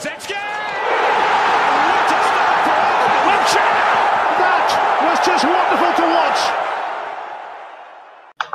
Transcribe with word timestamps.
What 0.00 0.08
a 0.08 0.20
start 0.20 0.40
for! 2.64 2.80
That 4.40 4.68
was 5.04 5.20
just 5.26 5.44
wonderful 5.44 5.92
to 5.94 6.02
watch. 6.14 6.40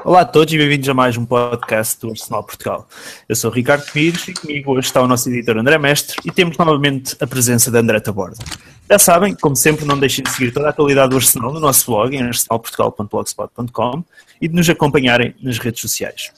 Olá 0.03 0.21
a 0.21 0.25
todos 0.25 0.51
e 0.51 0.57
bem-vindos 0.57 0.89
a 0.89 0.95
mais 0.95 1.15
um 1.17 1.23
podcast 1.23 2.01
do 2.01 2.09
Arsenal 2.09 2.43
Portugal. 2.43 2.87
Eu 3.29 3.35
sou 3.35 3.51
o 3.51 3.53
Ricardo 3.53 3.85
Pires 3.91 4.27
e 4.27 4.33
comigo 4.33 4.71
hoje 4.71 4.87
está 4.87 5.03
o 5.03 5.07
nosso 5.07 5.29
editor 5.29 5.57
André 5.57 5.77
Mestre 5.77 6.17
e 6.25 6.31
temos 6.31 6.57
novamente 6.57 7.15
a 7.19 7.27
presença 7.27 7.69
de 7.69 7.77
André 7.77 7.99
Taborda. 7.99 8.43
Já 8.89 8.97
sabem, 8.97 9.35
como 9.35 9.55
sempre, 9.55 9.85
não 9.85 9.99
deixem 9.99 10.23
de 10.23 10.31
seguir 10.31 10.51
toda 10.51 10.65
a 10.65 10.69
atualidade 10.71 11.11
do 11.11 11.17
Arsenal 11.17 11.53
no 11.53 11.59
nosso 11.59 11.85
blog 11.91 12.15
em 12.15 12.23
arsenalportugal.blogspot.com 12.23 14.03
e 14.41 14.47
de 14.47 14.55
nos 14.55 14.67
acompanharem 14.67 15.35
nas 15.43 15.59
redes 15.59 15.79
sociais. 15.79 16.31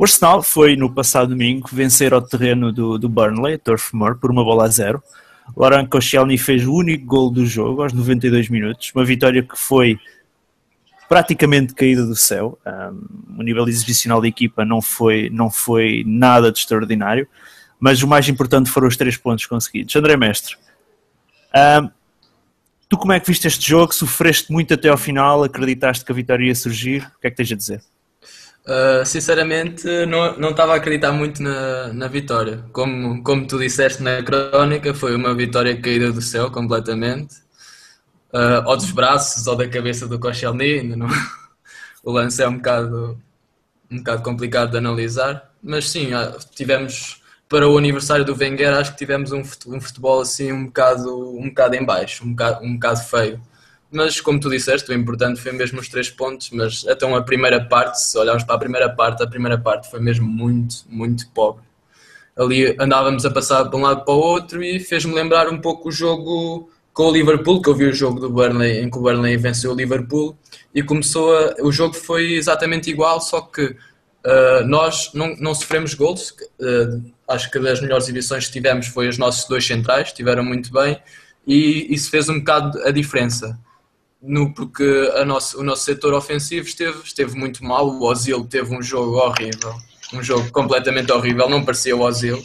O 0.00 0.04
Arsenal 0.04 0.42
foi 0.42 0.76
no 0.76 0.90
passado 0.90 1.28
domingo 1.28 1.68
vencer 1.70 2.14
ao 2.14 2.22
terreno 2.22 2.72
do, 2.72 2.96
do 2.96 3.06
Burnley, 3.06 3.58
Turf 3.58 3.92
Moor, 3.92 4.16
por 4.16 4.30
uma 4.30 4.42
bola 4.42 4.64
a 4.64 4.68
zero. 4.68 5.02
Laurent 5.54 5.86
Koscielny 5.90 6.38
fez 6.38 6.66
o 6.66 6.72
único 6.72 7.04
gol 7.04 7.30
do 7.30 7.44
jogo 7.44 7.82
aos 7.82 7.92
92 7.92 8.48
minutos, 8.48 8.90
uma 8.94 9.04
vitória 9.04 9.42
que 9.42 9.58
foi 9.58 9.98
praticamente 11.06 11.74
caída 11.74 12.06
do 12.06 12.16
céu. 12.16 12.58
Um, 12.66 13.40
o 13.40 13.42
nível 13.42 13.68
exibicional 13.68 14.22
da 14.22 14.28
equipa 14.28 14.64
não 14.64 14.80
foi, 14.80 15.28
não 15.30 15.50
foi 15.50 16.02
nada 16.06 16.50
de 16.50 16.60
extraordinário, 16.60 17.28
mas 17.78 18.02
o 18.02 18.08
mais 18.08 18.26
importante 18.26 18.70
foram 18.70 18.88
os 18.88 18.96
três 18.96 19.18
pontos 19.18 19.44
conseguidos. 19.44 19.94
André 19.94 20.16
Mestre, 20.16 20.56
um, 21.54 21.90
tu 22.88 22.96
como 22.96 23.12
é 23.12 23.20
que 23.20 23.26
viste 23.26 23.46
este 23.46 23.68
jogo? 23.68 23.94
Sofreste 23.94 24.50
muito 24.50 24.72
até 24.72 24.88
ao 24.88 24.96
final? 24.96 25.44
Acreditaste 25.44 26.06
que 26.06 26.10
a 26.10 26.14
vitória 26.14 26.46
ia 26.46 26.54
surgir? 26.54 27.02
O 27.18 27.20
que 27.20 27.26
é 27.26 27.30
que 27.30 27.36
tens 27.36 27.52
a 27.52 27.56
dizer? 27.56 27.89
Uh, 28.66 29.04
sinceramente, 29.04 29.86
não, 30.06 30.36
não 30.36 30.50
estava 30.50 30.74
a 30.74 30.76
acreditar 30.76 31.12
muito 31.12 31.42
na, 31.42 31.92
na 31.92 32.08
vitória. 32.08 32.64
Como, 32.72 33.22
como 33.22 33.46
tu 33.46 33.58
disseste 33.58 34.02
na 34.02 34.22
crónica, 34.22 34.94
foi 34.94 35.16
uma 35.16 35.34
vitória 35.34 35.80
caída 35.80 36.12
do 36.12 36.20
céu 36.20 36.50
completamente 36.50 37.36
uh, 38.32 38.66
ou 38.66 38.76
dos 38.76 38.90
braços 38.90 39.46
ou 39.46 39.56
da 39.56 39.68
cabeça 39.68 40.06
do 40.06 40.18
Koscielny, 40.18 40.82
não... 40.96 41.08
o 42.02 42.12
lance 42.12 42.42
é 42.42 42.48
um 42.48 42.56
bocado, 42.56 43.20
um 43.90 43.98
bocado 43.98 44.22
complicado 44.22 44.70
de 44.70 44.78
analisar, 44.78 45.50
mas 45.62 45.88
sim, 45.90 46.12
ah, 46.14 46.36
tivemos 46.54 47.22
para 47.48 47.68
o 47.68 47.76
aniversário 47.76 48.24
do 48.24 48.36
Wenger 48.36 48.74
acho 48.74 48.92
que 48.92 48.98
tivemos 48.98 49.32
um 49.32 49.42
futebol 49.44 50.20
assim 50.20 50.52
um 50.52 50.66
bocado, 50.66 51.36
um 51.36 51.48
bocado 51.48 51.74
em 51.74 51.84
baixo, 51.84 52.24
um 52.24 52.30
bocado, 52.30 52.64
um 52.64 52.74
bocado 52.74 53.00
feio. 53.00 53.40
Mas 53.92 54.20
como 54.20 54.38
tu 54.38 54.48
disseste, 54.48 54.90
o 54.90 54.94
importante 54.94 55.40
foi 55.40 55.52
mesmo 55.52 55.80
os 55.80 55.88
três 55.88 56.08
pontos, 56.08 56.50
mas 56.50 56.84
então 56.88 57.16
a 57.16 57.22
primeira 57.22 57.64
parte, 57.64 58.00
se 58.00 58.16
olharmos 58.16 58.44
para 58.44 58.54
a 58.54 58.58
primeira 58.58 58.88
parte, 58.88 59.22
a 59.22 59.26
primeira 59.26 59.58
parte 59.58 59.90
foi 59.90 60.00
mesmo 60.00 60.26
muito, 60.26 60.76
muito 60.88 61.28
pobre. 61.30 61.64
Ali 62.36 62.76
andávamos 62.78 63.26
a 63.26 63.30
passar 63.30 63.64
de 63.64 63.74
um 63.74 63.80
lado 63.80 64.04
para 64.04 64.14
o 64.14 64.18
outro 64.18 64.62
e 64.62 64.78
fez-me 64.78 65.12
lembrar 65.12 65.48
um 65.48 65.60
pouco 65.60 65.88
o 65.88 65.92
jogo 65.92 66.70
com 66.92 67.04
o 67.04 67.12
Liverpool, 67.12 67.60
que 67.60 67.68
eu 67.68 67.74
vi 67.74 67.86
o 67.86 67.92
jogo 67.92 68.20
do 68.20 68.30
Burnley, 68.30 68.80
em 68.80 68.90
que 68.90 68.98
o 68.98 69.00
Burnley 69.00 69.36
venceu 69.36 69.72
o 69.72 69.74
Liverpool, 69.74 70.36
e 70.74 70.82
começou 70.82 71.36
a, 71.36 71.56
o 71.60 71.72
jogo 71.72 71.94
foi 71.94 72.34
exatamente 72.34 72.90
igual, 72.90 73.20
só 73.20 73.40
que 73.40 73.64
uh, 73.64 74.66
nós 74.66 75.10
não, 75.14 75.34
não 75.36 75.54
sofremos 75.54 75.94
gols. 75.94 76.30
Uh, 76.60 77.02
acho 77.28 77.50
que 77.50 77.58
das 77.58 77.80
melhores 77.80 78.04
exibições 78.04 78.46
que 78.46 78.52
tivemos 78.52 78.86
foi 78.86 79.08
os 79.08 79.18
nossos 79.18 79.48
dois 79.48 79.66
centrais, 79.66 80.08
estiveram 80.08 80.44
muito 80.44 80.72
bem, 80.72 81.00
e 81.46 81.92
isso 81.92 82.10
fez 82.10 82.28
um 82.28 82.38
bocado 82.38 82.80
a 82.82 82.90
diferença. 82.90 83.58
No, 84.22 84.52
porque 84.52 85.10
a 85.16 85.24
nosso, 85.24 85.58
o 85.58 85.62
nosso 85.62 85.84
setor 85.84 86.12
ofensivo 86.12 86.66
esteve, 86.66 86.98
esteve 87.02 87.36
muito 87.38 87.64
mal, 87.64 87.88
o 87.88 88.04
Ozil 88.04 88.44
teve 88.44 88.74
um 88.74 88.82
jogo 88.82 89.16
horrível, 89.16 89.74
um 90.12 90.22
jogo 90.22 90.50
completamente 90.52 91.10
horrível, 91.10 91.48
não 91.48 91.64
parecia 91.64 91.96
o 91.96 92.02
Ozil. 92.02 92.42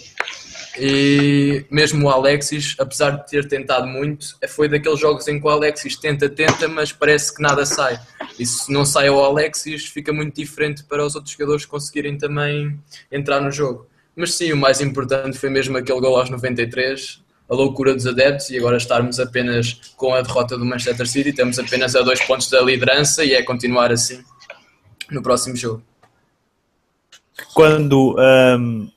E 0.77 1.65
mesmo 1.71 2.05
o 2.05 2.09
Alexis, 2.09 2.75
apesar 2.79 3.11
de 3.11 3.27
ter 3.27 3.47
tentado 3.47 3.87
muito, 3.87 4.35
foi 4.49 4.67
daqueles 4.67 4.99
jogos 4.99 5.27
em 5.27 5.39
que 5.39 5.45
o 5.45 5.49
Alexis 5.49 5.95
tenta, 5.95 6.29
tenta, 6.29 6.67
mas 6.67 6.91
parece 6.91 7.33
que 7.33 7.41
nada 7.41 7.65
sai. 7.65 7.99
E 8.37 8.45
se 8.45 8.71
não 8.71 8.85
sai 8.85 9.09
o 9.09 9.19
Alexis, 9.19 9.85
fica 9.85 10.11
muito 10.11 10.35
diferente 10.35 10.83
para 10.83 11.05
os 11.05 11.15
outros 11.15 11.33
jogadores 11.33 11.65
conseguirem 11.65 12.17
também 12.17 12.77
entrar 13.11 13.39
no 13.39 13.51
jogo. 13.51 13.87
Mas 14.15 14.33
sim, 14.33 14.51
o 14.51 14.57
mais 14.57 14.81
importante 14.81 15.37
foi 15.37 15.49
mesmo 15.49 15.77
aquele 15.77 15.99
gol 15.99 16.17
aos 16.17 16.29
93, 16.29 17.21
a 17.49 17.53
loucura 17.53 17.93
dos 17.93 18.07
adeptos, 18.07 18.49
e 18.49 18.57
agora 18.57 18.77
estarmos 18.77 19.19
apenas 19.19 19.93
com 19.95 20.13
a 20.13 20.21
derrota 20.21 20.57
do 20.57 20.65
Manchester 20.65 21.07
City, 21.07 21.33
temos 21.33 21.59
apenas 21.59 21.95
a 21.95 22.01
dois 22.01 22.23
pontos 22.25 22.49
da 22.49 22.61
liderança 22.61 23.23
e 23.23 23.33
é 23.33 23.43
continuar 23.43 23.91
assim 23.91 24.23
no 25.11 25.21
próximo 25.21 25.55
jogo. 25.55 25.83
Quando. 27.53 28.15
Um 28.17 28.89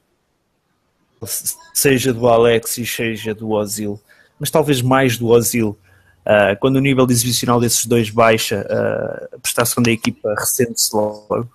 seja 1.74 2.12
do 2.12 2.26
Alexis, 2.28 2.94
seja 2.94 3.34
do 3.34 3.50
Ozil, 3.50 4.00
mas 4.38 4.50
talvez 4.50 4.80
mais 4.80 5.16
do 5.16 5.28
Ozil, 5.28 5.78
uh, 6.24 6.58
quando 6.60 6.76
o 6.76 6.80
nível 6.80 7.06
exibicional 7.08 7.60
desses 7.60 7.86
dois 7.86 8.10
baixa, 8.10 8.66
uh, 8.68 9.36
a 9.36 9.38
prestação 9.40 9.82
da 9.82 9.90
equipa 9.90 10.34
recente-se 10.38 10.94
logo. 10.94 11.48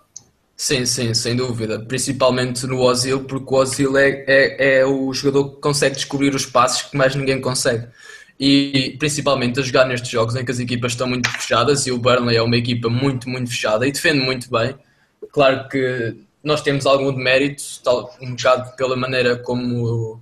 Sim, 0.63 0.85
sim, 0.85 1.13
sem 1.13 1.35
dúvida. 1.35 1.77
Principalmente 1.77 2.65
no 2.65 2.79
Ozil, 2.79 3.25
porque 3.25 3.53
o 3.53 3.57
Ozil 3.57 3.97
é, 3.97 4.23
é, 4.25 4.77
é 4.77 4.85
o 4.85 5.13
jogador 5.13 5.55
que 5.55 5.59
consegue 5.59 5.95
descobrir 5.95 6.33
os 6.33 6.45
passos 6.45 6.83
que 6.83 6.95
mais 6.95 7.13
ninguém 7.15 7.41
consegue. 7.41 7.85
E 8.39 8.95
principalmente 8.97 9.59
a 9.59 9.61
jogar 9.61 9.85
nestes 9.85 10.09
jogos 10.09 10.37
em 10.37 10.45
que 10.45 10.51
as 10.51 10.59
equipas 10.59 10.93
estão 10.93 11.05
muito 11.05 11.29
fechadas, 11.29 11.85
e 11.85 11.91
o 11.91 11.97
Burnley 11.97 12.37
é 12.37 12.41
uma 12.41 12.55
equipa 12.55 12.87
muito, 12.87 13.27
muito 13.27 13.49
fechada 13.49 13.85
e 13.85 13.91
defende 13.91 14.19
muito 14.23 14.49
bem. 14.49 14.73
Claro 15.33 15.67
que 15.67 16.15
nós 16.41 16.61
temos 16.61 16.85
algum 16.85 17.13
de 17.13 17.21
mérito, 17.21 17.61
tal, 17.83 18.15
um 18.21 18.33
bocado 18.33 18.73
pela 18.77 18.95
maneira 18.95 19.35
como, 19.35 20.21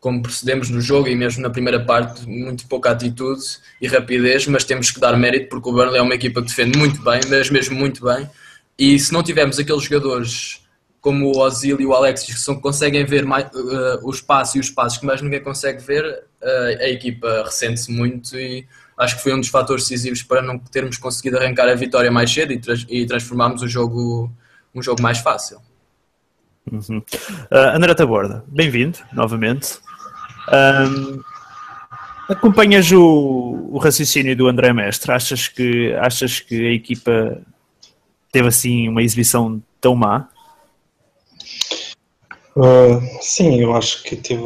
como 0.00 0.22
procedemos 0.22 0.70
no 0.70 0.80
jogo 0.80 1.08
e 1.08 1.14
mesmo 1.14 1.42
na 1.42 1.50
primeira 1.50 1.84
parte, 1.84 2.26
muito 2.26 2.66
pouca 2.66 2.92
atitude 2.92 3.42
e 3.78 3.86
rapidez, 3.88 4.46
mas 4.46 4.64
temos 4.64 4.90
que 4.90 4.98
dar 4.98 5.18
mérito 5.18 5.50
porque 5.50 5.68
o 5.68 5.72
Burnley 5.72 5.98
é 5.98 6.02
uma 6.02 6.14
equipa 6.14 6.40
que 6.40 6.48
defende 6.48 6.78
muito 6.78 7.02
bem, 7.02 7.20
mas 7.28 7.50
mesmo 7.50 7.76
muito 7.76 8.02
bem. 8.02 8.26
E 8.82 8.98
se 8.98 9.12
não 9.12 9.22
tivermos 9.22 9.60
aqueles 9.60 9.84
jogadores 9.84 10.60
como 11.00 11.26
o 11.26 11.38
Ozil 11.38 11.80
e 11.80 11.86
o 11.86 11.94
Alexis 11.94 12.34
que 12.34 12.40
são, 12.40 12.60
conseguem 12.60 13.04
ver 13.04 13.24
mais, 13.24 13.44
uh, 13.54 14.00
os 14.02 14.20
passos 14.20 14.56
e 14.56 14.58
os 14.58 14.70
passos 14.70 14.98
que 14.98 15.06
mais 15.06 15.22
ninguém 15.22 15.40
consegue 15.40 15.80
ver, 15.80 16.04
uh, 16.04 16.80
a 16.80 16.88
equipa 16.88 17.44
ressente-se 17.44 17.92
muito 17.92 18.36
e 18.36 18.66
acho 18.98 19.16
que 19.16 19.22
foi 19.22 19.34
um 19.34 19.38
dos 19.38 19.50
fatores 19.50 19.84
decisivos 19.84 20.24
para 20.24 20.42
não 20.42 20.58
termos 20.58 20.96
conseguido 20.96 21.38
arrancar 21.38 21.68
a 21.68 21.76
vitória 21.76 22.10
mais 22.10 22.28
cedo 22.32 22.52
e, 22.52 22.58
tra 22.58 22.74
e 22.88 23.06
transformarmos 23.06 23.62
o 23.62 23.68
jogo 23.68 24.28
um 24.74 24.82
jogo 24.82 25.00
mais 25.00 25.18
fácil. 25.18 25.58
Uhum. 26.68 26.98
Uh, 26.98 27.76
André 27.76 27.94
Taborda, 27.94 28.44
bem-vindo 28.48 28.98
novamente. 29.12 29.78
Um, 30.48 31.20
acompanhas 32.28 32.90
o, 32.90 33.68
o, 33.70 33.78
raciocínio 33.78 34.34
do 34.36 34.48
André 34.48 34.72
Mestre? 34.72 35.12
Achas 35.12 35.46
que, 35.46 35.94
achas 36.00 36.40
que 36.40 36.66
a 36.66 36.72
equipa 36.72 37.40
teve 38.32 38.48
assim 38.48 38.88
uma 38.88 39.02
exibição 39.02 39.62
tão 39.80 39.94
má? 39.94 40.28
Uh, 42.56 43.00
sim, 43.20 43.60
eu 43.60 43.74
acho 43.74 44.02
que 44.02 44.16
teve, 44.16 44.42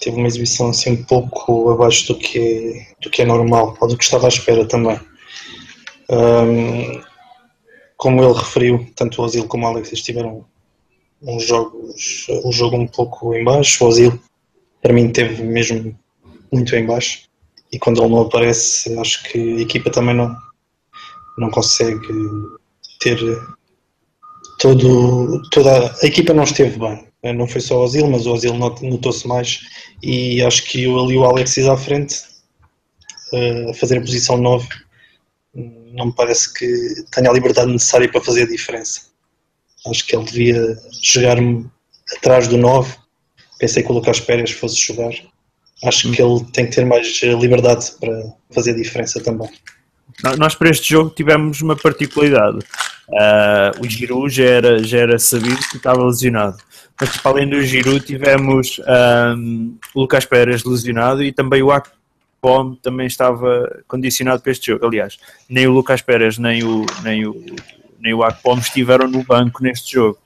teve 0.00 0.16
uma 0.16 0.26
exibição 0.26 0.70
assim 0.70 0.92
um 0.92 1.04
pouco 1.04 1.70
abaixo 1.70 2.12
do 2.12 2.18
que, 2.18 2.86
do 3.00 3.08
que 3.08 3.22
é 3.22 3.24
normal, 3.24 3.76
ou 3.80 3.88
do 3.88 3.96
que 3.96 4.04
estava 4.04 4.26
à 4.26 4.28
espera 4.28 4.66
também. 4.66 5.00
Um, 6.10 7.00
como 7.96 8.22
ele 8.22 8.32
referiu, 8.32 8.86
tanto 8.96 9.20
o 9.20 9.24
Ozil 9.24 9.46
como 9.46 9.64
o 9.64 9.68
Alex 9.68 9.92
estiveram 9.92 10.44
uns 11.22 11.46
jogos, 11.46 12.26
um 12.44 12.50
jogo 12.50 12.76
um 12.76 12.86
pouco 12.86 13.34
em 13.34 13.44
baixo. 13.44 13.84
O 13.84 13.88
Ozil, 13.88 14.18
para 14.82 14.92
mim, 14.92 15.10
teve 15.12 15.42
mesmo 15.42 15.96
muito 16.50 16.74
em 16.74 16.86
baixo. 16.86 17.28
E 17.72 17.78
quando 17.78 18.02
ele 18.02 18.10
não 18.10 18.22
aparece, 18.22 18.98
acho 18.98 19.22
que 19.24 19.38
a 19.38 19.60
equipa 19.60 19.90
também 19.90 20.14
não, 20.14 20.34
não 21.38 21.50
consegue 21.50 22.00
ter 23.00 23.18
todo, 24.58 25.42
toda 25.50 25.92
a 26.02 26.06
equipa 26.06 26.32
não 26.32 26.44
esteve 26.44 26.78
bem. 26.78 27.08
Não 27.34 27.46
foi 27.46 27.60
só 27.60 27.78
o 27.78 27.84
Ozil, 27.84 28.06
mas 28.06 28.26
o 28.26 28.32
Ozil 28.32 28.54
notou-se 28.54 29.26
mais 29.26 29.60
e 30.02 30.42
acho 30.42 30.64
que 30.64 30.84
ali 30.84 31.16
o 31.16 31.24
Alexis 31.24 31.66
à 31.66 31.76
frente 31.76 32.16
a 33.68 33.74
fazer 33.74 33.98
a 33.98 34.00
posição 34.00 34.36
9 34.38 34.66
não 35.92 36.06
me 36.06 36.14
parece 36.14 36.52
que 36.54 36.66
tenha 37.12 37.28
a 37.30 37.32
liberdade 37.32 37.70
necessária 37.70 38.10
para 38.10 38.20
fazer 38.20 38.44
a 38.44 38.48
diferença. 38.48 39.02
Acho 39.86 40.06
que 40.06 40.14
ele 40.14 40.24
devia 40.24 40.78
jogar 41.02 41.36
atrás 42.16 42.48
do 42.48 42.56
9. 42.56 42.94
Pensei 43.58 43.82
que 43.82 43.90
o 43.90 43.94
Lucas 43.94 44.20
Pérez 44.20 44.52
fosse 44.52 44.80
jogar. 44.80 45.12
Acho 45.84 46.10
que 46.12 46.22
ele 46.22 46.44
tem 46.52 46.66
que 46.66 46.76
ter 46.76 46.86
mais 46.86 47.20
liberdade 47.22 47.90
para 47.98 48.32
fazer 48.50 48.72
a 48.72 48.76
diferença 48.76 49.20
também. 49.22 49.50
Nós 50.38 50.54
para 50.54 50.70
este 50.70 50.90
jogo 50.90 51.10
tivemos 51.10 51.60
uma 51.60 51.76
particularidade. 51.76 52.58
Uh, 53.12 53.84
o 53.84 53.88
Giroud 53.88 54.32
já 54.32 54.44
era, 54.44 54.82
já 54.84 54.98
era 54.98 55.18
sabido 55.18 55.58
que 55.68 55.76
estava 55.76 56.04
lesionado. 56.04 56.58
Mas 57.00 57.16
para 57.16 57.32
além 57.32 57.48
do 57.48 57.60
Giroud 57.62 58.00
tivemos 58.00 58.80
um, 59.36 59.76
o 59.94 60.00
Lucas 60.00 60.24
Pérez 60.24 60.64
lesionado 60.64 61.22
e 61.22 61.32
também 61.32 61.62
o 61.62 61.70
Ak 61.70 61.90
Pom 62.40 62.74
também 62.74 63.06
estava 63.06 63.82
condicionado 63.86 64.42
para 64.42 64.52
este 64.52 64.68
jogo. 64.70 64.86
Aliás, 64.86 65.18
nem 65.48 65.66
o 65.66 65.72
Lucas 65.72 66.00
Pérez 66.00 66.38
nem 66.38 66.62
o, 66.64 66.86
nem 67.02 67.26
o, 67.26 67.44
nem 68.00 68.14
o 68.14 68.22
Akpom 68.22 68.58
estiveram 68.58 69.06
no 69.06 69.22
banco 69.22 69.62
neste 69.62 69.92
jogo. 69.92 70.18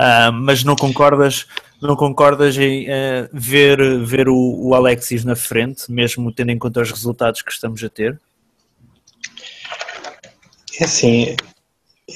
Uh, 0.00 0.32
mas 0.32 0.64
não 0.64 0.76
concordas 0.76 1.46
não 1.80 1.96
concordas 1.96 2.58
em 2.58 2.86
uh, 2.88 3.28
ver, 3.32 4.04
ver 4.04 4.28
o, 4.28 4.36
o, 4.36 4.74
Alexis 4.74 5.24
na 5.24 5.34
frente, 5.34 5.90
mesmo 5.90 6.30
tendo 6.30 6.50
em 6.50 6.58
conta 6.58 6.82
os 6.82 6.90
resultados 6.90 7.40
que 7.40 7.50
estamos 7.50 7.82
a 7.82 7.88
ter? 7.88 8.20
É 10.78 10.84
assim, 10.84 11.36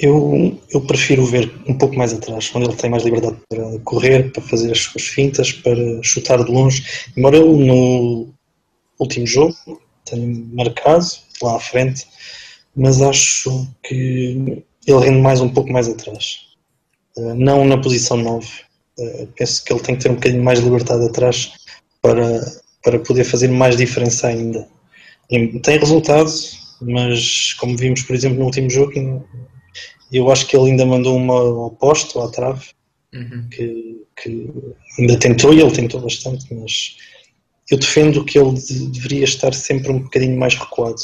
eu, 0.01 0.59
eu 0.71 0.81
prefiro 0.81 1.25
ver 1.25 1.53
um 1.67 1.77
pouco 1.77 1.97
mais 1.97 2.13
atrás, 2.13 2.51
onde 2.55 2.67
ele 2.67 2.77
tem 2.77 2.91
mais 2.91 3.03
liberdade 3.03 3.37
para 3.49 3.79
correr, 3.81 4.33
para 4.33 4.43
fazer 4.43 4.73
as 4.73 4.79
suas 4.79 5.05
fintas, 5.05 5.53
para 5.53 6.03
chutar 6.03 6.43
de 6.43 6.51
longe. 6.51 6.85
Embora 7.17 7.37
ele 7.37 7.67
no 7.67 8.29
último 8.99 9.27
jogo 9.27 9.57
tenha 10.05 10.27
marcado 10.53 11.07
lá 11.43 11.57
à 11.57 11.61
frente, 11.61 12.07
mas 12.77 13.01
acho 13.01 13.69
que 13.83 14.63
ele 14.87 15.05
rende 15.05 15.21
mais 15.21 15.41
um 15.41 15.49
pouco 15.49 15.73
mais 15.73 15.89
atrás. 15.89 16.41
Uh, 17.17 17.35
não 17.35 17.65
na 17.65 17.79
posição 17.79 18.17
9. 18.17 18.47
Uh, 18.47 19.03
eh, 19.03 19.29
penso 19.37 19.65
que 19.65 19.73
ele 19.73 19.81
tem 19.81 19.97
que 19.97 20.03
ter 20.03 20.11
um 20.11 20.15
bocadinho 20.15 20.43
mais 20.43 20.59
de 20.59 20.65
liberdade 20.65 21.05
atrás 21.07 21.53
para, 22.03 22.45
para 22.83 22.99
poder 23.01 23.25
fazer 23.25 23.49
mais 23.49 23.77
diferença 23.77 24.27
ainda. 24.29 24.69
Tem 25.63 25.79
resultado, 25.79 26.31
mas 26.81 27.55
como 27.55 27.77
vimos, 27.77 28.03
por 28.03 28.15
exemplo, 28.15 28.39
no 28.39 28.45
último 28.45 28.69
jogo, 28.69 28.93
eu 30.17 30.31
acho 30.31 30.47
que 30.47 30.57
ele 30.57 30.71
ainda 30.71 30.87
mandou 30.87 31.17
uma 31.17 31.35
ao 31.35 31.71
posto, 31.71 32.21
à 32.21 32.31
trave, 32.31 32.67
uhum. 33.15 33.49
que, 33.51 34.03
que, 34.17 34.51
ainda 34.99 35.19
tentou 35.19 35.53
e 35.53 35.61
ele 35.61 35.71
tentou 35.71 36.01
bastante, 36.01 36.53
mas 36.55 36.97
eu 37.71 37.79
defendo 37.79 38.25
que 38.25 38.39
ele 38.39 38.55
de, 38.55 38.89
deveria 38.89 39.25
estar 39.25 39.53
sempre 39.55 39.91
um 39.91 40.01
bocadinho 40.01 40.39
mais 40.39 40.55
recuado 40.55 41.01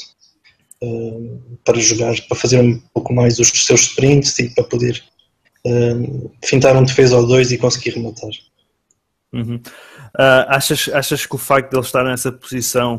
uh, 0.83 1.59
para 1.65 1.79
jogar, 1.79 2.15
para 2.29 2.37
fazer 2.37 2.61
um 2.61 2.79
pouco 2.95 3.13
mais 3.13 3.39
os 3.39 3.49
seus 3.49 3.83
sprints 3.83 4.39
e 4.39 4.55
para 4.55 4.65
poder 4.65 5.03
uh, 5.67 6.31
fintar 6.45 6.77
um 6.77 6.85
defesa 6.85 7.17
ou 7.17 7.27
dois 7.27 7.51
e 7.51 7.59
conseguir 7.59 7.91
rematar. 7.91 8.31
Uhum. 9.33 9.57
Uh, 9.57 10.45
achas, 10.49 10.89
achas 10.93 11.25
que 11.25 11.35
o 11.35 11.39
facto 11.39 11.71
de 11.71 11.77
ele 11.77 11.87
estar 11.87 12.05
nessa 12.05 12.33
posição 12.33 12.99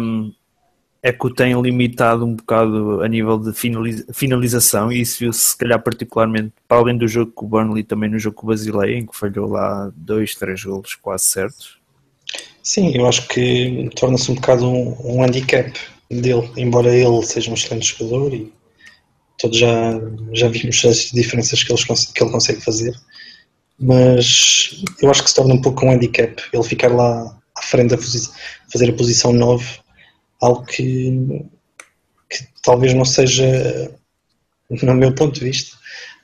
um, 0.00 0.32
é 1.02 1.12
que 1.12 1.26
o 1.26 1.34
tem 1.34 1.60
limitado 1.60 2.24
um 2.24 2.36
bocado 2.36 3.02
a 3.02 3.08
nível 3.08 3.36
de 3.36 3.52
finalização 4.12 4.92
e 4.92 5.00
isso 5.00 5.18
viu-se 5.18 5.40
se 5.40 5.58
calhar 5.58 5.82
particularmente 5.82 6.52
para 6.68 6.78
além 6.78 6.96
do 6.96 7.08
jogo 7.08 7.32
com 7.32 7.44
o 7.44 7.48
Burnley 7.48 7.82
também 7.82 8.08
no 8.08 8.20
jogo 8.20 8.36
com 8.36 8.46
o 8.46 8.50
Basileia 8.50 8.98
em 8.98 9.06
que 9.06 9.16
falhou 9.16 9.48
lá 9.48 9.90
dois, 9.96 10.36
três 10.36 10.62
golos 10.62 10.94
quase 10.94 11.24
certos. 11.24 11.78
Sim, 12.62 12.96
eu 12.96 13.08
acho 13.08 13.26
que 13.26 13.90
torna-se 13.96 14.30
um 14.30 14.36
bocado 14.36 14.64
um, 14.64 14.96
um 15.04 15.22
handicap 15.24 15.72
dele, 16.08 16.48
embora 16.56 16.94
ele 16.94 17.22
seja 17.24 17.50
um 17.50 17.54
excelente 17.54 17.96
jogador 17.98 18.32
e 18.32 18.52
todos 19.38 19.58
já, 19.58 20.00
já 20.32 20.48
vimos 20.48 20.84
as 20.84 21.10
diferenças 21.10 21.64
que 21.64 21.72
ele, 21.72 21.82
que 22.14 22.22
ele 22.22 22.30
consegue 22.30 22.60
fazer 22.60 22.94
mas 23.82 24.80
eu 25.00 25.10
acho 25.10 25.24
que 25.24 25.30
se 25.30 25.34
torna 25.34 25.54
um 25.54 25.60
pouco 25.60 25.84
um 25.84 25.90
handicap 25.90 26.40
ele 26.52 26.62
ficar 26.62 26.94
lá 26.94 27.36
à 27.56 27.62
frente 27.62 27.94
a 27.94 27.98
fazer 27.98 28.90
a 28.90 28.92
posição 28.92 29.32
9 29.32 29.81
algo 30.42 30.64
que, 30.64 31.46
que 32.28 32.44
talvez 32.62 32.92
não 32.92 33.04
seja, 33.04 33.90
no 34.68 34.94
meu 34.94 35.14
ponto 35.14 35.38
de 35.38 35.44
vista, 35.44 35.76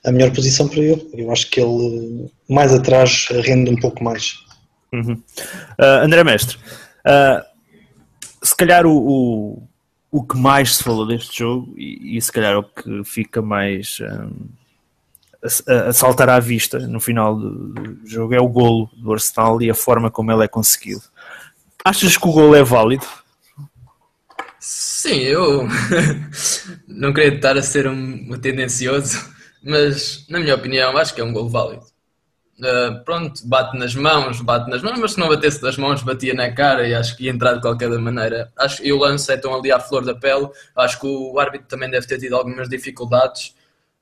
a 0.05 0.11
melhor 0.11 0.33
posição 0.33 0.69
para 0.69 0.81
ele. 0.81 1.09
Eu 1.15 1.31
acho 1.31 1.49
que 1.49 1.61
ele 1.61 2.31
mais 2.49 2.75
atrás 2.75 3.29
rende 3.45 3.71
um 3.71 3.77
pouco 3.77 4.03
mais. 4.03 4.45
Uhum. 4.93 5.23
Uh, 5.79 6.03
André 6.03 6.25
Mestre, 6.25 6.57
uh, 6.57 7.45
se 8.43 8.57
calhar 8.57 8.87
o, 8.87 8.97
o, 8.97 9.63
o, 10.11 10.25
que 10.25 10.37
mais 10.37 10.77
se 10.77 10.83
falou 10.83 11.07
deste 11.07 11.39
jogo 11.39 11.75
e, 11.77 12.17
e 12.17 12.23
se 12.23 12.33
calhar 12.33 12.59
o 12.59 12.65
que 12.65 13.05
fica 13.05 13.43
mais 13.43 13.99
um, 14.01 14.49
a, 15.69 15.89
a, 15.89 15.93
saltar 15.93 16.31
à 16.31 16.41
vista 16.41 16.79
no 16.79 17.01
final 17.01 17.37
do, 17.37 17.69
do, 17.69 18.09
jogo 18.09 18.35
é 18.35 18.41
o 18.41 18.49
golo 18.49 18.89
do 18.97 19.13
Arsenal 19.13 19.61
e 19.61 19.71
a 19.71 19.75
forma 19.75 20.11
como 20.11 20.33
ele 20.33 20.45
é 20.45 20.49
conseguido. 20.49 21.03
Achas 21.85 22.17
que 22.17 22.27
o 22.27 22.33
golo 22.33 22.55
é 22.55 22.63
válido? 22.63 23.07
Sim, 24.99 25.21
eu 25.21 25.65
não 26.89 27.13
queria 27.13 27.37
estar 27.37 27.57
a 27.57 27.63
ser 27.63 27.87
um, 27.87 28.37
tendencioso, 28.41 29.33
mas 29.63 30.27
na 30.29 30.41
minha 30.41 30.57
opinião 30.57 30.99
acho 30.99 31.15
que 31.15 31.21
é 31.21 31.25
um 31.25 31.33
gol 31.33 31.49
válido. 31.49 31.85
Uh, 32.59 33.05
pronto, 33.05 33.47
bate 33.47 33.79
nas 33.79 33.95
mãos, 33.95 34.41
bate 34.41 34.69
nas 34.69 34.83
mãos, 34.83 34.99
mas 34.99 35.13
se 35.13 35.21
não 35.21 35.29
batesse 35.29 35.63
das 35.63 35.77
mãos, 35.77 36.03
batia 36.03 36.35
na 36.35 36.51
cara 36.51 36.89
e 36.89 36.97
acho 36.97 37.17
que 37.17 37.27
ia 37.27 37.31
entrar 37.31 37.55
de 37.55 37.61
qualquer 37.61 37.89
maneira. 37.91 38.51
Acho 38.59 38.83
que 38.83 38.93
o 38.93 38.99
lance 38.99 39.33
é 39.33 39.37
tão 39.37 39.55
ali 39.55 39.71
à 39.71 39.79
flor 39.79 40.05
da 40.05 40.17
pele. 40.17 40.49
Acho 40.75 40.99
que 40.99 41.07
o 41.07 41.39
árbitro 41.39 41.69
também 41.69 41.89
deve 41.89 42.05
ter 42.05 42.19
tido 42.19 42.35
algumas 42.35 42.69
dificuldades 42.69 43.55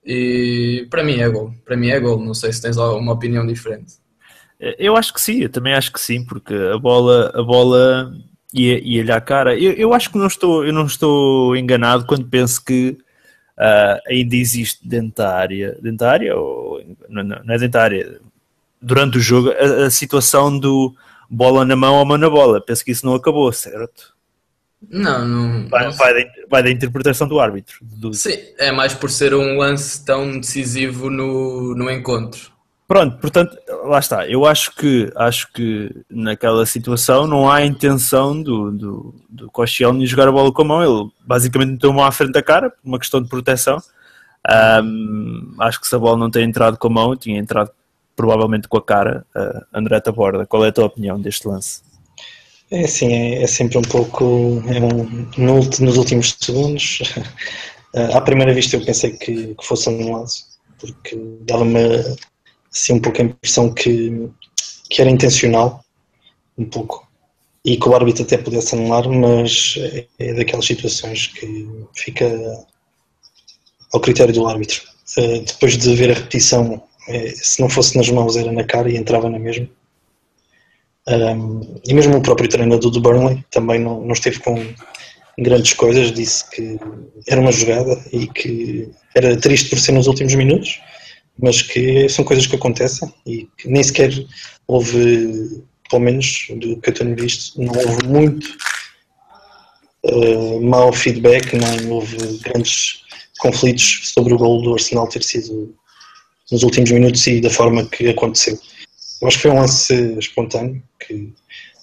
e 0.02 0.86
para 0.88 1.04
mim 1.04 1.20
é 1.20 1.28
gol. 1.28 1.52
Para 1.62 1.76
mim 1.76 1.90
é 1.90 2.00
gol. 2.00 2.18
Não 2.18 2.32
sei 2.32 2.54
se 2.54 2.62
tens 2.62 2.78
alguma 2.78 3.12
opinião 3.12 3.46
diferente. 3.46 3.96
Eu 4.78 4.96
acho 4.96 5.12
que 5.12 5.20
sim, 5.20 5.42
eu 5.42 5.50
também 5.50 5.74
acho 5.74 5.92
que 5.92 6.00
sim, 6.00 6.24
porque 6.24 6.54
a 6.54 6.78
bola, 6.78 7.30
a 7.34 7.42
bola 7.42 8.14
e, 8.56 9.02
e 9.02 9.12
à 9.12 9.20
cara. 9.20 9.54
Eu, 9.54 9.72
eu 9.72 9.92
acho 9.92 10.10
que 10.10 10.16
não 10.16 10.26
estou, 10.26 10.64
eu 10.64 10.72
não 10.72 10.86
estou 10.86 11.54
enganado 11.54 12.06
quando 12.06 12.26
penso 12.26 12.64
que 12.64 12.96
uh, 13.58 14.00
ainda 14.08 14.34
existe 14.34 14.86
dentro 14.88 15.16
da 15.16 15.36
área, 15.36 15.72
dentro 15.82 15.98
da 15.98 16.10
área 16.10 16.36
ou 16.36 16.82
não, 17.08 17.22
não 17.22 17.54
é 17.54 17.58
dentro 17.58 17.72
da 17.72 17.82
área, 17.82 18.20
durante 18.80 19.18
o 19.18 19.20
jogo, 19.20 19.50
a, 19.50 19.86
a, 19.86 19.90
situação 19.90 20.58
do 20.58 20.94
bola 21.28 21.64
na 21.64 21.76
mão 21.76 21.96
ou 21.96 22.04
mão 22.06 22.16
na 22.16 22.30
bola. 22.30 22.60
Penso 22.60 22.82
que 22.82 22.92
isso 22.92 23.04
não 23.04 23.14
acabou, 23.14 23.52
certo? 23.52 24.16
Não, 24.88 25.26
não. 25.26 25.68
Vai, 25.68 25.90
vai, 25.90 26.14
da, 26.14 26.30
vai 26.48 26.62
da 26.62 26.70
interpretação 26.70 27.28
do 27.28 27.38
árbitro. 27.38 27.78
Do... 27.82 28.14
Sim, 28.14 28.38
é 28.58 28.72
mais 28.72 28.94
por 28.94 29.10
ser 29.10 29.34
um 29.34 29.58
lance 29.58 30.02
tão 30.04 30.38
decisivo 30.38 31.10
no, 31.10 31.74
no 31.74 31.90
encontro. 31.90 32.55
Pronto, 32.88 33.18
portanto, 33.18 33.56
lá 33.84 33.98
está. 33.98 34.28
Eu 34.28 34.46
acho 34.46 34.72
que 34.76 35.10
acho 35.16 35.52
que 35.52 35.90
naquela 36.08 36.64
situação 36.64 37.26
não 37.26 37.50
há 37.50 37.64
intenção 37.64 38.40
do, 38.40 38.70
do, 38.70 39.14
do 39.28 39.50
Koscielny 39.50 40.06
jogar 40.06 40.28
a 40.28 40.32
bola 40.32 40.52
com 40.52 40.62
a 40.62 40.64
mão. 40.64 40.82
Ele 40.84 41.10
basicamente 41.26 41.72
meteu 41.72 41.90
a 41.90 41.92
mão 41.92 42.04
à 42.04 42.12
frente 42.12 42.32
da 42.32 42.42
cara, 42.42 42.70
por 42.70 42.78
uma 42.84 42.98
questão 42.98 43.20
de 43.20 43.28
proteção. 43.28 43.78
Um, 44.84 45.56
acho 45.58 45.80
que 45.80 45.88
se 45.88 45.96
a 45.96 45.98
bola 45.98 46.16
não 46.16 46.30
tem 46.30 46.44
entrado 46.44 46.78
com 46.78 46.86
a 46.86 46.90
mão, 46.90 47.16
tinha 47.16 47.36
entrado 47.38 47.72
provavelmente 48.14 48.68
com 48.68 48.76
a 48.76 48.82
cara. 48.82 49.26
Uh, 49.34 49.64
André 49.74 49.98
Taborda, 49.98 50.46
qual 50.46 50.64
é 50.64 50.68
a 50.68 50.72
tua 50.72 50.86
opinião 50.86 51.20
deste 51.20 51.48
lance? 51.48 51.82
É 52.70 52.84
assim, 52.84 53.12
é, 53.12 53.42
é 53.42 53.46
sempre 53.48 53.78
um 53.78 53.82
pouco 53.82 54.62
é 54.68 54.78
um, 54.78 55.28
no, 55.36 55.56
nos 55.56 55.96
últimos 55.96 56.36
segundos. 56.40 57.00
à 58.14 58.20
primeira 58.20 58.54
vista 58.54 58.76
eu 58.76 58.84
pensei 58.84 59.10
que, 59.10 59.56
que 59.56 59.66
fosse 59.66 59.88
anulado, 59.88 60.30
porque 60.78 61.16
dava-me 61.42 62.16
assim 62.76 62.94
um 62.94 63.00
pouco 63.00 63.20
a 63.20 63.24
impressão 63.24 63.72
que, 63.72 64.28
que 64.90 65.00
era 65.00 65.10
intencional, 65.10 65.82
um 66.58 66.64
pouco, 66.66 67.08
e 67.64 67.76
que 67.76 67.88
o 67.88 67.94
árbitro 67.94 68.22
até 68.22 68.36
pudesse 68.36 68.74
anular, 68.74 69.08
mas 69.08 69.74
é, 69.78 70.06
é 70.18 70.34
daquelas 70.34 70.66
situações 70.66 71.28
que 71.28 71.66
fica 71.94 72.26
ao 73.92 74.00
critério 74.00 74.34
do 74.34 74.46
árbitro. 74.46 74.82
Uh, 75.18 75.40
depois 75.40 75.76
de 75.76 75.94
ver 75.94 76.10
a 76.10 76.14
repetição, 76.14 76.82
é, 77.08 77.30
se 77.30 77.60
não 77.60 77.68
fosse 77.68 77.96
nas 77.96 78.10
mãos 78.10 78.36
era 78.36 78.52
na 78.52 78.64
cara 78.64 78.90
e 78.90 78.96
entrava 78.96 79.30
na 79.30 79.38
mesma. 79.38 79.68
E 81.86 81.94
mesmo 81.94 82.16
o 82.16 82.20
próprio 82.20 82.48
treinador 82.48 82.90
do 82.90 83.00
Burnley 83.00 83.44
também 83.48 83.78
não, 83.78 84.00
não 84.00 84.12
esteve 84.12 84.40
com 84.40 84.56
grandes 85.38 85.72
coisas, 85.74 86.10
disse 86.10 86.50
que 86.50 86.76
era 87.28 87.40
uma 87.40 87.52
jogada 87.52 87.96
e 88.12 88.26
que 88.26 88.90
era 89.14 89.36
triste 89.36 89.70
por 89.70 89.78
ser 89.78 89.92
nos 89.92 90.08
últimos 90.08 90.34
minutos, 90.34 90.80
mas 91.38 91.62
que 91.62 92.08
são 92.08 92.24
coisas 92.24 92.46
que 92.46 92.56
acontecem 92.56 93.12
e 93.26 93.48
que 93.58 93.68
nem 93.68 93.82
sequer 93.82 94.12
houve, 94.66 95.62
pelo 95.90 96.02
menos 96.02 96.48
do 96.56 96.80
que 96.80 96.90
eu 96.90 96.94
tenho 96.94 97.16
visto, 97.16 97.60
não 97.60 97.72
houve 97.74 98.06
muito 98.06 98.56
uh, 100.04 100.60
mau 100.62 100.92
feedback, 100.92 101.54
não 101.56 101.90
houve 101.92 102.16
grandes 102.38 103.02
conflitos 103.38 104.12
sobre 104.14 104.34
o 104.34 104.38
gol 104.38 104.62
do 104.62 104.74
Arsenal 104.74 105.08
ter 105.08 105.22
sido 105.22 105.74
nos 106.50 106.62
últimos 106.62 106.90
minutos 106.90 107.26
e 107.26 107.40
da 107.40 107.50
forma 107.50 107.84
que 107.86 108.08
aconteceu. 108.08 108.58
Eu 109.20 109.28
acho 109.28 109.36
que 109.38 109.42
foi 109.42 109.50
um 109.50 109.60
lance 109.60 109.94
espontâneo 110.18 110.82
que 111.00 111.32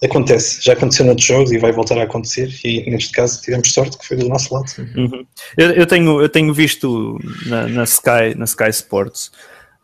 acontece, 0.06 0.62
já 0.62 0.72
aconteceu 0.72 1.06
noutros 1.06 1.26
jogos 1.26 1.52
e 1.52 1.58
vai 1.58 1.72
voltar 1.72 1.98
a 1.98 2.04
acontecer 2.04 2.50
e 2.64 2.88
neste 2.90 3.12
caso 3.12 3.40
tivemos 3.40 3.72
sorte 3.72 3.98
que 3.98 4.06
foi 4.06 4.16
do 4.16 4.28
nosso 4.28 4.54
lado. 4.54 4.70
Uhum. 4.96 5.26
Eu, 5.56 5.70
eu, 5.70 5.86
tenho, 5.86 6.20
eu 6.20 6.28
tenho 6.28 6.52
visto 6.52 7.18
na, 7.46 7.66
na, 7.68 7.84
Sky, 7.84 8.34
na 8.36 8.44
Sky 8.44 8.70
Sports 8.70 9.30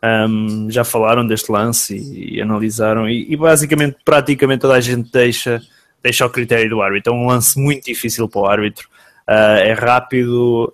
um, 0.03 0.69
já 0.69 0.83
falaram 0.83 1.25
deste 1.25 1.51
lance 1.51 1.95
e, 1.95 2.37
e 2.37 2.41
analisaram 2.41 3.07
e, 3.07 3.31
e, 3.31 3.37
basicamente 3.37 3.97
praticamente 4.03 4.61
toda 4.61 4.73
a 4.73 4.81
gente 4.81 5.11
deixa, 5.11 5.61
deixa 6.01 6.23
ao 6.23 6.29
critério 6.29 6.69
do 6.69 6.81
árbitro. 6.81 7.13
É 7.13 7.15
um 7.15 7.27
lance 7.27 7.59
muito 7.59 7.85
difícil 7.85 8.27
para 8.27 8.41
o 8.41 8.45
árbitro, 8.47 8.87
uh, 9.29 9.59
é 9.59 9.73
rápido, 9.73 10.73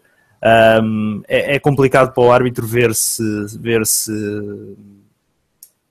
um, 0.82 1.22
é, 1.27 1.56
é, 1.56 1.60
complicado 1.60 2.13
para 2.13 2.24
o 2.24 2.32
árbitro 2.32 2.66
ver 2.66 2.96
se, 2.96 3.22
ver 3.60 3.86
se 3.86 4.12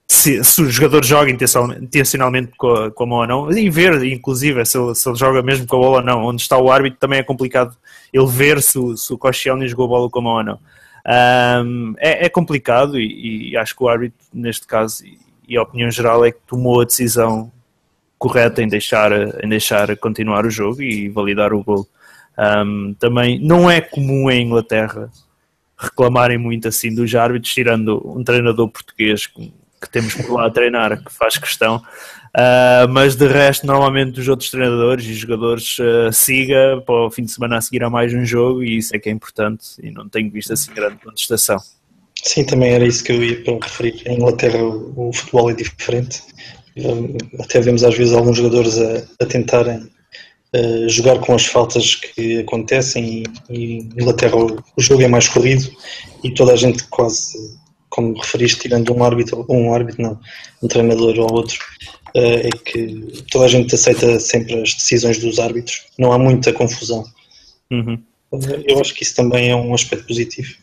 se, 0.09 0.43
se, 0.45 0.63
o 0.63 0.71
jogador 0.71 1.05
joga 1.05 1.31
intencionalmente 1.31 2.53
com 2.57 2.69
a, 2.69 2.91
com 2.91 3.05
a 3.05 3.07
mão 3.07 3.19
ou 3.19 3.27
não, 3.27 3.53
e 3.53 3.69
ver, 3.69 4.05
inclusive, 4.05 4.65
se 4.65 4.79
ele, 4.79 4.95
se 4.95 5.09
ele, 5.09 5.17
joga 5.17 5.43
mesmo 5.43 5.67
com 5.67 5.77
a 5.77 5.81
bola 5.81 5.97
ou 5.99 6.05
não. 6.05 6.25
Onde 6.25 6.43
está 6.43 6.57
o 6.59 6.71
árbitro 6.71 6.99
também 7.01 7.19
é 7.19 7.25
complicado 7.25 7.77
ele 8.13 8.27
ver 8.27 8.63
se, 8.63 8.79
se 8.97 9.13
o 9.13 9.19
Koscielny 9.19 9.67
jogou 9.69 9.87
a 9.87 9.89
bola 9.89 10.11
com 10.11 10.19
a 10.21 10.23
mão 10.23 10.33
ou 10.35 10.45
não. 10.45 10.61
Um, 11.65 11.95
é, 11.99 12.27
é, 12.27 12.29
complicado 12.29 12.99
e, 12.99 13.51
e, 13.51 13.57
acho 13.57 13.77
que 13.77 13.83
o 13.83 13.89
árbitro, 13.89 14.19
neste 14.33 14.67
caso, 14.67 15.05
e, 15.07 15.19
e 15.49 15.57
a 15.57 15.63
opinião 15.63 15.91
geral 15.91 16.25
é 16.25 16.33
que 16.33 16.39
tomou 16.47 16.81
a 16.81 16.85
decisão 16.85 17.51
correta 18.19 18.63
em 18.63 18.69
deixar, 18.69 19.13
em 19.43 19.49
deixar 19.49 19.97
continuar 19.97 20.47
o 20.47 20.51
jogo 20.51 20.83
e 20.83 21.09
validar 21.09 21.53
o 21.53 21.63
gol. 21.63 21.87
Um, 22.39 22.95
também 22.95 23.41
não 23.41 23.71
é 23.71 23.81
comum 23.81 24.31
em 24.31 24.45
Inglaterra 24.45 25.11
reclamarem 25.79 26.39
muito 26.39 26.69
assim 26.69 26.95
dos 26.95 27.15
árbitros, 27.15 27.53
tirando 27.53 28.03
um 28.05 28.25
treinador 28.25 28.69
português 28.69 29.29
que, 29.81 29.89
temos 29.91 30.15
por 30.15 30.33
lá 30.33 30.47
a 30.47 30.51
treinar, 30.51 31.03
que 31.03 31.13
faz 31.13 31.37
questão. 31.37 31.83
Uh, 32.37 32.87
mas 32.91 33.17
de 33.17 33.27
resto, 33.27 33.67
normalmente 33.67 34.21
os 34.21 34.29
outros 34.29 34.51
treinadores 34.51 35.07
e 35.07 35.15
jogadores 35.15 35.79
uh, 35.79 36.13
siga 36.13 36.83
para 36.85 37.07
o 37.07 37.11
fim 37.11 37.25
de 37.25 37.33
semana 37.33 37.57
a 37.57 37.61
seguir 37.63 37.83
a 37.83 37.89
mais 37.89 38.13
um 38.13 38.27
jogo 38.27 38.63
e 38.63 38.77
isso 38.77 38.95
é 38.95 38.99
que 38.99 39.09
é 39.09 39.13
importante 39.13 39.65
e 39.83 39.91
não 39.91 40.07
tenho 40.07 40.31
visto 40.31 40.53
assim 40.53 40.71
grande 40.75 40.99
contestação. 41.03 41.57
Sim, 42.23 42.45
também 42.45 42.75
era 42.75 42.87
isso 42.87 43.03
que 43.03 43.13
eu 43.13 43.25
ia 43.25 43.43
referir. 43.63 44.03
Em 44.07 44.17
Inglaterra 44.17 44.63
o, 44.63 45.09
o 45.09 45.13
futebol 45.15 45.51
é 45.51 45.55
diferente. 45.55 46.23
Um, 46.77 47.17
até 47.41 47.59
vemos 47.61 47.83
às 47.83 47.97
vezes 47.97 48.13
alguns 48.13 48.37
jogadores 48.37 48.79
a, 48.79 49.25
a 49.25 49.27
tentarem 49.27 49.89
jogar 50.89 51.19
com 51.19 51.35
as 51.35 51.45
faltas 51.45 51.97
que 51.97 52.41
acontecem 52.41 53.23
e, 53.51 53.53
e 53.53 53.65
em 53.79 53.91
Inglaterra 54.01 54.37
o, 54.37 54.59
o, 54.77 54.81
jogo 54.81 55.03
é 55.03 55.09
mais 55.09 55.29
corrido 55.29 55.71
e 56.25 56.33
toda 56.33 56.53
a 56.53 56.57
gente 56.57 56.85
quase, 56.85 57.37
como 57.89 58.19
referiste, 58.19 58.61
tirando 58.61 58.95
um 58.95 59.03
árbitro, 59.05 59.47
um 59.49 59.73
árbitro 59.73 60.03
não, 60.03 60.21
um 60.63 60.69
treinador 60.69 61.19
ou 61.19 61.33
outro, 61.33 61.59
uh, 62.17 62.47
é 62.47 62.51
que 62.65 63.25
toda 63.31 63.45
a 63.45 63.49
gente 63.49 63.75
aceita 63.75 64.19
sempre 64.21 64.61
as 64.61 64.75
decisões 64.75 65.19
dos 65.19 65.39
árbitros. 65.39 65.87
Não 65.99 66.13
há 66.13 66.19
muita 66.19 66.53
confusão. 66.53 67.05
Uhum. 67.71 68.03
Eu 68.67 68.81
acho 68.81 68.95
que 68.95 69.03
isso 69.03 69.15
também 69.15 69.51
é 69.51 69.57
um 69.57 69.75
aspecto 69.75 70.07
positivo. 70.07 70.55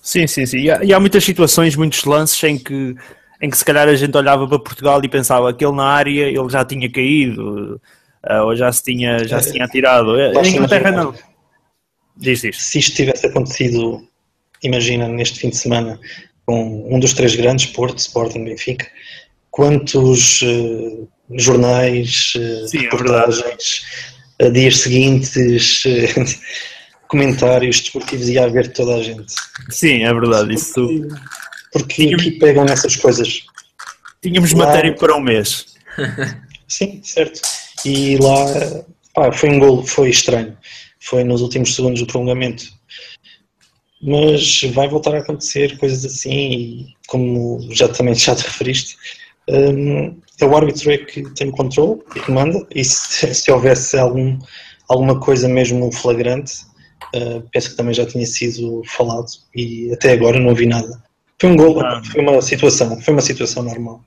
Sim, 0.00 0.26
sim, 0.26 0.44
sim. 0.46 0.58
E 0.58 0.70
há, 0.70 0.82
e 0.82 0.92
há, 0.92 0.98
muitas 0.98 1.22
situações, 1.24 1.76
muitos 1.76 2.04
lances 2.04 2.42
em 2.42 2.58
que, 2.58 2.96
em 3.40 3.48
que 3.48 3.56
se 3.56 3.64
calhar 3.64 3.88
a 3.88 3.94
gente 3.94 4.16
olhava 4.16 4.48
para 4.48 4.58
Portugal 4.58 5.00
e 5.04 5.08
pensava 5.08 5.48
aquele 5.48 5.72
na 5.72 5.84
área 5.84 6.26
ele 6.26 6.48
já 6.48 6.64
tinha 6.64 6.90
caído 6.90 7.80
uh, 8.28 8.42
ou 8.44 8.56
já 8.56 8.72
se 8.72 8.82
tinha, 8.82 9.22
já 9.24 9.40
se 9.40 9.52
tinha 9.52 9.64
atirado. 9.64 10.18
Em 10.18 10.56
Inglaterra 10.56 10.90
não. 10.90 11.14
Diz, 12.16 12.40
diz. 12.40 12.60
Se 12.62 12.78
isto 12.78 12.96
tivesse 12.96 13.26
acontecido, 13.26 14.06
imagina, 14.62 15.08
neste 15.08 15.40
fim 15.40 15.50
de 15.50 15.56
semana, 15.56 15.98
com 16.46 16.94
um 16.94 16.98
dos 16.98 17.12
três 17.14 17.34
grandes, 17.34 17.66
Porto, 17.66 17.98
Sporting, 17.98 18.44
Benfica, 18.44 18.86
quantos 19.50 20.42
uh, 20.42 21.08
jornais, 21.36 22.32
uh, 22.36 22.68
Sim, 22.68 22.78
é 22.78 22.80
reportagens, 22.82 23.84
é 24.38 24.50
dias 24.50 24.78
seguintes 24.78 25.82
comentários 27.08 27.80
desportivos 27.80 28.28
ia 28.28 28.44
haver 28.44 28.72
toda 28.72 28.96
a 28.96 29.02
gente. 29.02 29.34
Sim, 29.68 30.04
é 30.04 30.12
verdade. 30.12 30.54
Isso... 30.54 31.08
Porque 31.72 31.94
Tínhamos... 31.94 32.26
aqui 32.26 32.38
pegam 32.38 32.64
nessas 32.64 32.96
coisas. 32.96 33.42
Tínhamos 34.22 34.52
lá... 34.52 34.66
matéria 34.66 34.94
para 34.94 35.16
um 35.16 35.20
mês. 35.20 35.66
Sim, 36.68 37.00
certo. 37.02 37.40
E 37.84 38.16
lá 38.16 38.46
pá, 39.14 39.32
foi 39.32 39.50
um 39.50 39.58
gol, 39.58 39.86
foi 39.86 40.08
estranho. 40.10 40.56
Foi 41.00 41.24
nos 41.24 41.42
últimos 41.42 41.74
segundos 41.74 42.00
do 42.00 42.06
prolongamento. 42.06 42.64
Mas 44.02 44.60
vai 44.74 44.88
voltar 44.88 45.14
a 45.14 45.18
acontecer 45.18 45.78
coisas 45.78 46.04
assim 46.04 46.30
e 46.32 46.86
como 47.06 47.60
já 47.70 47.88
também 47.88 48.14
já 48.14 48.34
te 48.34 48.42
referiste, 48.42 48.96
um, 49.48 50.16
é 50.40 50.44
o 50.44 50.56
árbitro 50.56 50.90
é 50.90 50.98
que 50.98 51.22
tem 51.34 51.48
o 51.48 51.52
controle 51.52 52.00
e 52.16 52.20
que 52.20 52.30
manda 52.30 52.66
e 52.74 52.84
se, 52.84 53.32
se 53.34 53.50
houvesse 53.50 53.96
algum, 53.96 54.38
alguma 54.88 55.20
coisa 55.20 55.48
mesmo 55.48 55.92
flagrante 55.92 56.72
Uh, 57.14 57.46
penso 57.52 57.70
que 57.70 57.76
também 57.76 57.92
já 57.92 58.06
tinha 58.06 58.24
sido 58.24 58.82
falado 58.86 59.26
e 59.54 59.92
até 59.92 60.12
agora 60.12 60.40
não 60.40 60.54
vi 60.54 60.66
nada. 60.66 61.02
Foi 61.38 61.50
um 61.50 61.56
gol, 61.56 61.78
ah. 61.80 62.00
foi 62.04 62.22
uma 62.22 62.40
situação, 62.40 62.98
foi 63.02 63.12
uma 63.12 63.20
situação 63.20 63.62
normal. 63.62 64.02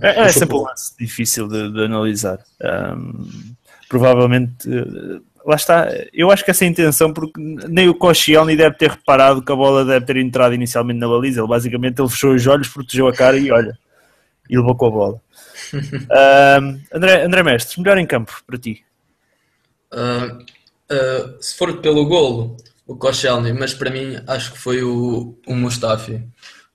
É, 0.00 0.20
é 0.20 0.28
sempre 0.32 0.56
um 0.56 0.62
lance 0.62 0.92
difícil 0.98 1.46
de, 1.46 1.70
de 1.70 1.84
analisar. 1.84 2.38
Um, 2.62 3.54
provavelmente, 3.90 4.68
uh, 4.70 5.22
lá 5.44 5.56
está. 5.56 5.88
Eu 6.12 6.30
acho 6.30 6.44
que 6.44 6.50
essa 6.50 6.64
é 6.64 6.68
a 6.68 6.70
intenção, 6.70 7.12
porque 7.12 7.32
nem 7.68 7.88
o 7.88 7.94
Koscielny 7.94 8.56
deve 8.56 8.76
ter 8.76 8.90
reparado 8.90 9.42
que 9.42 9.52
a 9.52 9.56
bola 9.56 9.84
deve 9.84 10.06
ter 10.06 10.16
entrado 10.16 10.54
inicialmente 10.54 11.00
na 11.00 11.08
baliza. 11.08 11.40
Ele 11.40 11.48
basicamente 11.48 12.00
ele 12.00 12.08
fechou 12.08 12.34
os 12.34 12.46
olhos, 12.46 12.68
protegeu 12.68 13.08
a 13.08 13.12
cara 13.12 13.36
e 13.36 13.50
olha, 13.50 13.78
e 14.48 14.56
levou 14.56 14.74
com 14.74 14.86
a 14.86 14.90
bola. 14.90 15.20
um, 15.72 16.80
André, 16.92 17.24
André 17.24 17.42
Mestre, 17.42 17.80
melhor 17.80 17.98
em 17.98 18.06
campo 18.06 18.42
para 18.46 18.58
ti? 18.58 18.82
Uh, 19.92 20.44
Uh, 20.90 21.40
se 21.40 21.56
for 21.56 21.80
pelo 21.80 22.04
golo, 22.06 22.56
o 22.84 22.96
Koscielny, 22.96 23.52
mas 23.52 23.72
para 23.72 23.90
mim 23.90 24.20
acho 24.26 24.52
que 24.52 24.58
foi 24.58 24.82
o, 24.82 25.38
o 25.46 25.54
Mustafi. 25.54 26.20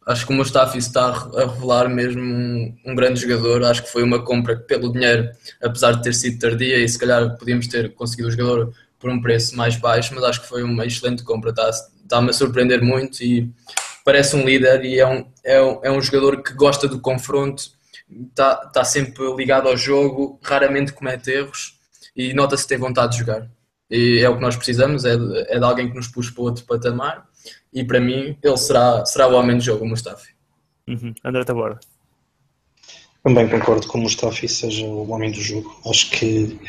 Acho 0.05 0.27
que 0.27 0.33
o 0.33 0.35
Mustafi 0.35 0.77
está 0.77 1.07
a 1.07 1.45
revelar 1.47 1.89
mesmo 1.89 2.21
um, 2.21 2.77
um, 2.85 2.95
grande 2.95 3.19
jogador. 3.19 3.63
Acho 3.63 3.83
que 3.83 3.91
foi 3.91 4.03
uma 4.03 4.23
compra 4.23 4.55
pelo 4.55 4.91
dinheiro, 4.91 5.29
apesar 5.63 5.93
de 5.93 6.03
ter 6.03 6.13
sido 6.13 6.37
tardia 6.37 6.77
e 6.77 6.87
se 6.87 6.99
calhar 6.99 7.35
podíamos 7.37 7.67
ter 7.67 7.91
conseguido 7.95 8.27
o 8.27 8.31
jogador 8.31 8.73
por 8.99 9.09
um 9.09 9.19
preço 9.19 9.57
mais 9.57 9.75
baixo, 9.75 10.13
mas 10.13 10.23
acho 10.23 10.41
que 10.41 10.47
foi 10.47 10.63
uma 10.63 10.85
excelente 10.85 11.23
compra. 11.23 11.49
Está-me 11.49 11.71
está 12.03 12.19
a 12.19 12.33
surpreender 12.33 12.83
muito 12.83 13.23
e 13.23 13.51
parece 14.03 14.35
um 14.35 14.45
líder 14.45 14.85
e 14.85 14.99
é 14.99 15.07
um, 15.07 15.25
é 15.43 15.61
um, 15.61 15.79
é 15.83 15.91
um 15.91 16.01
jogador 16.01 16.43
que 16.43 16.53
gosta 16.53 16.87
do 16.87 16.99
confronto, 16.99 17.63
está, 18.29 18.63
está 18.67 18.83
sempre 18.83 19.23
ligado 19.35 19.67
ao 19.67 19.75
jogo, 19.75 20.39
raramente 20.43 20.93
comete 20.93 21.31
erros 21.31 21.79
e 22.15 22.33
nota-se 22.33 22.63
que 22.63 22.69
tem 22.69 22.77
vontade 22.77 23.13
de 23.13 23.19
jogar. 23.19 23.49
E 23.89 24.19
é 24.19 24.29
o 24.29 24.35
que 24.35 24.41
nós 24.41 24.55
precisamos, 24.55 25.03
é 25.03 25.13
é 25.47 25.57
de 25.57 25.65
alguém 25.65 25.89
que 25.89 25.95
nos 25.95 26.07
puxe 26.07 26.31
para 26.31 26.43
outro 26.43 26.63
patamar. 26.65 27.27
E 27.73 27.83
para 27.83 27.99
mim, 27.99 28.37
ele 28.41 28.57
será, 28.57 29.05
será 29.05 29.27
o 29.27 29.35
homem 29.35 29.57
do 29.57 29.63
jogo, 29.63 29.85
o 29.85 29.87
Mustafi. 29.87 30.33
Uhum. 30.87 31.13
André 31.23 31.43
Taborda. 31.43 31.79
Também 33.23 33.49
concordo 33.49 33.87
com 33.87 33.97
o 33.97 34.01
Mustafi 34.01 34.47
seja 34.47 34.85
o 34.85 35.09
homem 35.09 35.31
do 35.31 35.41
jogo. 35.41 35.75
Acho 35.89 36.11
que, 36.11 36.59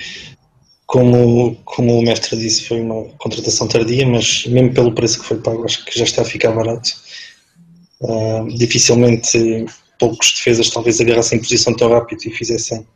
como, 0.87 1.55
como 1.65 1.99
o 1.99 2.03
mestre 2.03 2.37
disse, 2.37 2.67
foi 2.67 2.81
uma 2.81 3.05
contratação 3.19 3.69
tardia, 3.69 4.07
mas 4.07 4.47
mesmo 4.47 4.73
pelo 4.73 4.95
preço 4.95 5.21
que 5.21 5.27
foi 5.27 5.39
pago, 5.39 5.65
acho 5.65 5.85
que 5.85 5.99
já 5.99 6.05
está 6.05 6.23
a 6.23 6.25
ficar 6.25 6.53
barato. 6.53 6.91
Uh, 8.01 8.49
dificilmente 8.57 9.67
poucos 9.99 10.33
defesas 10.35 10.71
talvez 10.71 11.01
agarrassem 11.01 11.39
posição 11.39 11.75
tão 11.75 11.91
rápido 11.91 12.21
e 12.27 12.31
fizessem 12.31 12.87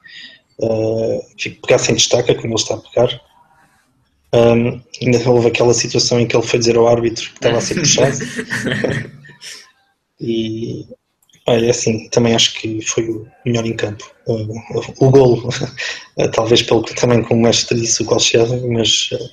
uh, 0.58 1.26
pegassem 1.62 1.94
destaca 1.94 2.34
como 2.34 2.48
ele 2.48 2.54
está 2.54 2.74
a 2.74 2.78
pegar. 2.78 3.20
Um, 4.32 4.80
ainda 5.02 5.28
houve 5.28 5.48
aquela 5.48 5.74
situação 5.74 6.20
em 6.20 6.26
que 6.26 6.36
ele 6.36 6.46
foi 6.46 6.58
dizer 6.58 6.76
ao 6.76 6.86
árbitro 6.86 7.28
que 7.30 7.36
estava 7.36 7.58
a 7.58 7.60
ser 7.60 7.74
puxado. 7.74 8.16
e 10.20 10.86
é 11.46 11.70
assim, 11.70 12.08
também 12.10 12.34
acho 12.34 12.54
que 12.54 12.80
foi 12.82 13.08
o 13.08 13.26
melhor 13.44 13.66
em 13.66 13.74
campo. 13.74 14.08
O, 14.26 14.34
o, 14.34 15.06
o 15.06 15.10
golo, 15.10 15.48
talvez 16.32 16.62
pelo 16.62 16.82
que 16.82 16.94
também 16.94 17.22
como 17.22 17.40
o 17.40 17.42
mestre 17.42 17.80
disse, 17.80 18.02
o 18.02 18.06
Colchado, 18.06 18.68
mas 18.70 19.10
uh, 19.12 19.30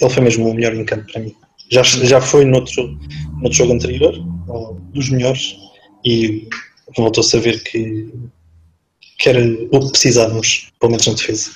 ele 0.00 0.10
foi 0.10 0.22
mesmo 0.22 0.48
o 0.48 0.54
melhor 0.54 0.74
em 0.74 0.84
campo 0.84 1.12
para 1.12 1.20
mim. 1.20 1.34
Já, 1.70 1.82
já 1.82 2.20
foi 2.20 2.44
noutro, 2.44 2.98
noutro 3.34 3.52
jogo 3.52 3.74
anterior, 3.74 4.14
dos 4.92 5.10
melhores, 5.10 5.56
e 6.04 6.48
voltou-se 6.96 7.36
a 7.36 7.40
ver 7.40 7.62
que, 7.64 8.12
que 9.18 9.28
era 9.28 9.40
o 9.72 9.80
que 9.80 9.90
precisávamos, 9.90 10.70
pelo 10.78 10.92
menos 10.92 11.06
na 11.06 11.14
defesa. 11.14 11.50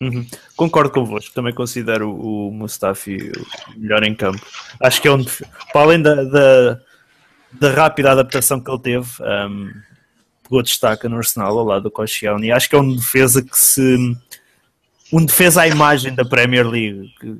Uhum. 0.00 0.26
Concordo 0.54 0.90
convosco, 0.90 1.34
também 1.34 1.54
considero 1.54 2.10
o 2.10 2.50
Mustafi 2.50 3.32
o 3.74 3.80
melhor 3.80 4.02
em 4.02 4.14
campo. 4.14 4.44
Acho 4.80 5.00
que 5.00 5.08
é 5.08 5.12
um 5.12 5.24
para 5.24 5.80
além 5.80 6.02
da, 6.02 6.14
da, 6.24 6.80
da 7.52 7.70
rápida 7.72 8.12
adaptação 8.12 8.60
que 8.60 8.70
ele 8.70 8.80
teve, 8.80 9.08
um, 9.22 9.72
pegou 10.42 10.62
destaque 10.62 11.08
no 11.08 11.16
Arsenal 11.16 11.58
ao 11.58 11.64
lado 11.64 11.84
do 11.84 11.90
Koscielny. 11.90 12.52
Acho 12.52 12.68
que 12.68 12.76
é 12.76 12.80
um 12.80 12.94
defesa 12.94 13.42
que 13.42 13.58
se 13.58 14.16
um 15.12 15.24
defesa 15.24 15.62
à 15.62 15.68
imagem 15.68 16.14
da 16.14 16.24
Premier 16.24 16.66
League 16.68 17.10
que, 17.18 17.36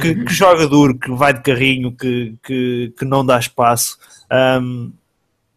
que, 0.00 0.08
uhum. 0.08 0.24
que 0.24 0.32
joga 0.32 0.66
duro, 0.66 0.98
que 0.98 1.10
vai 1.10 1.34
de 1.34 1.42
carrinho, 1.42 1.92
que, 1.92 2.34
que, 2.42 2.94
que 2.96 3.04
não 3.04 3.24
dá 3.24 3.38
espaço. 3.38 3.98
Um, 4.30 4.92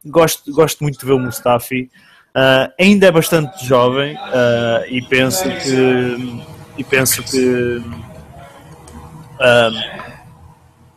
gosto, 0.06 0.51
gosto 0.51 0.84
muito 0.84 1.00
de 1.00 1.06
ver 1.06 1.13
o 1.13 1.20
Mustafi. 1.20 1.89
Uh, 2.36 2.68
ainda 2.77 3.08
é 3.08 3.12
bastante 3.12 3.65
jovem 3.65 4.13
uh, 4.15 4.86
e 4.89 5.01
penso 5.01 5.44
que 5.44 6.44
e 6.77 6.84
penso 6.84 7.24
que 7.24 7.77
uh, 9.38 9.72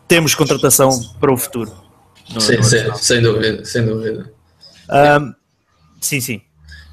temos 0.09 0.35
contratação 0.35 0.90
para 1.21 1.33
o 1.33 1.37
futuro. 1.37 1.73
sim, 2.40 2.57
no 2.57 2.64
sim 2.64 2.92
sem 2.97 3.23
dúvida, 3.23 3.64
sem 3.64 3.87
dúvida. 3.87 4.33
sim, 6.00 6.21
sim. 6.21 6.42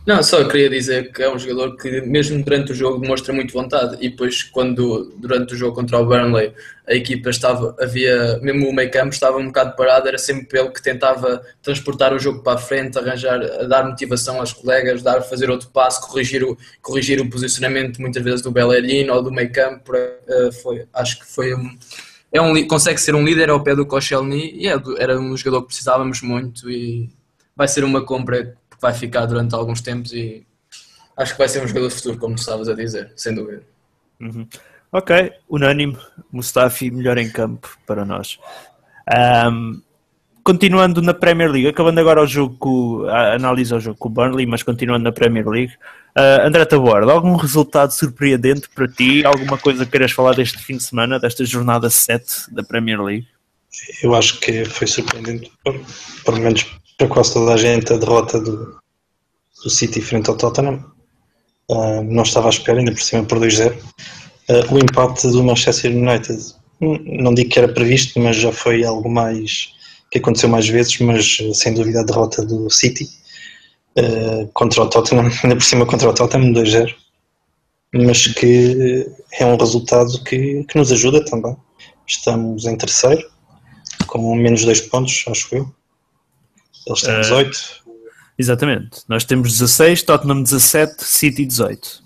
Não, 0.05 0.21
só 0.21 0.47
queria 0.47 0.69
dizer 0.69 1.11
que 1.11 1.23
é 1.23 1.33
um 1.33 1.39
jogador 1.39 1.75
que, 1.77 2.01
mesmo 2.01 2.43
durante 2.43 2.71
o 2.71 2.75
jogo, 2.75 2.99
demonstra 2.99 3.33
muito 3.33 3.51
vontade. 3.51 3.97
E 3.99 4.09
depois, 4.09 4.43
quando 4.43 5.11
durante 5.17 5.55
o 5.55 5.57
jogo 5.57 5.73
contra 5.75 5.97
o 5.97 6.05
Burnley, 6.05 6.53
a 6.87 6.93
equipa 6.93 7.31
estava, 7.31 7.75
havia, 7.79 8.37
mesmo 8.39 8.69
o 8.69 8.73
meio 8.73 8.91
campo 8.91 9.13
estava 9.13 9.37
um 9.37 9.47
bocado 9.47 9.75
parado, 9.75 10.07
era 10.07 10.19
sempre 10.19 10.59
ele 10.59 10.69
que 10.69 10.81
tentava 10.81 11.41
transportar 11.63 12.13
o 12.13 12.19
jogo 12.19 12.43
para 12.43 12.53
a 12.53 12.61
frente, 12.61 12.99
arranjar, 12.99 13.39
dar 13.67 13.83
motivação 13.83 14.39
aos 14.39 14.53
colegas, 14.53 15.01
dar, 15.01 15.21
fazer 15.21 15.49
outro 15.49 15.69
passo, 15.69 16.07
corrigir 16.07 16.43
o, 16.43 16.55
corrigir 16.83 17.19
o 17.19 17.27
posicionamento 17.27 17.99
muitas 17.99 18.23
vezes 18.23 18.41
do 18.41 18.51
Bellerin 18.51 19.09
ou 19.09 19.23
do 19.23 19.31
meio 19.31 19.51
campo. 19.51 19.91
Uh, 19.91 20.51
foi, 20.61 20.85
acho 20.93 21.19
que 21.19 21.25
foi 21.25 21.55
um, 21.55 21.75
é 22.31 22.39
um, 22.39 22.67
consegue 22.67 23.01
ser 23.01 23.15
um 23.15 23.25
líder 23.25 23.49
ao 23.49 23.63
pé 23.63 23.75
do 23.75 23.87
Koscielny 23.87 24.53
e 24.55 24.67
é, 24.67 24.75
era 24.99 25.19
um 25.19 25.35
jogador 25.35 25.61
que 25.61 25.69
precisávamos 25.69 26.21
muito 26.21 26.69
e 26.69 27.09
vai 27.55 27.67
ser 27.67 27.83
uma 27.83 28.05
compra 28.05 28.55
vai 28.85 28.93
ficar 28.93 29.25
durante 29.25 29.55
alguns 29.55 29.81
tempos 29.81 30.13
e 30.13 30.45
acho 31.17 31.31
que 31.31 31.39
vai 31.39 31.49
ser 31.49 31.63
um 31.63 31.67
jogador 31.67 31.89
futuro, 31.89 32.19
como 32.19 32.35
tu 32.35 32.39
estavas 32.39 32.69
a 32.69 32.75
dizer, 32.75 33.11
sem 33.15 33.33
dúvida. 33.33 33.63
Uhum. 34.19 34.47
Ok, 34.91 35.33
unânime, 35.49 35.97
Mustafi 36.31 36.91
melhor 36.91 37.17
em 37.17 37.29
campo 37.29 37.67
para 37.87 38.05
nós. 38.05 38.39
Um, 39.49 39.81
continuando 40.43 41.01
na 41.01 41.15
Premier 41.15 41.49
League, 41.49 41.67
acabando 41.67 41.99
agora 41.99 42.21
o 42.21 42.27
jogo, 42.27 43.07
a 43.07 43.33
análise 43.33 43.73
ao 43.73 43.79
jogo 43.79 43.97
com 43.97 44.07
o 44.07 44.11
Burnley, 44.11 44.45
mas 44.45 44.61
continuando 44.61 45.03
na 45.03 45.11
Premier 45.11 45.47
League, 45.47 45.73
uh, 46.15 46.45
André 46.45 46.63
Taborda, 46.65 47.11
algum 47.11 47.35
resultado 47.35 47.91
surpreendente 47.91 48.69
para 48.69 48.87
ti? 48.87 49.25
Alguma 49.25 49.57
coisa 49.57 49.83
que 49.83 49.91
queiras 49.91 50.11
falar 50.11 50.35
deste 50.35 50.59
fim 50.59 50.77
de 50.77 50.83
semana, 50.83 51.19
desta 51.19 51.43
jornada 51.43 51.89
7 51.89 52.53
da 52.53 52.63
Premier 52.63 53.01
League? 53.01 53.27
Eu 54.01 54.15
acho 54.15 54.39
que 54.39 54.65
foi 54.65 54.87
surpreendente, 54.87 55.51
pelo 56.23 56.39
menos 56.39 56.65
para 56.97 57.07
quase 57.07 57.33
toda 57.33 57.53
a 57.53 57.57
gente, 57.57 57.91
a 57.91 57.97
derrota 57.97 58.39
do, 58.39 58.77
do 59.63 59.69
City 59.69 60.01
frente 60.01 60.29
ao 60.29 60.37
Tottenham. 60.37 60.83
Uh, 61.69 62.03
não 62.03 62.23
estava 62.23 62.47
à 62.47 62.51
espera, 62.51 62.79
ainda 62.79 62.91
por 62.91 63.01
cima 63.01 63.23
por 63.23 63.39
2-0. 63.39 63.73
Uh, 63.73 64.73
o 64.73 64.77
empate 64.77 65.27
do 65.27 65.43
Manchester 65.43 65.91
United, 65.91 66.39
hum, 66.79 66.99
não 67.03 67.33
digo 67.33 67.49
que 67.49 67.59
era 67.59 67.73
previsto, 67.73 68.19
mas 68.19 68.35
já 68.35 68.51
foi 68.51 68.83
algo 68.83 69.09
mais 69.09 69.73
que 70.11 70.19
aconteceu 70.19 70.47
mais 70.47 70.67
vezes, 70.67 70.99
mas 70.99 71.37
sem 71.53 71.73
dúvida 71.73 72.01
a 72.01 72.05
derrota 72.05 72.45
do 72.45 72.69
City 72.69 73.09
uh, 73.97 74.47
contra 74.53 74.83
o 74.83 74.89
Tottenham, 74.89 75.29
ainda 75.43 75.55
por 75.55 75.63
cima 75.63 75.85
contra 75.85 76.09
o 76.09 76.13
Tottenham 76.13 76.53
2-0, 76.53 76.93
mas 77.93 78.27
que 78.27 79.07
é 79.33 79.45
um 79.45 79.57
resultado 79.57 80.23
que, 80.23 80.63
que 80.63 80.77
nos 80.77 80.91
ajuda 80.91 81.25
também. 81.25 81.57
Estamos 82.07 82.65
em 82.65 82.77
terceiro, 82.77 83.27
com 84.05 84.35
menos 84.35 84.63
dois 84.63 84.81
pontos, 84.81 85.25
acho 85.27 85.55
eu. 85.55 85.75
Eles 86.87 87.01
têm 87.01 87.21
18. 87.21 87.51
Uh, 87.51 87.91
exatamente. 88.37 89.01
Nós 89.07 89.23
temos 89.23 89.51
16, 89.53 90.03
Tottenham 90.03 90.43
17, 90.43 91.03
City 91.03 91.45
18. 91.45 92.03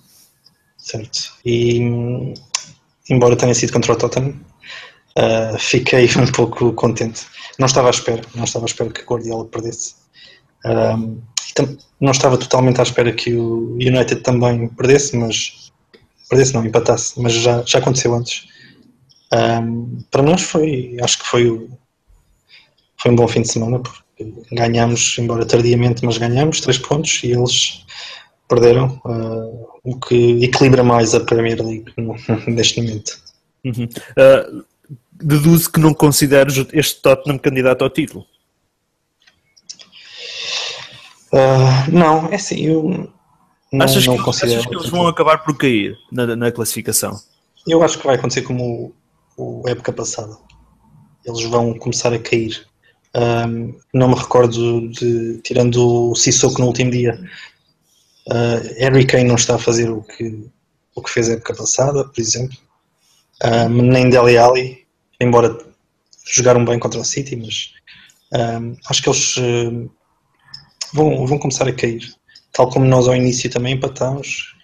Certo. 0.78 1.34
E 1.46 1.80
embora 3.10 3.36
tenha 3.36 3.54
sido 3.54 3.74
contra 3.74 3.94
o 3.94 3.96
Tottenham, 3.96 4.40
uh, 5.18 5.58
fiquei 5.60 6.06
um 6.18 6.32
pouco 6.32 6.74
contente. 6.74 7.26
Não 7.58 7.66
estava 7.66 7.88
à 7.88 7.92
espera, 7.92 8.22
não 8.36 8.44
estava 8.44 8.66
à 8.66 8.68
espera 8.68 8.90
que 8.90 9.02
o 9.02 9.06
Guardiola 9.06 9.46
perdesse. 9.46 9.96
Um, 10.66 11.22
não 12.00 12.12
estava 12.12 12.38
totalmente 12.38 12.80
à 12.80 12.84
espera 12.84 13.12
que 13.12 13.34
o 13.36 13.74
United 13.74 14.22
também 14.22 14.68
perdesse, 14.70 15.18
mas 15.18 15.72
perdesse 16.30 16.54
não, 16.54 16.66
empatasse, 16.66 17.20
mas 17.22 17.34
já, 17.34 17.64
já 17.66 17.80
aconteceu 17.80 18.14
antes. 18.14 18.48
Um, 19.34 20.00
para 20.10 20.24
nós 20.24 20.42
foi, 20.42 20.98
acho 21.02 21.20
que 21.20 21.28
foi, 21.28 21.70
foi 23.02 23.12
um 23.12 23.16
bom 23.16 23.28
fim 23.28 23.42
de 23.42 23.52
semana, 23.52 23.80
porque 23.80 24.34
ganhámos, 24.52 25.18
embora 25.18 25.46
tardiamente, 25.46 26.06
mas 26.06 26.18
ganhámos 26.18 26.62
três 26.62 26.78
pontos 26.78 27.24
e 27.24 27.32
eles 27.32 27.86
perderam, 28.48 29.00
uh, 29.06 29.70
o 29.84 30.00
que 30.00 30.44
equilibra 30.44 30.84
mais 30.84 31.14
a 31.14 31.20
Premier 31.20 31.64
League 31.64 31.94
neste 32.48 32.82
momento. 32.82 33.22
Uhum. 33.64 33.86
Uh, 33.86 34.66
deduzo 35.12 35.72
que 35.72 35.80
não 35.80 35.94
consideres 35.94 36.66
este 36.74 37.02
Tottenham 37.02 37.38
candidato 37.38 37.84
ao 37.84 37.90
título. 37.90 38.26
Uh, 41.32 41.92
não, 41.92 42.28
é 42.28 42.36
assim, 42.36 42.66
eu 42.66 43.10
não, 43.72 43.86
achas, 43.86 44.06
não 44.08 44.18
que, 44.18 44.24
considero. 44.24 44.60
Achas 44.60 44.70
que 44.70 44.76
eles 44.76 44.90
vão 44.90 45.08
acabar 45.08 45.44
por 45.44 45.56
cair 45.56 45.96
na, 46.12 46.36
na 46.36 46.52
classificação? 46.52 47.20
Eu 47.68 47.84
acho 47.84 48.00
que 48.00 48.06
vai 48.06 48.16
acontecer 48.16 48.42
como 48.42 48.94
o, 49.38 49.62
o 49.62 49.70
época 49.70 49.94
passada. 49.94 50.36
Eles 51.24 51.44
vão 51.44 51.78
começar 51.78 52.12
a 52.12 52.20
cair. 52.20 52.68
Um, 53.16 53.76
não 53.94 54.10
me 54.10 54.16
recordo 54.16 54.88
de, 54.90 55.40
tirando 55.44 56.12
o 56.12 56.16
Sissoko 56.16 56.62
no 56.62 56.68
último 56.68 56.92
dia, 56.92 57.20
Uh, 58.30 58.62
Harry 58.78 59.08
Kane 59.08 59.24
não 59.24 59.36
está 59.36 59.56
a 59.56 59.60
fazer 59.60 59.90
o 59.90 60.04
que, 60.04 60.48
o 60.94 61.02
que 61.02 61.10
fez 61.10 61.30
a 61.30 61.34
época 61.34 61.56
passada, 61.56 62.06
por 62.06 62.22
exemplo. 62.22 62.56
Uh, 63.44 63.68
nem 63.70 64.10
Dele 64.10 64.38
Alli, 64.38 64.86
embora 65.20 65.58
jogaram 66.28 66.64
bem 66.64 66.78
contra 66.78 67.00
o 67.00 67.06
City, 67.06 67.36
mas 67.36 67.72
uh, 68.34 68.78
acho 68.88 69.02
que 69.02 69.10
eles 69.10 69.38
uh, 69.38 69.92
vão, 70.94 71.26
vão 71.26 71.40
começar 71.40 71.68
a 71.68 71.74
cair. 71.74 72.14
Tal 72.54 72.70
como 72.70 72.86
nós 72.86 73.08
ao 73.08 73.16
início 73.16 73.50
também 73.50 73.76
empatámos, 73.76 74.56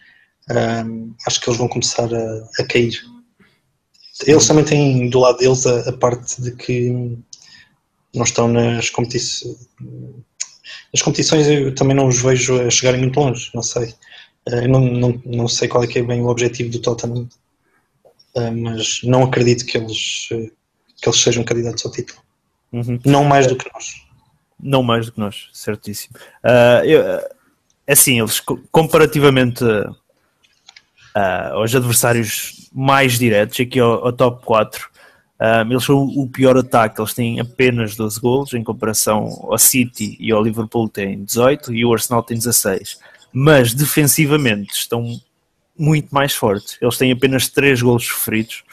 acho 1.25 1.41
que 1.41 1.49
eles 1.49 1.58
vão 1.58 1.67
começar 1.67 2.13
a, 2.13 2.49
a, 2.60 2.65
cair. 2.67 2.99
Eles 4.27 4.47
também 4.47 4.63
têm 4.63 5.10
do 5.10 5.19
lado 5.19 5.38
deles 5.38 5.65
a, 5.65 5.89
a 5.89 5.93
parte 5.93 6.41
de 6.41 6.51
que 6.55 7.17
não 8.15 8.23
estão 8.23 8.47
nas 8.47 8.89
competições 8.89 9.58
as 10.95 11.01
competições 11.01 11.47
eu 11.47 11.75
também 11.75 11.95
não 11.95 12.08
os 12.08 12.21
vejo 12.21 12.62
a 12.62 12.69
chegarem 12.69 13.01
muito 13.01 13.19
longe, 13.19 13.51
não 13.54 13.62
sei. 13.62 13.93
Eh, 14.47 14.63
eu 14.63 14.69
não, 14.69 14.80
não, 14.80 15.21
não 15.25 15.47
sei 15.47 15.67
qual 15.67 15.84
é 15.84 15.88
que 15.88 15.99
é 15.99 16.04
bem 16.04 16.21
o 16.21 16.28
objetivo 16.28 16.71
do 16.71 16.80
Tottenham, 16.80 17.28
eh, 18.36 18.51
mas 18.51 19.01
não 19.04 19.23
acredito 19.23 19.65
que 19.65 19.78
eles, 19.78 20.30
eh, 20.32 20.49
que 21.01 21.10
eles 21.10 21.19
sejam 21.19 21.43
candidatos 21.43 21.86
ao 21.86 21.91
título. 21.91 22.21
Uhum. 22.71 22.97
Não 23.06 23.25
mais 23.25 23.45
do 23.45 23.58
que 23.58 23.69
nós. 23.73 24.06
Não 24.58 24.82
mais 24.82 25.06
do 25.06 25.12
que 25.12 25.19
nós, 25.19 25.49
certíssimo. 25.51 26.15
Uh, 26.43 26.86
eu, 26.86 27.04
assim, 27.86 28.21
eles 28.21 28.41
comparativamente 28.71 29.65
uh, 29.65 29.93
aos 31.51 31.75
adversários 31.75 32.69
mais 32.73 33.19
diretos, 33.19 33.60
aqui 33.60 33.82
ao, 33.82 34.06
ao 34.06 34.13
top 34.13 34.45
4, 34.45 34.89
um, 35.39 35.71
eles 35.71 35.84
são 35.84 36.04
o 36.04 36.28
pior 36.30 36.58
ataque, 36.58 37.02
eles 37.02 37.13
têm 37.13 37.39
apenas 37.39 37.95
12 37.95 38.19
golos 38.19 38.54
em 38.54 38.63
comparação 38.63 39.48
ao 39.50 39.58
City 39.58 40.15
e 40.19 40.32
ao 40.32 40.41
Liverpool 40.41 40.88
tem 40.88 41.24
18 41.24 41.74
e 41.74 41.86
o 41.86 41.93
Arsenal 41.93 42.24
tem 42.24 42.38
16. 42.38 42.98
Mas 43.34 43.74
defensivamente 43.74 44.74
estão 44.74 45.19
muito 45.78 46.13
mais 46.15 46.34
fortes. 46.34 46.78
Eles 46.82 46.98
têm 46.98 47.12
apenas 47.12 47.50
3 47.50 47.82
golos 47.82 48.06
sofridos, 48.06 48.63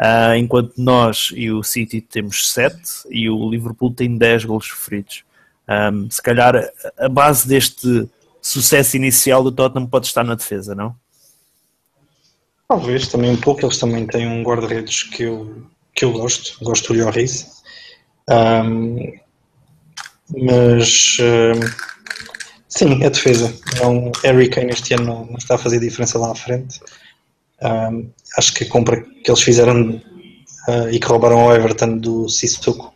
uh, 0.00 0.34
enquanto 0.36 0.74
nós 0.76 1.30
e 1.34 1.52
o 1.52 1.62
City 1.62 2.00
temos 2.00 2.52
7 2.52 2.76
e 3.10 3.30
o 3.30 3.48
Liverpool 3.48 3.92
tem 3.94 4.18
10 4.18 4.44
golos 4.44 4.66
sofridos. 4.66 5.22
Um, 5.68 6.10
se 6.10 6.20
calhar 6.20 6.54
a 6.98 7.08
base 7.08 7.46
deste 7.46 8.08
sucesso 8.42 8.96
inicial 8.96 9.44
do 9.44 9.52
Tottenham 9.52 9.86
pode 9.86 10.06
estar 10.06 10.24
na 10.24 10.34
defesa, 10.34 10.74
não? 10.74 10.96
Talvez 12.66 13.06
também 13.06 13.30
um 13.30 13.36
pouco. 13.36 13.64
Eles 13.64 13.78
também 13.78 14.06
têm 14.06 14.26
um 14.26 14.42
guarda-redes 14.42 15.04
que 15.04 15.22
eu 15.22 15.64
que 15.98 16.04
eu 16.04 16.12
gosto, 16.12 16.56
gosto 16.62 16.92
do 16.92 17.00
Lloris. 17.00 17.44
Um, 18.30 19.18
mas 20.30 21.16
um, 21.20 21.60
sim, 22.68 23.04
a 23.04 23.08
defesa. 23.08 23.52
Não, 23.80 24.12
Harry 24.22 24.48
Kane 24.48 24.70
este 24.70 24.94
ano 24.94 25.04
não, 25.04 25.26
não, 25.26 25.36
está 25.36 25.56
a 25.56 25.58
fazer 25.58 25.80
diferença 25.80 26.16
lá 26.16 26.30
à 26.30 26.34
frente. 26.36 26.78
Um, 27.60 28.08
acho 28.36 28.54
que 28.54 28.62
a 28.62 28.68
compra 28.68 29.00
que 29.02 29.28
eles 29.28 29.42
fizeram 29.42 30.00
uh, 30.68 30.88
e 30.92 31.00
que 31.00 31.06
roubaram 31.08 31.40
ao 31.40 31.56
Everton 31.56 31.98
do 31.98 32.28
Sissoko 32.28 32.94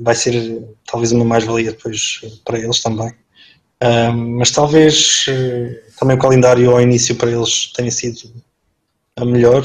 vai 0.00 0.14
ser 0.14 0.64
talvez 0.90 1.12
uma 1.12 1.22
mais-valia 1.22 1.72
depois 1.72 2.22
para 2.46 2.58
eles 2.58 2.80
também. 2.80 3.12
mas 4.38 4.50
talvez 4.52 5.26
uh, 5.28 5.98
também 5.98 6.16
o 6.16 6.20
calendário 6.20 6.70
ao 6.70 6.80
início 6.80 7.14
para 7.14 7.30
eles 7.30 7.70
tenha 7.74 7.90
sido 7.90 8.32
a 9.16 9.24
melhor. 9.24 9.62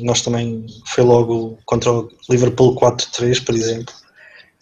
Nós 0.00 0.22
também 0.22 0.66
foi 0.86 1.04
logo 1.04 1.58
contra 1.66 1.92
o 1.92 2.08
Liverpool 2.30 2.74
4-3, 2.76 3.44
por 3.44 3.54
exemplo. 3.54 3.94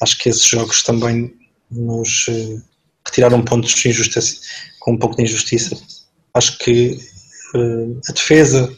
Acho 0.00 0.18
que 0.18 0.28
esses 0.28 0.44
jogos 0.44 0.82
também 0.82 1.34
nos 1.70 2.26
eh, 2.28 2.60
retiraram 3.04 3.42
pontos 3.42 3.74
de 3.74 3.88
injustiça, 3.88 4.40
com 4.80 4.92
um 4.92 4.98
pouco 4.98 5.16
de 5.16 5.22
injustiça. 5.22 5.76
Acho 6.34 6.58
que 6.58 6.98
uh, 7.54 8.00
a 8.08 8.12
defesa 8.12 8.76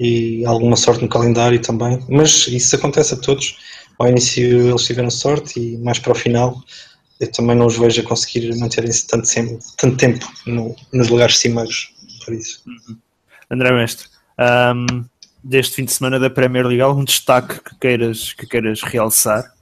e 0.00 0.44
alguma 0.46 0.76
sorte 0.76 1.02
no 1.02 1.08
calendário 1.08 1.60
também, 1.60 2.02
mas 2.08 2.46
isso 2.48 2.74
acontece 2.74 3.14
a 3.14 3.18
todos. 3.18 3.56
Ao 3.98 4.08
início 4.08 4.68
eles 4.68 4.84
tiveram 4.84 5.10
sorte 5.10 5.60
e 5.60 5.76
mais 5.78 5.98
para 5.98 6.12
o 6.12 6.16
final 6.16 6.60
eu 7.20 7.30
também 7.30 7.56
não 7.56 7.66
os 7.66 7.76
vejo 7.76 8.00
a 8.00 8.04
conseguir 8.04 8.56
manterem-se 8.56 9.06
tanto, 9.06 9.28
tanto, 9.76 9.96
tempo 9.96 10.26
no, 10.46 10.74
nos 10.92 11.08
lugares 11.08 11.38
cimeiros, 11.38 11.94
por 12.24 12.34
isso. 12.34 12.62
Uhum. 12.66 12.96
André 13.50 13.70
Mestre, 13.72 14.08
um, 14.38 15.04
deste 15.42 15.76
fim 15.76 15.84
de 15.84 15.92
semana 15.92 16.18
da 16.18 16.30
Premier 16.30 16.66
League? 16.66 16.80
Algum 16.80 17.04
destaque 17.04 17.60
que 17.60 17.78
queiras, 17.78 18.32
que 18.32 18.46
queiras 18.46 18.82
realçar? 18.82 19.52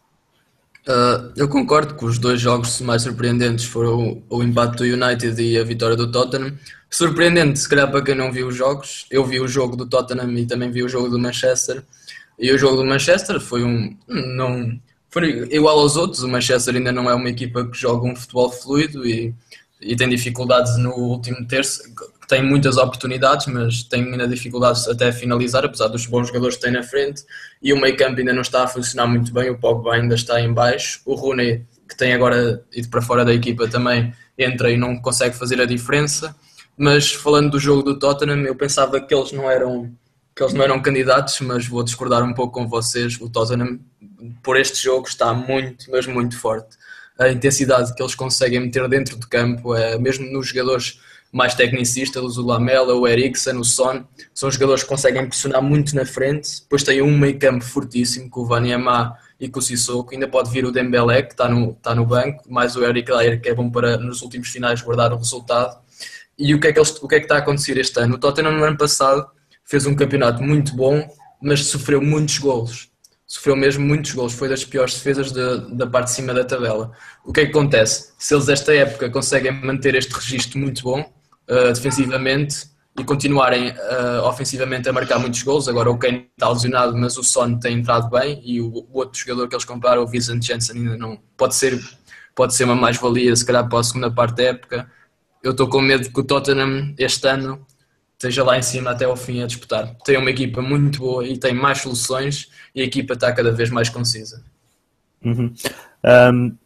Uh, 0.87 1.33
eu 1.37 1.49
concordo 1.49 1.95
que 1.95 2.05
os 2.05 2.19
dois 2.19 2.41
jogos 2.41 2.81
mais 2.81 3.03
surpreendentes 3.03 3.65
foram 3.65 4.23
o, 4.29 4.39
o 4.39 4.43
empate 4.43 4.79
do 4.79 4.85
United 4.85 5.41
e 5.41 5.57
a 5.57 5.63
vitória 5.63 5.97
do 5.97 6.11
Tottenham. 6.11 6.57
Surpreendente, 6.91 7.59
se 7.59 7.69
calhar 7.69 7.91
para 7.91 8.03
quem 8.03 8.15
não 8.15 8.33
viu 8.33 8.49
os 8.49 8.57
jogos, 8.57 9.07
eu 9.11 9.25
vi 9.25 9.41
o 9.41 9.47
jogo 9.47 9.77
do 9.77 9.87
Tottenham 9.87 10.31
e 10.33 10.45
também 10.45 10.71
vi 10.71 10.83
o 10.83 10.89
jogo 10.89 11.09
do 11.09 11.19
Manchester. 11.19 11.85
E 12.39 12.51
o 12.51 12.59
jogo 12.59 12.77
do 12.77 12.85
Manchester 12.85 13.41
foi 13.41 13.63
um. 13.63 13.97
Não, 14.09 14.79
foi 15.09 15.49
igual 15.53 15.79
aos 15.79 15.97
outros. 15.97 16.23
O 16.23 16.29
Manchester 16.29 16.75
ainda 16.75 16.91
não 16.91 17.09
é 17.09 17.15
uma 17.15 17.31
equipa 17.31 17.65
que 17.65 17.79
joga 17.79 18.07
um 18.07 18.17
futebol 18.17 18.51
fluido 18.51 19.07
e, 19.07 19.33
e 19.81 19.95
tem 19.95 20.09
dificuldades 20.09 20.77
no 20.79 20.91
último 20.91 21.47
terço 21.47 21.83
tem 22.33 22.43
muitas 22.43 22.79
oportunidades, 22.79 23.47
mas 23.47 23.83
tem 23.83 24.05
ainda 24.05 24.27
dificuldades 24.27 24.89
até 24.89 25.13
finalizar, 25.13 25.67
apesar 25.67 25.89
dos 25.89 26.07
bons 26.07 26.29
jogadores 26.29 26.57
que 26.57 26.63
tem 26.63 26.73
na 26.73 26.83
frente. 26.83 27.23
E 27.61 27.75
o 27.75 27.77
meio 27.79 27.95
campo 27.95 28.19
ainda 28.19 28.33
não 28.33 28.41
está 28.41 28.65
a 28.65 28.67
funcionar 28.67 29.07
muito 29.07 29.31
bem, 29.35 29.51
o 29.51 29.59
Pogba 29.59 29.93
ainda 29.93 30.15
está 30.15 30.41
em 30.41 30.51
baixo. 30.51 31.03
O 31.05 31.15
Rooney, 31.15 31.63
que 31.87 31.95
tem 31.95 32.15
agora 32.15 32.65
ido 32.73 32.89
para 32.89 33.03
fora 33.03 33.23
da 33.23 33.35
equipa, 33.35 33.69
também 33.69 34.15
entra 34.39 34.71
e 34.71 34.79
não 34.79 34.97
consegue 34.99 35.37
fazer 35.37 35.61
a 35.61 35.67
diferença. 35.67 36.35
Mas 36.75 37.13
falando 37.13 37.51
do 37.51 37.61
jogo 37.61 37.83
do 37.83 37.99
Tottenham, 37.99 38.47
eu 38.47 38.57
pensava 38.57 38.99
que 38.99 39.15
eles 39.15 39.31
não 39.31 39.51
eram 39.51 39.93
que 40.35 40.43
eles 40.43 40.55
não 40.55 40.65
eram 40.65 40.81
candidatos, 40.81 41.39
mas 41.43 41.67
vou 41.67 41.85
discordar 41.85 42.23
um 42.23 42.33
pouco 42.33 42.55
com 42.55 42.67
vocês. 42.67 43.21
O 43.21 43.29
Tottenham, 43.29 43.79
por 44.43 44.57
este 44.57 44.83
jogo, 44.83 45.07
está 45.07 45.35
muito, 45.35 45.91
mas 45.91 46.07
muito 46.07 46.39
forte. 46.39 46.79
A 47.19 47.29
intensidade 47.29 47.95
que 47.95 48.03
eles 48.03 48.15
conseguem 48.15 48.61
meter 48.61 48.89
dentro 48.89 49.19
do 49.19 49.29
campo, 49.29 49.75
é, 49.75 49.99
mesmo 49.99 50.25
nos 50.33 50.49
jogadores 50.49 50.99
mais 51.33 51.55
tecnicistas, 51.55 52.37
o 52.37 52.47
Lamela, 52.47 52.95
o 52.95 53.09
Eriksen, 53.09 53.57
o 53.57 53.65
Son, 53.65 54.05
são 54.35 54.51
jogadores 54.51 54.83
que 54.83 54.89
conseguem 54.91 55.27
pressionar 55.27 55.63
muito 55.63 55.97
na 55.97 56.05
frente. 56.05 56.61
Depois 56.61 56.83
tem 56.83 57.01
um 57.01 57.17
meio 57.17 57.39
campo 57.39 57.65
fortíssimo 57.65 58.29
com 58.29 58.43
o 58.43 58.47
Vaniamá 58.47 59.17
e 59.41 59.49
com 59.49 59.59
o 59.59 59.63
Sissoko. 59.63 60.13
Ainda 60.13 60.29
pode 60.29 60.51
vir 60.51 60.67
o 60.67 60.71
Dembélé, 60.71 61.23
que 61.23 61.33
está 61.33 61.49
no, 61.49 61.71
está 61.71 61.95
no 61.95 62.05
banco, 62.05 62.45
mais 62.53 62.77
o 62.77 62.85
Eric 62.85 63.11
Dyer, 63.11 63.41
que 63.41 63.49
é 63.49 63.55
bom 63.55 63.71
para 63.71 63.97
nos 63.97 64.21
últimos 64.21 64.49
finais 64.49 64.83
guardar 64.83 65.11
o 65.15 65.17
resultado. 65.17 65.81
E 66.39 66.55
o 66.55 66.61
que, 66.61 66.67
é 66.67 66.73
que 66.73 66.79
eles, 66.79 66.91
o 67.03 67.09
que 67.09 67.15
é 67.15 67.19
que 67.19 67.25
está 67.25 67.37
a 67.37 67.39
acontecer 67.39 67.79
este 67.79 67.99
ano? 67.99 68.17
O 68.17 68.19
Tottenham 68.19 68.53
no 68.53 68.65
ano 68.65 68.77
passado 68.77 69.27
fez 69.65 69.87
um 69.87 69.95
campeonato 69.95 70.43
muito 70.43 70.77
bom, 70.77 71.09
mas 71.41 71.65
sofreu 71.65 72.03
muitos 72.03 72.37
golos. 72.39 72.91
Sofreu 73.27 73.57
mesmo 73.57 73.87
muitos 73.87 74.13
golos, 74.13 74.35
foi 74.35 74.51
das 74.51 74.63
piores 74.63 74.93
defesas 74.93 75.33
de, 75.33 75.75
da 75.75 75.87
parte 75.87 76.09
de 76.09 76.13
cima 76.13 76.35
da 76.35 76.45
tabela. 76.45 76.93
O 77.25 77.33
que 77.33 77.41
é 77.41 77.45
que 77.47 77.51
acontece? 77.51 78.13
Se 78.19 78.35
eles 78.35 78.51
esta 78.51 78.75
época 78.75 79.09
conseguem 79.09 79.53
manter 79.53 79.95
este 79.95 80.13
registro 80.13 80.59
muito 80.59 80.83
bom, 80.83 81.11
uh, 81.53 81.73
defensivamente 81.73 82.73
e 82.99 83.05
continuarem 83.05 83.71
uh, 83.71 84.23
ofensivamente 84.25 84.89
a 84.89 84.93
marcar 84.93 85.19
muitos 85.19 85.43
gols. 85.43 85.69
Agora 85.69 85.91
o 85.91 85.99
Kane 85.99 86.29
está 86.33 86.49
lesionado, 86.49 86.97
mas 86.97 87.17
o 87.17 87.23
Son 87.23 87.59
tem 87.59 87.79
entrado 87.79 88.11
bem 88.11 88.41
e 88.45 88.61
o, 88.61 88.69
o 88.69 88.99
outro 88.99 89.19
jogador 89.19 89.49
que 89.49 89.55
eles 89.55 89.65
compraram, 89.65 90.03
o 90.03 90.07
Vincent 90.07 90.43
Janssen, 90.43 90.77
ainda 90.77 90.97
não 90.97 91.19
pode 91.37 91.55
ser, 91.55 91.81
pode 92.35 92.55
ser 92.55 92.65
uma 92.65 92.75
mais-valia, 92.75 93.35
se 93.35 93.45
calhar 93.45 93.69
para 93.69 93.79
a 93.79 93.85
segunda 93.85 94.11
parte 94.11 94.37
da 94.37 94.45
época. 94.45 94.91
Eu 95.43 95.53
estou 95.53 95.69
com 95.69 95.81
medo 95.81 96.11
que 96.11 96.21
o 96.21 96.25
Tottenham 96.25 96.95
este 96.99 97.27
ano 97.27 97.67
esteja 98.13 98.45
lá 98.45 98.57
em 98.57 98.63
cima 98.63 98.91
até 98.91 99.05
ao 99.05 99.17
fim 99.17 99.43
a 99.43 99.47
disputar. 99.47 99.97
Tem 100.05 100.17
uma 100.17 100.31
equipa 100.31 100.63
muito 100.63 101.01
boa 101.01 101.27
e 101.27 101.37
tem 101.37 101.53
mais 101.53 101.79
soluções 101.79 102.49
e 102.75 102.81
a 102.81 102.85
equipa 102.85 103.15
está 103.15 103.33
cada 103.33 103.51
vez 103.51 103.71
mais 103.71 103.89
concisa. 103.89 104.45
Uhum. 105.25 105.53
Um, 106.05 106.57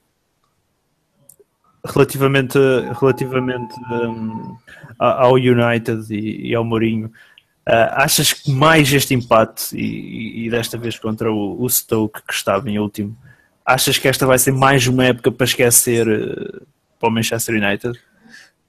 relativamente, 1.87 2.59
relativamente 3.01 3.75
um, 3.91 4.57
ao 4.99 5.35
United 5.35 6.13
e, 6.15 6.51
e 6.51 6.55
ao 6.55 6.65
Mourinho, 6.65 7.07
uh, 7.07 7.93
achas 7.93 8.33
que 8.33 8.51
mais 8.51 8.93
este 8.93 9.15
empate 9.15 9.77
e, 9.77 10.47
e 10.47 10.51
desta 10.51 10.79
vez 10.79 10.99
contra 10.99 11.31
o, 11.31 11.63
o, 11.63 11.69
Stoke 11.69 12.23
que 12.27 12.33
estava 12.33 12.69
em 12.71 12.79
último, 12.79 13.17
achas 13.65 13.99
que 13.99 14.09
esta 14.09 14.27
vai 14.27 14.39
ser 14.39 14.53
mais 14.53 14.87
uma 14.87 15.05
época 15.05 15.31
para 15.31 15.45
esquecer 15.45 16.07
uh, 16.09 16.67
para 16.99 17.09
o 17.09 17.13
Manchester 17.13 17.55
United? 17.55 17.99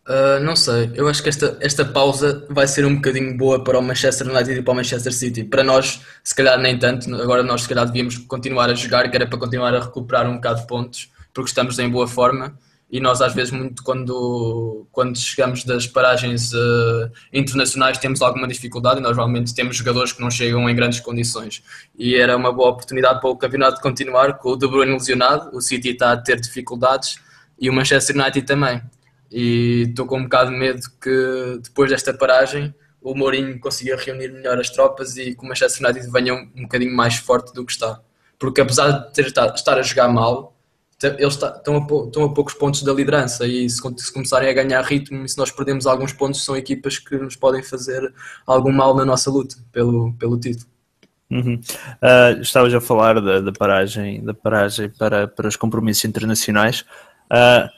Uh, 0.08 0.40
não 0.42 0.56
sei, 0.56 0.90
eu 0.96 1.06
acho 1.10 1.22
que 1.22 1.28
esta, 1.28 1.58
esta 1.60 1.84
pausa 1.84 2.46
vai 2.50 2.66
ser 2.66 2.86
um 2.86 2.96
bocadinho 2.96 3.36
boa 3.36 3.62
para 3.62 3.78
o 3.78 3.82
Manchester 3.82 4.28
United 4.30 4.60
e 4.60 4.62
para 4.62 4.72
o 4.72 4.76
Manchester 4.76 5.14
City. 5.14 5.44
Para 5.44 5.66
nós, 5.66 6.02
se 6.24 6.34
calhar 6.34 6.58
nem 6.58 6.80
tanto, 6.80 7.14
agora 7.16 7.44
nós 7.44 7.64
se 7.64 7.70
calhar 7.70 7.86
devíamos 7.86 8.18
continuar 8.20 8.70
a 8.70 8.74
jogar, 8.74 9.10
que 9.10 9.18
era 9.18 9.28
para 9.28 9.38
continuar 9.38 9.76
a 9.76 9.82
recuperar 9.82 10.30
um 10.30 10.36
bocado 10.36 10.62
de 10.62 10.68
pontos, 10.68 11.12
porque 11.34 11.50
estamos 11.50 11.78
em 11.78 11.90
boa 11.90 12.08
forma 12.08 12.58
e 12.90 13.00
nós 13.00 13.22
às 13.22 13.34
vezes 13.34 13.52
muito 13.52 13.84
quando, 13.84 14.88
quando 14.92 15.18
chegamos 15.18 15.64
das 15.66 15.86
paragens 15.86 16.54
uh, 16.54 17.12
internacionais 17.34 17.98
temos 17.98 18.22
alguma 18.22 18.48
dificuldade 18.48 19.00
e 19.00 19.04
nós 19.04 19.16
normalmente 19.16 19.54
temos 19.54 19.76
jogadores 19.76 20.14
que 20.14 20.22
não 20.22 20.32
chegam 20.32 20.70
em 20.70 20.76
grandes 20.76 21.02
condições. 21.02 21.62
E 21.98 22.16
era 22.16 22.36
uma 22.38 22.52
boa 22.52 22.70
oportunidade 22.70 23.20
para 23.20 23.30
o 23.30 23.36
campeonato 23.36 23.82
continuar 23.82 24.38
com 24.38 24.52
o 24.52 24.56
De 24.56 24.68
Bruyne 24.68 24.94
lesionado, 24.94 25.56
o 25.56 25.62
City 25.62 25.90
está 25.90 26.14
a 26.14 26.18
ter 26.18 26.40
dificuldades 26.40 27.20
e 27.60 27.70
o 27.70 27.74
Manchester 27.74 28.16
United 28.16 28.46
também. 28.46 28.82
E 29.30 29.88
estou 29.90 30.06
com 30.06 30.20
um 30.20 30.24
bocado 30.24 30.52
de 30.52 30.58
medo 30.58 30.82
que 31.02 31.60
depois 31.62 31.90
desta 31.90 32.14
paragem 32.14 32.74
o 33.02 33.14
Mourinho 33.14 33.60
consiga 33.60 33.98
reunir 33.98 34.32
melhor 34.32 34.58
as 34.60 34.70
tropas 34.70 35.18
e 35.18 35.36
que 35.36 35.44
o 35.44 35.48
Manchester 35.48 35.86
United 35.86 36.10
venha 36.10 36.34
um, 36.34 36.50
um 36.56 36.62
bocadinho 36.64 36.96
mais 36.96 37.18
forte 37.18 37.54
do 37.54 37.66
que 37.66 37.74
está. 37.74 38.00
Porque 38.40 38.62
apesar 38.62 38.92
de 38.92 39.14
ter, 39.14 39.26
estar 39.26 39.78
a 39.78 39.82
jogar 39.82 40.08
mal 40.08 40.57
eles 41.04 41.34
estão 41.36 41.78
a, 41.78 42.06
estão 42.06 42.24
a 42.24 42.34
poucos 42.34 42.56
pontos 42.56 42.82
da 42.82 42.92
liderança 42.92 43.46
e 43.46 43.70
se, 43.70 43.80
se, 43.98 44.12
começarem 44.12 44.50
a 44.50 44.54
ganhar 44.54 44.82
ritmo 44.82 45.24
e 45.24 45.30
se 45.30 45.38
nós 45.38 45.52
perdemos 45.52 45.86
alguns 45.86 46.12
pontos 46.12 46.44
são 46.44 46.58
equipas 46.58 46.98
que 46.98 47.16
nos 47.18 47.36
podem 47.36 47.62
fazer 47.62 48.12
algum 48.46 48.72
mal 48.72 48.96
na 48.96 49.06
nossa 49.06 49.30
luta 49.30 49.56
pelo, 49.72 50.14
pelo 50.14 50.40
título. 50.40 50.66
Uhum. 51.30 51.56
Uh, 52.02 52.42
estavas 52.42 52.74
a 52.74 52.82
falar 52.82 53.22
da, 53.22 53.42
da, 53.42 53.52
paragem, 53.52 54.24
da 54.24 54.34
paragem 54.34 54.90
para, 54.90 55.28
para 55.28 55.48
os 55.48 55.56
compromissos 55.56 56.06
internacionais. 56.06 56.82
Uh, 57.32 57.70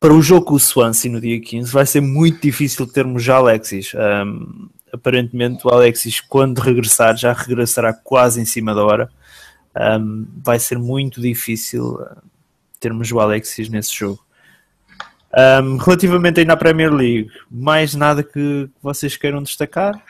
para 0.00 0.12
o 0.12 0.20
jogo 0.20 0.46
com 0.46 0.54
o 0.54 0.60
Swansea 0.60 1.10
no 1.10 1.20
dia 1.20 1.40
15 1.40 1.70
vai 1.70 1.86
ser 1.86 2.00
muito 2.00 2.42
difícil 2.42 2.86
termos 2.86 3.22
já 3.22 3.36
Alexis. 3.36 3.92
Um, 3.94 4.68
aparentemente 4.92 5.66
o 5.66 5.70
Alexis 5.72 6.20
quando 6.20 6.58
regressar 6.58 7.16
já 7.16 7.32
regressará 7.32 7.92
quase 7.92 8.40
em 8.40 8.44
cima 8.44 8.74
da 8.74 8.84
hora 8.84 9.10
um, 9.76 10.26
vai 10.42 10.58
ser 10.58 10.78
muito 10.78 11.20
difícil 11.20 11.94
uh, 11.94 12.16
termos 12.78 13.10
o 13.10 13.20
Alexis 13.20 13.68
nesse 13.68 13.94
jogo. 13.94 14.24
Um, 15.36 15.76
relativamente 15.78 16.40
ainda 16.40 16.52
à 16.52 16.56
Premier 16.56 16.92
League, 16.92 17.28
mais 17.50 17.94
nada 17.94 18.22
que 18.22 18.68
vocês 18.80 19.16
queiram 19.16 19.42
destacar? 19.42 20.00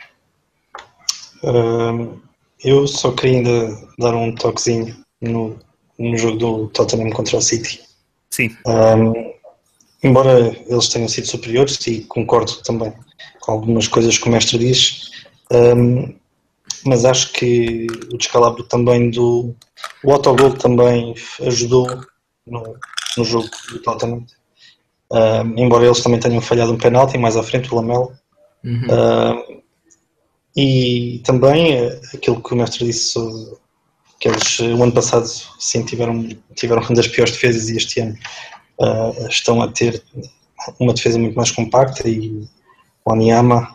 Um, 1.42 2.20
eu 2.62 2.86
só 2.86 3.10
queria 3.12 3.38
ainda 3.38 3.88
dar 3.98 4.14
um 4.14 4.34
toquezinho 4.34 4.96
no, 5.20 5.58
no 5.98 6.16
jogo 6.16 6.36
do 6.36 6.68
Tottenham 6.68 7.10
contra 7.10 7.38
o 7.38 7.42
City. 7.42 7.80
Sim. 8.30 8.54
Um, 8.66 9.32
embora 10.02 10.54
eles 10.66 10.88
tenham 10.88 11.08
sido 11.08 11.26
superiores, 11.26 11.86
e 11.86 12.02
concordo 12.02 12.56
também 12.62 12.92
com 13.40 13.52
algumas 13.52 13.88
coisas 13.88 14.18
que 14.18 14.28
o 14.28 14.32
mestre 14.32 14.58
diz, 14.58 15.10
um, 15.50 16.14
mas 16.84 17.04
acho 17.04 17.32
que 17.32 17.86
o 18.12 18.16
descalabro 18.16 18.62
também 18.64 19.10
do. 19.10 19.54
O 20.02 20.12
autogol 20.12 20.52
também 20.52 21.14
ajudou 21.42 21.86
no, 22.46 22.76
no 23.16 23.24
jogo 23.24 23.48
do 23.70 23.78
Tottenham. 23.80 24.24
Uh, 25.10 25.44
embora 25.56 25.84
eles 25.84 26.02
também 26.02 26.20
tenham 26.20 26.40
falhado 26.40 26.72
um 26.72 26.78
penalti 26.78 27.16
mais 27.18 27.36
à 27.36 27.42
frente, 27.42 27.72
o 27.72 27.76
Lamelo. 27.76 28.12
Uhum. 28.64 28.86
Uh, 28.86 29.62
e 30.56 31.20
também 31.24 31.86
uh, 31.86 32.00
aquilo 32.14 32.42
que 32.42 32.52
o 32.52 32.56
mestre 32.56 32.86
disse, 32.86 33.18
que 34.18 34.28
eles 34.28 34.58
o 34.58 34.82
ano 34.82 34.92
passado 34.92 35.26
sim 35.58 35.84
tiveram, 35.84 36.28
tiveram 36.54 36.82
uma 36.84 36.94
das 36.94 37.08
piores 37.08 37.32
defesas 37.32 37.68
e 37.68 37.76
este 37.76 38.00
ano 38.00 38.16
ah, 38.80 39.12
estão 39.28 39.62
a 39.62 39.68
ter 39.68 40.02
uma 40.80 40.94
defesa 40.94 41.18
muito 41.18 41.34
mais 41.34 41.50
compacta 41.50 42.08
e 42.08 42.48
o 43.04 43.12
Aniama 43.12 43.74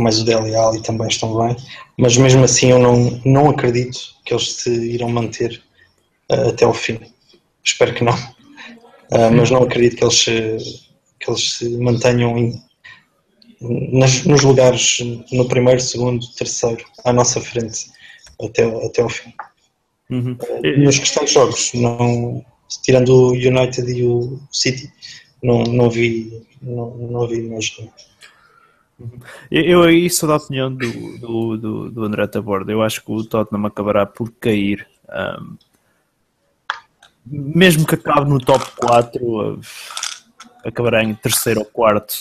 mas 0.00 0.20
o 0.20 0.24
Dele 0.24 0.54
Ali 0.54 0.82
também 0.82 1.08
estão 1.08 1.36
bem, 1.36 1.56
mas 1.96 2.16
mesmo 2.16 2.44
assim 2.44 2.70
eu 2.70 2.78
não, 2.78 3.20
não 3.24 3.50
acredito 3.50 3.98
que 4.24 4.34
eles 4.34 4.54
se 4.56 4.70
irão 4.70 5.08
manter 5.08 5.62
uh, 6.30 6.48
até 6.48 6.64
ao 6.64 6.74
fim. 6.74 6.98
Espero 7.64 7.94
que 7.94 8.04
não, 8.04 8.14
uh, 8.14 9.30
mas 9.34 9.50
não 9.50 9.62
acredito 9.62 9.96
que 9.96 10.04
eles 10.04 10.18
se, 10.18 10.56
que 11.20 11.30
eles 11.30 11.58
se 11.58 11.68
mantenham 11.78 12.38
em, 12.38 12.62
nas, 13.60 14.24
nos 14.24 14.42
lugares 14.42 14.98
no 15.32 15.46
primeiro, 15.46 15.80
segundo, 15.80 16.26
terceiro, 16.34 16.84
à 17.04 17.12
nossa 17.12 17.40
frente 17.40 17.90
até, 18.42 18.64
até 18.86 19.02
ao 19.02 19.08
fim. 19.08 19.32
Uhum. 20.10 20.36
Uh, 20.40 20.80
nos 20.80 20.98
restantes 20.98 21.34
jogos, 21.34 21.70
não, 21.74 22.44
tirando 22.82 23.10
o 23.10 23.30
United 23.32 23.90
e 23.90 24.04
o 24.04 24.40
City, 24.50 24.90
não, 25.42 25.62
não 25.64 25.88
vi 25.88 26.42
não, 26.62 26.90
não 26.96 27.26
vi 27.26 27.42
mais 27.42 27.70
eu 29.50 29.82
aí 29.82 30.08
sou 30.10 30.28
da 30.28 30.36
opinião 30.36 30.72
do, 30.72 31.18
do, 31.18 31.56
do, 31.56 31.90
do 31.90 32.04
André 32.04 32.26
Taborda. 32.26 32.70
Eu 32.72 32.82
acho 32.82 33.04
que 33.04 33.10
o 33.10 33.24
Tottenham 33.24 33.66
acabará 33.66 34.06
por 34.06 34.30
cair. 34.32 34.86
Um, 35.08 35.56
mesmo 37.26 37.86
que 37.86 37.94
acabe 37.94 38.28
no 38.28 38.38
top 38.38 38.64
4, 38.76 39.24
uh, 39.24 39.60
acabará 40.64 41.02
em 41.02 41.14
terceiro 41.14 41.60
ou 41.60 41.66
quarto. 41.66 42.14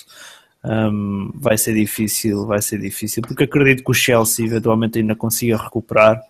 Um, 0.64 1.32
vai 1.36 1.58
ser 1.58 1.74
difícil, 1.74 2.46
vai 2.46 2.62
ser 2.62 2.80
difícil, 2.80 3.24
porque 3.24 3.46
acredito 3.46 3.84
que 3.84 3.92
o 3.92 3.94
Chelsea 3.94 4.46
eventualmente 4.46 5.00
ainda 5.00 5.16
consiga 5.16 5.58
recuperar. 5.58 6.22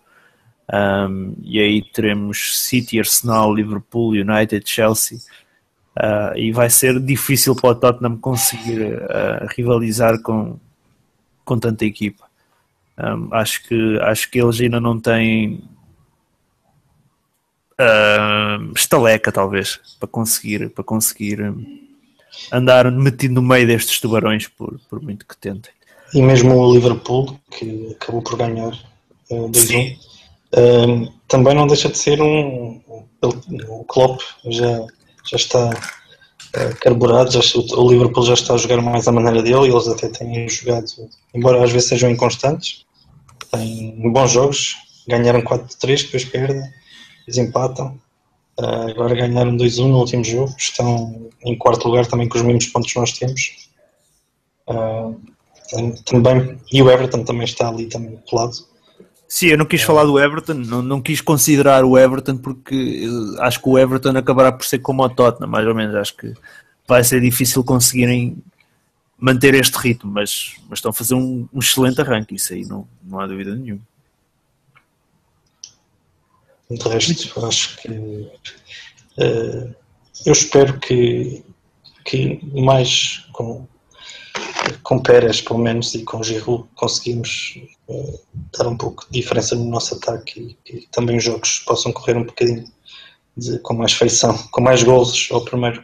Um, 0.72 1.36
e 1.42 1.60
aí 1.60 1.82
teremos 1.82 2.60
City, 2.60 3.00
Arsenal, 3.00 3.54
Liverpool, 3.54 4.12
United, 4.12 4.64
Chelsea 4.70 5.18
Uh, 6.00 6.32
e 6.38 6.52
vai 6.54 6.70
ser 6.70 6.98
difícil 6.98 7.54
para 7.54 7.72
o 7.72 7.76
Tottenham 7.76 8.16
conseguir 8.16 8.94
uh, 8.94 9.46
rivalizar 9.54 10.22
com, 10.22 10.58
com 11.44 11.60
tanta 11.60 11.84
equipa. 11.84 12.24
Um, 12.98 13.28
acho, 13.34 13.68
que, 13.68 14.00
acho 14.04 14.32
que 14.32 14.40
eles 14.40 14.62
ainda 14.62 14.80
não 14.80 14.98
têm 14.98 15.62
uh, 17.74 18.72
estaleca, 18.74 19.30
talvez, 19.30 19.78
para 20.00 20.08
conseguir, 20.08 20.70
para 20.70 20.86
conseguir 20.86 21.54
andar 22.50 22.90
metido 22.90 23.34
no 23.34 23.42
meio 23.42 23.68
destes 23.68 24.00
tubarões, 24.00 24.48
por, 24.48 24.80
por 24.90 25.02
muito 25.02 25.26
que 25.26 25.36
tentem. 25.36 25.74
E 26.14 26.22
mesmo 26.22 26.56
o 26.56 26.74
Liverpool, 26.74 27.38
que 27.52 27.92
acabou 28.00 28.22
por 28.22 28.38
ganhar 28.38 28.72
uh, 29.32 29.50
2-1, 29.50 31.12
também 31.28 31.54
não 31.54 31.68
deixa 31.68 31.90
de 31.90 31.98
ser 31.98 32.22
um. 32.22 32.80
O 33.68 33.84
Klopp 33.84 34.22
já 34.46 34.88
já 35.26 35.38
está 35.38 35.70
carburados. 36.82 37.36
Acho 37.36 37.64
que 37.64 37.76
o 37.76 37.90
Liverpool 37.90 38.26
já 38.26 38.34
está 38.34 38.54
a 38.54 38.58
jogar 38.58 38.82
mais 38.82 39.08
à 39.08 39.12
maneira 39.12 39.42
dele 39.42 39.68
e 39.68 39.72
eles 39.72 39.88
até 39.88 40.10
têm 40.10 40.48
jogado, 40.50 40.88
embora 41.34 41.64
às 41.64 41.72
vezes 41.72 41.90
sejam 41.90 42.10
inconstantes, 42.10 42.86
têm 43.52 44.12
bons 44.12 44.32
jogos. 44.32 44.76
Ganharam 45.08 45.42
4-3, 45.42 46.04
depois 46.04 46.26
perdem, 46.26 46.62
eles 47.28 47.38
empatam. 47.38 48.00
Uh, 48.60 48.90
agora 48.90 49.16
ganharam 49.16 49.56
2-1 49.56 49.88
no 49.88 50.00
último 50.00 50.24
jogo, 50.24 50.54
estão 50.58 51.30
em 51.44 51.58
quarto 51.58 51.88
lugar 51.88 52.06
também 52.06 52.28
com 52.28 52.38
os 52.38 52.44
mesmos 52.44 52.68
pontos 52.68 52.92
que 52.92 53.00
nós 53.00 53.12
temos. 53.14 53.70
Uh, 54.68 55.20
também, 56.06 56.60
e 56.72 56.82
o 56.82 56.92
Everton 56.92 57.24
também 57.24 57.46
está 57.46 57.70
ali 57.70 57.86
também 57.88 58.20
lado. 58.32 58.54
Sim, 59.32 59.50
eu 59.50 59.58
não 59.60 59.66
quis 59.68 59.84
falar 59.84 60.06
do 60.06 60.20
Everton, 60.20 60.56
não, 60.56 60.82
não 60.82 61.00
quis 61.00 61.22
considerar 61.22 61.86
o 61.86 61.96
Everton 61.96 62.36
porque 62.36 63.08
acho 63.38 63.62
que 63.62 63.70
o 63.70 63.78
Everton 63.78 64.18
acabará 64.18 64.52
por 64.52 64.66
ser 64.66 64.80
como 64.80 65.04
o 65.04 65.10
Tottenham, 65.10 65.48
mais 65.48 65.68
ou 65.68 65.76
menos. 65.76 65.94
Acho 65.94 66.18
que 66.18 66.34
vai 66.88 67.04
ser 67.04 67.22
difícil 67.22 67.64
conseguirem 67.64 68.42
manter 69.20 69.54
este 69.54 69.78
ritmo, 69.78 70.12
mas, 70.12 70.56
mas 70.68 70.80
estão 70.80 70.90
a 70.90 70.94
fazer 70.94 71.14
um, 71.14 71.48
um 71.54 71.60
excelente 71.60 72.02
arranque, 72.02 72.34
isso 72.34 72.54
aí 72.54 72.66
não, 72.66 72.88
não 73.04 73.20
há 73.20 73.28
dúvida 73.28 73.56
nenhuma. 73.56 73.82
De 76.72 76.90
resto, 76.90 77.46
acho 77.46 77.78
que 77.78 77.88
uh, 77.90 79.76
eu 80.26 80.34
espero 80.34 80.80
que, 80.80 81.44
que 82.04 82.40
mais 82.52 83.28
com, 83.32 83.68
com 84.84 85.00
Pérez, 85.00 85.42
pelo 85.42 85.60
menos, 85.60 85.94
e 85.96 86.04
com 86.04 86.24
Giroud 86.24 86.66
conseguimos 86.76 87.60
uh, 87.88 88.20
dar 88.58 88.68
um 88.68 88.78
pouco 88.78 89.06
de 89.10 89.20
diferença 89.20 89.56
no 89.56 89.66
nosso 89.66 89.96
ataque 89.96 90.58
e 90.66 90.74
que 90.74 90.88
também 90.92 91.18
os 91.18 91.24
jogos 91.24 91.60
possam 91.60 91.92
correr 91.92 92.18
um 92.18 92.24
bocadinho 92.24 92.66
de, 93.36 93.60
com 93.60 93.74
mais 93.74 93.94
feição, 93.94 94.38
com 94.52 94.62
mais 94.62 94.84
golos, 94.84 95.30
ou 95.32 95.44
primeiro, 95.44 95.84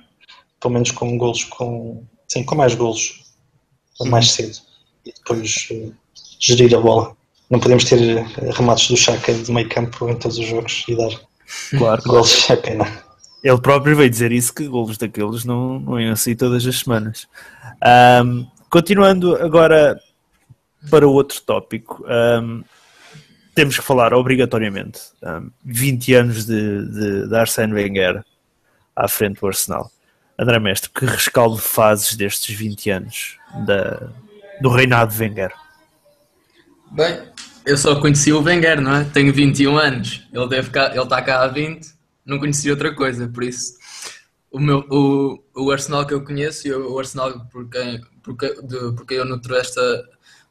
pelo 0.59 0.73
menos 0.73 0.91
com 0.91 1.17
golos 1.17 1.43
com, 1.45 2.03
sim, 2.27 2.43
com 2.43 2.55
mais 2.55 2.75
golos, 2.75 3.23
mais 4.05 4.31
cedo, 4.31 4.57
e 5.05 5.13
depois 5.13 5.67
uh, 5.71 5.93
gerir 6.39 6.75
a 6.75 6.79
bola 6.79 7.15
não 7.49 7.59
podemos 7.59 7.83
ter 7.83 7.99
remates 8.53 8.89
do 8.89 8.97
Chaka 8.97 9.33
de 9.33 9.51
meio 9.51 9.69
campo 9.69 10.09
em 10.09 10.15
todos 10.15 10.37
os 10.37 10.45
jogos 10.45 10.83
e 10.87 10.95
dar 10.95 11.11
claro, 11.77 12.01
gols 12.03 12.29
de 12.29 12.35
Chaka, 12.41 12.73
não. 12.73 12.87
Ele 13.43 13.61
próprio 13.61 13.95
veio 13.95 14.09
dizer 14.09 14.31
isso, 14.31 14.53
que 14.53 14.67
golos 14.67 14.97
daqueles 14.97 15.45
não, 15.45 15.79
não 15.79 15.99
iam 15.99 16.15
sair 16.15 16.35
todas 16.35 16.65
as 16.65 16.79
semanas. 16.79 17.27
Um, 18.23 18.47
continuando 18.69 19.35
agora 19.35 19.99
para 20.89 21.07
outro 21.07 21.41
tópico, 21.41 22.05
um, 22.07 22.63
temos 23.53 23.77
que 23.77 23.83
falar 23.83 24.13
obrigatoriamente 24.13 24.99
um, 25.23 25.49
20 25.63 26.13
anos 26.13 26.45
de, 26.45 26.85
de, 26.89 27.27
de 27.27 27.35
Arsène 27.35 27.73
Wenger 27.73 28.23
à 28.95 29.07
frente 29.07 29.39
do 29.39 29.47
Arsenal. 29.47 29.91
André 30.37 30.59
Mestre, 30.59 30.89
que 30.89 31.05
rescaldo 31.05 31.57
fazes 31.57 32.15
destes 32.15 32.53
20 32.53 32.89
anos 32.89 33.37
da, 33.65 34.09
do 34.61 34.69
reinado 34.69 35.13
de 35.13 35.21
Wenger? 35.21 35.53
Bem, 36.91 37.21
eu 37.65 37.77
só 37.77 37.99
conheci 37.99 38.33
o 38.33 38.41
Wenger, 38.41 38.81
não 38.81 38.93
é? 38.93 39.03
Tenho 39.05 39.33
21 39.33 39.77
anos, 39.77 40.27
ele 40.33 40.47
deve 40.49 40.69
cá, 40.69 40.91
ele 40.91 41.01
está 41.01 41.21
cá 41.21 41.43
há 41.43 41.47
20, 41.47 41.87
não 42.25 42.37
conheci 42.37 42.69
outra 42.69 42.93
coisa, 42.93 43.27
por 43.29 43.43
isso 43.43 43.77
o, 44.55 44.59
meu, 44.59 44.85
o, 44.89 45.43
o 45.53 45.71
Arsenal 45.71 46.07
que 46.07 46.13
eu 46.13 46.23
conheço 46.23 46.65
e 46.65 46.73
o 46.73 46.97
Arsenal 46.97 47.45
por 47.51 47.69
quem, 47.69 48.01
por 48.23 48.37
de, 48.37 48.93
por 48.93 49.05
quem 49.05 49.17
eu 49.17 49.25
nutro 49.25 49.53
esta, 49.53 49.81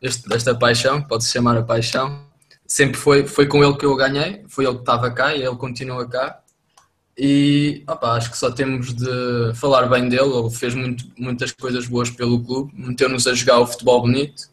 este, 0.03 0.31
esta 0.31 0.55
paixão, 0.55 1.01
pode-se 1.03 1.33
chamar 1.33 1.57
a 1.57 1.63
paixão, 1.63 2.27
sempre 2.67 2.99
foi, 2.99 3.27
foi 3.27 3.47
com 3.47 3.65
ele 3.65 3.77
que 3.79 3.87
eu 3.87 3.97
ganhei, 3.97 4.45
foi 4.47 4.67
ele 4.67 4.75
que 4.75 4.81
estava 4.81 5.11
cá 5.11 5.35
e 5.35 5.43
ele 5.43 5.57
continua 5.57 6.07
cá. 6.07 6.41
E 7.17 7.83
opa, 7.89 8.13
acho 8.13 8.31
que 8.31 8.37
só 8.37 8.51
temos 8.51 8.93
de 8.93 9.55
falar 9.55 9.87
bem 9.87 10.09
dele. 10.09 10.37
Ele 10.37 10.51
fez 10.51 10.75
muito, 10.75 11.05
muitas 11.17 11.53
coisas 11.53 11.87
boas 11.87 12.11
pelo 12.11 12.45
clube, 12.45 12.73
meteu-nos 12.75 13.27
a 13.27 13.33
jogar 13.33 13.61
o 13.61 13.67
futebol 13.67 14.03
bonito 14.03 14.51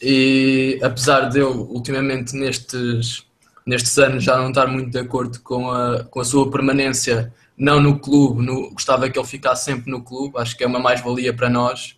e 0.00 0.80
apesar 0.82 1.28
de 1.28 1.40
eu 1.40 1.50
ultimamente 1.50 2.34
nestes, 2.34 3.26
nestes 3.66 3.98
anos 3.98 4.24
já 4.24 4.38
não 4.38 4.48
estar 4.48 4.66
muito 4.66 4.90
de 4.90 4.98
acordo 4.98 5.40
com 5.40 5.70
a, 5.70 6.04
com 6.04 6.20
a 6.20 6.24
sua 6.24 6.50
permanência, 6.50 7.32
não 7.62 7.80
no 7.80 7.96
clube, 8.00 8.44
no, 8.44 8.70
gostava 8.72 9.08
que 9.08 9.16
ele 9.16 9.26
ficasse 9.26 9.66
sempre 9.66 9.88
no 9.88 10.02
clube, 10.02 10.36
acho 10.36 10.56
que 10.56 10.64
é 10.64 10.66
uma 10.66 10.80
mais-valia 10.80 11.32
para 11.32 11.48
nós, 11.48 11.96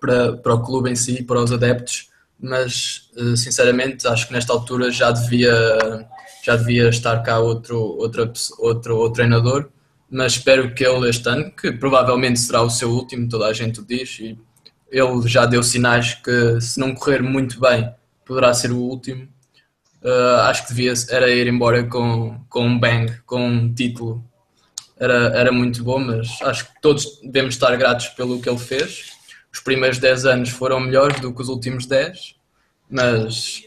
para, 0.00 0.36
para 0.36 0.54
o 0.54 0.62
clube 0.62 0.88
em 0.88 0.94
si, 0.94 1.24
para 1.24 1.40
os 1.40 1.50
adeptos, 1.50 2.08
mas 2.38 3.10
eh, 3.16 3.34
sinceramente 3.34 4.06
acho 4.06 4.28
que 4.28 4.32
nesta 4.32 4.52
altura 4.52 4.92
já 4.92 5.10
devia, 5.10 5.52
já 6.44 6.54
devia 6.54 6.88
estar 6.88 7.20
cá 7.24 7.40
outro, 7.40 7.76
outro, 7.76 8.32
outro, 8.60 8.96
outro 8.96 9.14
treinador, 9.14 9.70
mas 10.08 10.34
espero 10.34 10.72
que 10.72 10.86
ele 10.86 11.10
este 11.10 11.28
ano, 11.28 11.50
que 11.50 11.72
provavelmente 11.72 12.38
será 12.38 12.62
o 12.62 12.70
seu 12.70 12.90
último, 12.90 13.28
toda 13.28 13.46
a 13.46 13.52
gente 13.52 13.80
o 13.80 13.84
diz, 13.84 14.20
e 14.20 14.38
ele 14.88 15.26
já 15.26 15.46
deu 15.46 15.64
sinais 15.64 16.14
que 16.14 16.60
se 16.60 16.78
não 16.78 16.94
correr 16.94 17.24
muito 17.24 17.58
bem 17.58 17.92
poderá 18.24 18.54
ser 18.54 18.70
o 18.70 18.78
último. 18.78 19.26
Uh, 20.00 20.42
acho 20.42 20.62
que 20.62 20.74
devia 20.74 20.92
era 21.10 21.28
ir 21.28 21.48
embora 21.48 21.82
com, 21.82 22.38
com 22.48 22.66
um 22.68 22.78
bang, 22.78 23.12
com 23.26 23.44
um 23.44 23.74
título. 23.74 24.24
Era, 24.98 25.36
era 25.36 25.52
muito 25.52 25.82
bom, 25.82 25.98
mas 25.98 26.38
acho 26.42 26.66
que 26.66 26.80
todos 26.80 27.20
devemos 27.22 27.54
estar 27.54 27.74
gratos 27.76 28.08
pelo 28.08 28.40
que 28.40 28.48
ele 28.48 28.58
fez. 28.58 29.12
Os 29.52 29.60
primeiros 29.60 29.98
10 29.98 30.26
anos 30.26 30.48
foram 30.50 30.80
melhores 30.80 31.20
do 31.20 31.32
que 31.32 31.42
os 31.42 31.48
últimos 31.48 31.86
10, 31.86 32.36
mas 32.88 33.62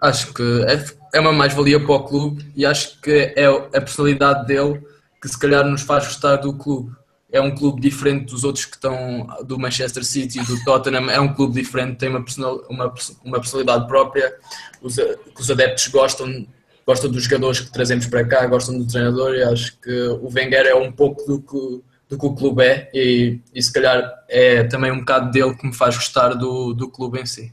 acho 0.00 0.32
que 0.34 0.42
é, 0.66 0.84
é 1.14 1.20
uma 1.20 1.32
mais-valia 1.32 1.78
para 1.78 1.92
o 1.94 2.04
clube 2.04 2.50
e 2.56 2.66
acho 2.66 3.00
que 3.00 3.32
é 3.36 3.46
a 3.46 3.80
personalidade 3.80 4.46
dele 4.46 4.80
que 5.20 5.28
se 5.28 5.38
calhar 5.38 5.64
nos 5.64 5.82
faz 5.82 6.06
gostar 6.06 6.36
do 6.36 6.52
clube. 6.52 6.92
É 7.30 7.40
um 7.40 7.54
clube 7.54 7.80
diferente 7.80 8.26
dos 8.26 8.44
outros 8.44 8.66
que 8.66 8.74
estão 8.74 9.26
do 9.44 9.58
Manchester 9.58 10.04
City 10.04 10.40
do 10.40 10.62
Tottenham, 10.64 11.08
é 11.08 11.18
um 11.20 11.32
clube 11.32 11.54
diferente, 11.54 11.96
tem 11.96 12.10
uma, 12.10 12.22
personal, 12.22 12.62
uma, 12.68 12.92
uma 13.24 13.40
personalidade 13.40 13.86
própria, 13.86 14.34
os, 14.82 14.96
os 15.38 15.50
adeptos 15.50 15.86
gostam, 15.86 16.46
gostam 16.86 17.10
dos 17.10 17.24
jogadores 17.24 17.60
que 17.60 17.72
trazemos 17.72 18.06
para 18.06 18.24
cá, 18.24 18.46
gostam 18.46 18.78
do 18.78 18.86
treinador 18.86 19.34
e 19.34 19.42
acho 19.42 19.78
que 19.80 19.92
o 20.20 20.28
Wenger 20.32 20.66
é 20.66 20.74
um 20.74 20.90
pouco 20.90 21.24
do 21.26 21.40
que, 21.40 21.82
do 22.08 22.18
que 22.18 22.26
o 22.26 22.34
clube 22.34 22.62
é 22.62 22.90
e, 22.92 23.40
e 23.54 23.62
se 23.62 23.72
calhar 23.72 24.02
é 24.28 24.64
também 24.64 24.90
um 24.90 25.00
bocado 25.00 25.30
dele 25.30 25.54
que 25.54 25.66
me 25.66 25.74
faz 25.74 25.96
gostar 25.96 26.30
do, 26.34 26.72
do 26.72 26.88
clube 26.88 27.20
em 27.20 27.26
si. 27.26 27.52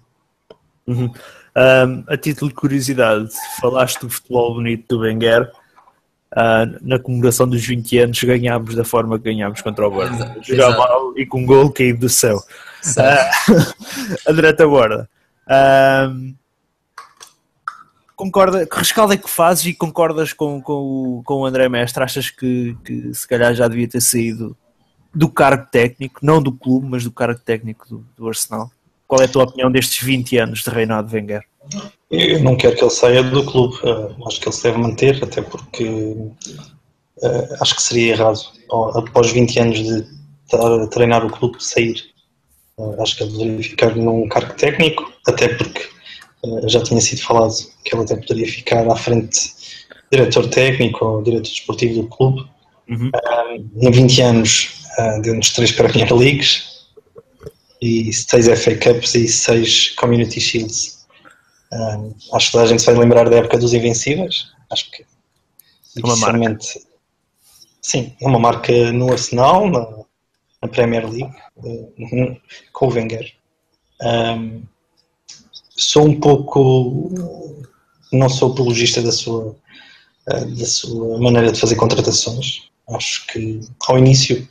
Uhum. 0.87 1.11
Um, 1.55 2.03
a 2.07 2.17
título 2.17 2.49
de 2.49 2.55
curiosidade, 2.55 3.29
falaste 3.59 4.01
do 4.01 4.09
futebol 4.09 4.55
bonito 4.55 4.85
do 4.87 5.01
Wenger, 5.01 5.51
Uh, 6.31 6.77
na 6.81 6.99
comemoração 6.99 7.47
dos 7.47 7.65
20 7.65 7.97
anos 7.97 8.23
ganhámos 8.23 8.75
da 8.75 8.83
forma 8.83 9.17
que 9.17 9.25
ganhámos 9.25 9.63
contra 9.63 9.87
o 9.87 9.89
Borda. 9.89 10.37
Jogar 10.43 10.77
mal 10.77 11.17
e 11.17 11.25
com 11.25 11.41
um 11.41 11.45
gol 11.45 11.71
caído 11.71 12.01
do 12.01 12.09
céu. 12.09 12.37
Uh, 12.37 14.29
André 14.29 14.53
Taborda. 14.53 15.09
Uh, 15.47 16.35
concorda, 18.19 18.65
que 18.65 18.77
rescaldo 18.77 19.13
é 19.13 19.17
que 19.17 19.29
fazes 19.29 19.65
e 19.67 19.73
concordas 19.73 20.33
com, 20.33 20.61
com, 20.61 21.21
com 21.23 21.35
o 21.35 21.45
André 21.45 21.69
Mestre? 21.69 22.03
Achas 22.03 22.29
que, 22.29 22.75
que 22.83 23.13
se 23.13 23.25
calhar 23.25 23.55
já 23.55 23.65
devia 23.65 23.87
ter 23.87 24.01
saído 24.01 24.57
do 25.15 25.29
cargo 25.29 25.65
técnico, 25.71 26.19
não 26.21 26.43
do 26.43 26.51
clube, 26.51 26.85
mas 26.89 27.05
do 27.05 27.11
cargo 27.11 27.39
técnico 27.39 27.87
do, 27.87 28.05
do 28.17 28.27
Arsenal? 28.27 28.69
Qual 29.07 29.21
é 29.21 29.25
a 29.25 29.27
tua 29.27 29.45
opinião 29.45 29.71
destes 29.71 30.03
20 30.03 30.37
anos 30.37 30.61
de 30.61 30.69
reinado 30.69 31.15
Wenger? 31.15 31.43
Eu 32.11 32.43
não 32.43 32.57
quero 32.57 32.75
que 32.75 32.83
ele 32.83 32.89
saia 32.89 33.23
do 33.23 33.45
clube, 33.45 33.77
uh, 33.83 34.27
acho 34.27 34.41
que 34.41 34.49
ele 34.49 34.55
se 34.55 34.63
deve 34.63 34.77
manter, 34.77 35.23
até 35.23 35.41
porque 35.41 35.85
uh, 35.85 36.37
acho 37.61 37.75
que 37.75 37.81
seria 37.81 38.13
errado, 38.13 38.39
após 38.95 39.31
20 39.31 39.59
anos 39.59 39.79
de 39.79 40.05
estar 40.43 40.83
a 40.83 40.87
treinar 40.87 41.25
o 41.25 41.29
clube, 41.29 41.63
sair. 41.63 42.03
Uh, 42.77 43.01
acho 43.01 43.15
que 43.15 43.23
ele 43.23 43.37
deveria 43.37 43.63
ficar 43.63 43.95
num 43.95 44.27
cargo 44.27 44.53
técnico, 44.55 45.09
até 45.25 45.47
porque 45.47 45.87
já 46.67 46.81
tinha 46.83 47.01
sido 47.01 47.21
falado 47.21 47.53
que 47.83 47.93
ele 47.93 48.03
até 48.03 48.15
poderia 48.15 48.47
ficar 48.47 48.87
à 48.87 48.95
frente 48.95 49.53
diretor 50.11 50.47
técnico 50.49 51.05
ou 51.05 51.23
diretor 51.23 51.43
desportivo 51.43 52.01
do 52.01 52.07
clube. 52.07 52.49
Uhum. 52.89 53.11
em 53.79 53.91
20 53.91 54.21
anos 54.23 54.69
deu-nos 55.21 55.51
três 55.51 55.71
Premier 55.71 56.11
Leagues 56.11 56.87
e 57.79 58.11
seis 58.11 58.47
FA 58.47 58.75
Cups 58.75 59.13
e 59.13 59.27
seis 59.27 59.89
Community 59.91 60.41
Shields 60.41 60.99
um, 61.71 62.15
acho 62.33 62.47
que 62.47 62.51
toda 62.51 62.63
a 62.63 62.67
gente 62.67 62.81
se 62.81 62.87
vai 62.87 62.95
lembrar 62.95 63.29
da 63.29 63.37
época 63.37 63.57
dos 63.57 63.73
Invencíveis. 63.73 64.51
Acho 64.71 64.89
que 64.91 65.03
é 65.03 66.05
uma 66.05 66.17
marca. 66.17 66.57
Sim, 67.81 68.15
é 68.19 68.27
uma 68.27 68.39
marca 68.39 68.91
no 68.91 69.11
Arsenal, 69.11 69.69
na, 69.69 69.87
na 70.61 70.67
Premier 70.67 71.07
League, 71.09 71.33
uh, 71.57 72.41
com 72.73 72.87
o 72.87 72.91
Wenger. 72.91 73.33
Um, 74.01 74.63
sou 75.79 76.05
um 76.05 76.19
pouco. 76.19 77.09
Não 78.11 78.27
sou 78.27 78.51
apologista 78.51 79.01
da 79.01 79.11
sua, 79.11 79.55
uh, 80.27 80.45
da 80.55 80.65
sua 80.65 81.19
maneira 81.19 81.51
de 81.51 81.59
fazer 81.59 81.75
contratações. 81.75 82.69
Acho 82.89 83.27
que 83.27 83.61
ao 83.87 83.99
início, 83.99 84.47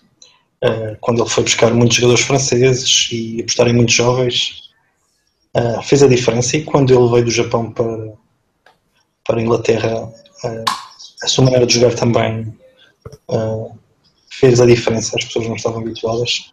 uh, 0.65 0.97
quando 1.01 1.23
ele 1.23 1.31
foi 1.31 1.43
buscar 1.43 1.75
muitos 1.75 1.97
jogadores 1.97 2.25
franceses 2.25 3.09
e 3.13 3.41
apostar 3.41 3.69
em 3.69 3.75
muitos 3.75 3.95
jovens, 3.95 4.71
uh, 5.57 5.83
fez 5.83 6.03
a 6.03 6.09
diferença 6.09 6.57
e 6.57 6.65
quando 6.65 6.95
ele 6.95 7.11
veio 7.11 7.25
do 7.25 7.31
Japão 7.31 7.73
para, 7.73 8.13
para 9.25 9.41
a 9.41 9.43
Inglaterra, 9.43 10.13
a 11.23 11.27
sua 11.27 11.45
maneira 11.45 11.67
de 11.67 11.75
jogar 11.75 11.95
também 11.97 12.55
fez 14.31 14.61
a 14.61 14.67
diferença, 14.67 15.17
as 15.19 15.25
pessoas 15.25 15.49
não 15.49 15.57
estavam 15.57 15.81
habituadas. 15.81 16.53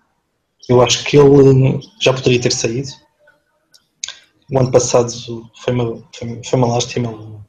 Eu 0.68 0.82
acho 0.82 1.04
que 1.04 1.18
ele 1.18 1.80
já 2.02 2.12
poderia 2.12 2.42
ter 2.42 2.52
saído. 2.52 2.90
O 4.52 4.60
ano 4.60 4.72
passado 4.72 5.12
foi 5.56 5.74
uma, 5.74 6.04
foi, 6.14 6.42
foi 6.44 6.60
uma 6.60 6.68
lástima 6.68 7.44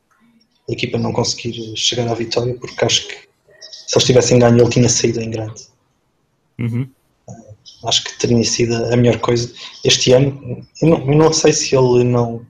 a 0.69 0.73
equipa 0.73 0.99
não 0.99 1.13
conseguir 1.13 1.77
chegar 1.77 2.09
à 2.09 2.15
vitória, 2.15 2.55
porque 2.59 2.85
acho 2.85 3.07
que 3.07 3.15
se 3.61 3.97
eles 3.97 4.05
tivessem 4.05 4.39
ganho 4.39 4.61
ele 4.61 4.71
tinha 4.71 4.89
saído 4.89 5.21
em 5.21 5.31
grande. 5.31 5.67
Uhum. 6.59 6.89
Acho 7.85 8.05
que 8.05 8.19
teria 8.19 8.43
sido 8.45 8.75
a 8.93 8.97
melhor 8.97 9.21
coisa. 9.21 9.53
Este 9.85 10.13
ano, 10.13 10.67
eu 10.83 10.89
não, 10.89 10.99
eu 10.99 11.17
não 11.17 11.33
sei 11.33 11.53
se 11.53 11.77
ele 11.77 12.03
não, 12.03 12.45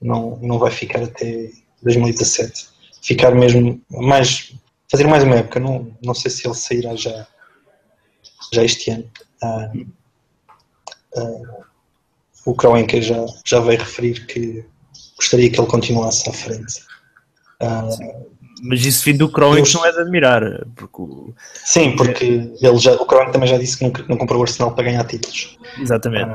não, 0.00 0.36
não 0.42 0.58
vai 0.58 0.70
ficar 0.70 1.02
até 1.02 1.50
2017. 1.82 2.68
Ficar 3.02 3.34
mesmo 3.34 3.80
mais. 3.90 4.52
fazer 4.90 5.06
mais 5.06 5.22
uma 5.22 5.36
época. 5.36 5.60
Não, 5.60 5.96
não 6.02 6.14
sei 6.14 6.30
se 6.30 6.46
ele 6.46 6.54
sairá 6.54 6.96
já, 6.96 7.26
já 8.52 8.64
este 8.64 8.90
ano. 8.90 9.08
Ah, 9.42 9.72
ah, 11.16 11.64
o 12.48 12.54
Kroenke 12.54 13.02
já, 13.02 13.26
já 13.44 13.60
veio 13.60 13.78
referir 13.78 14.24
que 14.26 14.64
gostaria 15.16 15.50
que 15.50 15.60
ele 15.60 15.68
continuasse 15.68 16.28
à 16.30 16.32
frente. 16.32 16.82
Ah, 17.60 17.86
Mas 18.62 18.86
isso 18.86 19.04
vindo 19.04 19.18
do 19.18 19.30
Kroenke 19.30 19.74
não 19.74 19.84
é 19.84 19.92
de 19.92 20.00
admirar. 20.00 20.42
Porque... 20.74 21.02
o- 21.02 21.34
sim, 21.54 21.94
porque 21.94 22.24
ele 22.24 22.78
já, 22.78 22.94
o 22.94 23.04
Kroenke 23.04 23.32
também 23.32 23.48
já 23.48 23.58
disse 23.58 23.76
que 23.76 23.84
nunca, 23.84 24.02
não 24.08 24.16
comprou 24.16 24.40
o 24.40 24.42
Arsenal 24.44 24.74
para 24.74 24.84
ganhar 24.84 25.04
títulos. 25.04 25.58
Exatamente. 25.78 26.30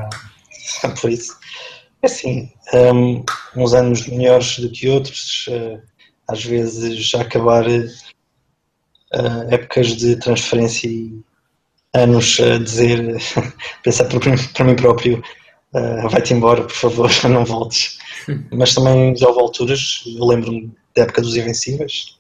Ah, 0.84 0.90
por 1.02 1.10
isso. 1.10 1.36
É 2.04 2.06
assim, 2.06 2.52
um, 2.94 3.24
uns 3.56 3.74
anos 3.74 4.06
melhores 4.08 4.60
do 4.60 4.70
que 4.70 4.88
outros, 4.90 5.48
uh, 5.48 5.82
às 6.28 6.44
vezes 6.44 6.96
já 6.98 7.22
acabar 7.22 7.66
uh, 7.68 7.90
épocas 9.50 9.96
de 9.96 10.16
transferência 10.18 10.88
e 10.88 11.20
anos 11.96 12.40
a 12.40 12.60
dizer, 12.60 13.18
pensar 13.84 14.06
para 14.06 14.32
mim, 14.32 14.38
para 14.54 14.66
mim 14.66 14.76
próprio, 14.76 15.24
uh, 15.74 16.10
vai-te 16.10 16.34
embora, 16.34 16.64
por 16.64 16.76
favor, 16.76 17.10
não 17.30 17.46
voltes. 17.46 17.98
Mas 18.52 18.74
também 18.74 19.16
já 19.16 19.28
houve 19.28 19.42
alturas, 19.42 20.04
eu 20.06 20.26
lembro-me 20.26 20.72
da 20.96 21.04
época 21.04 21.22
dos 21.22 21.36
Invencíveis, 21.36 22.18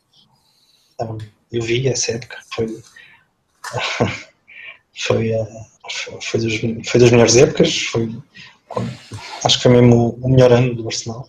um, 1.01 1.17
eu 1.51 1.61
vi 1.61 1.87
essa 1.87 2.13
época, 2.13 2.37
foi, 2.53 2.67
foi, 4.97 5.31
foi, 5.89 6.21
foi, 6.21 6.39
dos, 6.39 6.89
foi 6.89 6.99
das 6.99 7.11
melhores 7.11 7.35
épocas, 7.37 7.77
foi 7.83 8.09
acho 9.43 9.57
que 9.57 9.63
foi 9.63 9.71
mesmo 9.71 10.17
o 10.21 10.29
melhor 10.29 10.51
ano 10.51 10.75
do 10.75 10.87
Arsenal. 10.87 11.27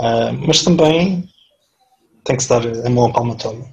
Uh, 0.00 0.32
mas 0.46 0.62
também 0.62 1.28
tem 2.24 2.36
que 2.36 2.42
se 2.42 2.48
dar 2.48 2.66
a 2.66 2.90
mão 2.90 3.06
à 3.06 3.12
palmatória. 3.12 3.72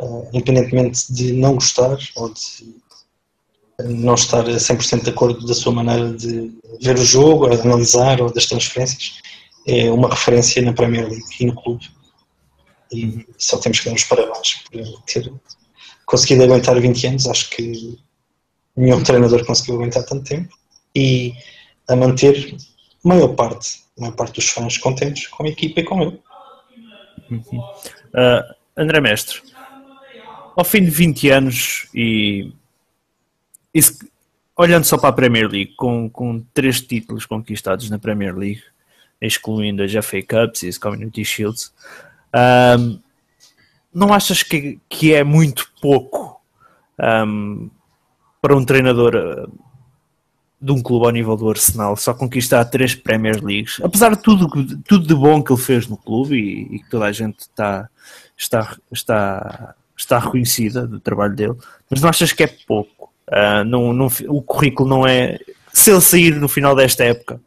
Uh, 0.00 0.28
independentemente 0.32 1.12
de 1.12 1.32
não 1.34 1.54
gostar 1.54 1.98
ou 2.16 2.32
de 2.32 2.74
não 3.84 4.14
estar 4.14 4.40
a 4.40 4.52
100% 4.56 5.04
de 5.04 5.10
acordo 5.10 5.46
da 5.46 5.54
sua 5.54 5.72
maneira 5.72 6.12
de 6.12 6.52
ver 6.80 6.96
o 6.96 7.04
jogo, 7.04 7.46
a 7.46 7.54
analisar 7.54 8.20
ou 8.20 8.32
das 8.32 8.46
transferências, 8.46 9.20
é 9.66 9.90
uma 9.90 10.08
referência 10.08 10.62
na 10.62 10.72
Premier 10.72 11.08
League 11.08 11.24
e 11.38 11.46
no 11.46 11.54
clube. 11.54 11.88
E 12.92 13.26
só 13.38 13.58
temos 13.58 13.80
que 13.80 13.88
dar 13.88 13.94
os 13.94 14.04
parabéns 14.04 14.54
por 14.70 15.02
ter 15.02 15.32
conseguido 16.06 16.44
aguentar 16.44 16.80
20 16.80 17.06
anos. 17.06 17.26
Acho 17.26 17.50
que 17.50 17.98
nenhum 18.76 19.02
treinador 19.02 19.44
conseguiu 19.44 19.76
aguentar 19.76 20.04
tanto 20.04 20.24
tempo. 20.24 20.54
E 20.94 21.32
a 21.88 21.94
manter 21.94 22.56
a 23.04 23.08
maior 23.08 23.28
parte, 23.28 23.82
a 23.96 24.00
maior 24.00 24.14
parte 24.14 24.34
dos 24.34 24.48
fãs 24.48 24.76
contentes 24.78 25.28
com 25.28 25.44
a 25.44 25.48
equipa 25.48 25.80
e 25.80 25.84
com 25.84 26.02
ele. 26.02 26.20
Uhum. 27.30 27.58
Uh, 27.60 28.54
André 28.76 29.00
Mestre, 29.00 29.40
ao 30.56 30.64
fim 30.64 30.84
de 30.84 30.90
20 30.90 31.30
anos 31.30 31.88
e 31.94 32.52
olhando 34.56 34.84
só 34.84 34.98
para 34.98 35.10
a 35.10 35.12
Premier 35.12 35.48
League, 35.48 35.74
com, 35.76 36.08
com 36.10 36.40
três 36.52 36.80
títulos 36.80 37.26
conquistados 37.26 37.88
na 37.88 37.98
Premier 37.98 38.36
League, 38.36 38.62
excluindo 39.20 39.82
as 39.82 39.92
FA 40.04 40.22
Cups 40.22 40.62
e 40.62 40.68
as 40.68 40.78
Community 40.78 41.24
Shields, 41.24 41.72
um, 42.78 42.98
não 43.92 44.12
achas 44.12 44.42
que, 44.42 44.78
que 44.88 45.12
é 45.14 45.24
muito 45.24 45.70
pouco 45.80 46.40
um, 47.26 47.70
para 48.40 48.56
um 48.56 48.64
treinador 48.64 49.48
de 50.60 50.72
um 50.72 50.82
clube 50.82 51.06
ao 51.06 51.12
nível 51.12 51.36
do 51.36 51.48
Arsenal 51.48 51.96
só 51.96 52.12
conquistar 52.12 52.64
três 52.66 52.94
Premier 52.94 53.42
Leagues, 53.42 53.80
apesar 53.82 54.14
de 54.14 54.22
tudo, 54.22 54.48
tudo 54.82 55.06
de 55.06 55.14
bom 55.14 55.42
que 55.42 55.52
ele 55.52 55.60
fez 55.60 55.86
no 55.86 55.96
clube 55.96 56.36
e, 56.36 56.76
e 56.76 56.78
que 56.80 56.90
toda 56.90 57.06
a 57.06 57.12
gente 57.12 57.40
está, 57.40 57.88
está, 58.36 58.76
está, 58.92 59.74
está 59.96 60.18
reconhecida 60.18 60.86
do 60.86 61.00
trabalho 61.00 61.34
dele, 61.34 61.56
mas 61.88 62.02
não 62.02 62.10
achas 62.10 62.32
que 62.32 62.42
é 62.42 62.46
pouco? 62.46 62.99
Uh, 63.30 63.64
não, 63.64 63.92
não, 63.92 64.08
o 64.28 64.42
currículo 64.42 64.88
não 64.88 65.06
é. 65.06 65.38
Se 65.72 65.90
ele 65.90 66.00
sair 66.00 66.34
no 66.34 66.48
final 66.48 66.74
desta 66.74 67.04
época, 67.04 67.40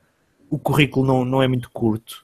o 0.49 0.57
currículo 0.57 1.05
não, 1.05 1.25
não 1.25 1.43
é 1.43 1.47
muito 1.47 1.69
curto. 1.69 2.23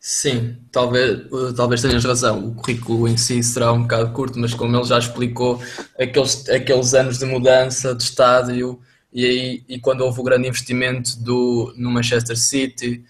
Sim, 0.00 0.56
talvez, 0.72 1.20
talvez 1.54 1.82
tenhas 1.82 2.02
razão. 2.02 2.48
O 2.48 2.54
currículo 2.54 3.06
em 3.06 3.16
si 3.18 3.42
será 3.42 3.72
um 3.72 3.82
bocado 3.82 4.10
curto, 4.12 4.38
mas 4.38 4.54
como 4.54 4.74
ele 4.74 4.84
já 4.84 4.98
explicou, 4.98 5.60
aqueles, 5.98 6.48
aqueles 6.48 6.94
anos 6.94 7.18
de 7.18 7.26
mudança 7.26 7.94
de 7.94 8.04
estádio 8.04 8.80
e, 9.12 9.24
aí, 9.26 9.64
e 9.68 9.78
quando 9.78 10.02
houve 10.02 10.20
o 10.20 10.22
grande 10.22 10.48
investimento 10.48 11.18
do, 11.20 11.74
no 11.76 11.90
Manchester 11.90 12.38
City, 12.38 13.04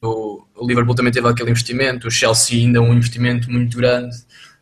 o 0.00 0.44
Liverpool 0.62 0.94
também 0.94 1.12
teve 1.12 1.28
aquele 1.28 1.50
investimento, 1.50 2.08
o 2.08 2.10
Chelsea 2.10 2.58
ainda 2.58 2.80
um 2.80 2.94
investimento 2.94 3.50
muito 3.50 3.76
grande. 3.76 4.16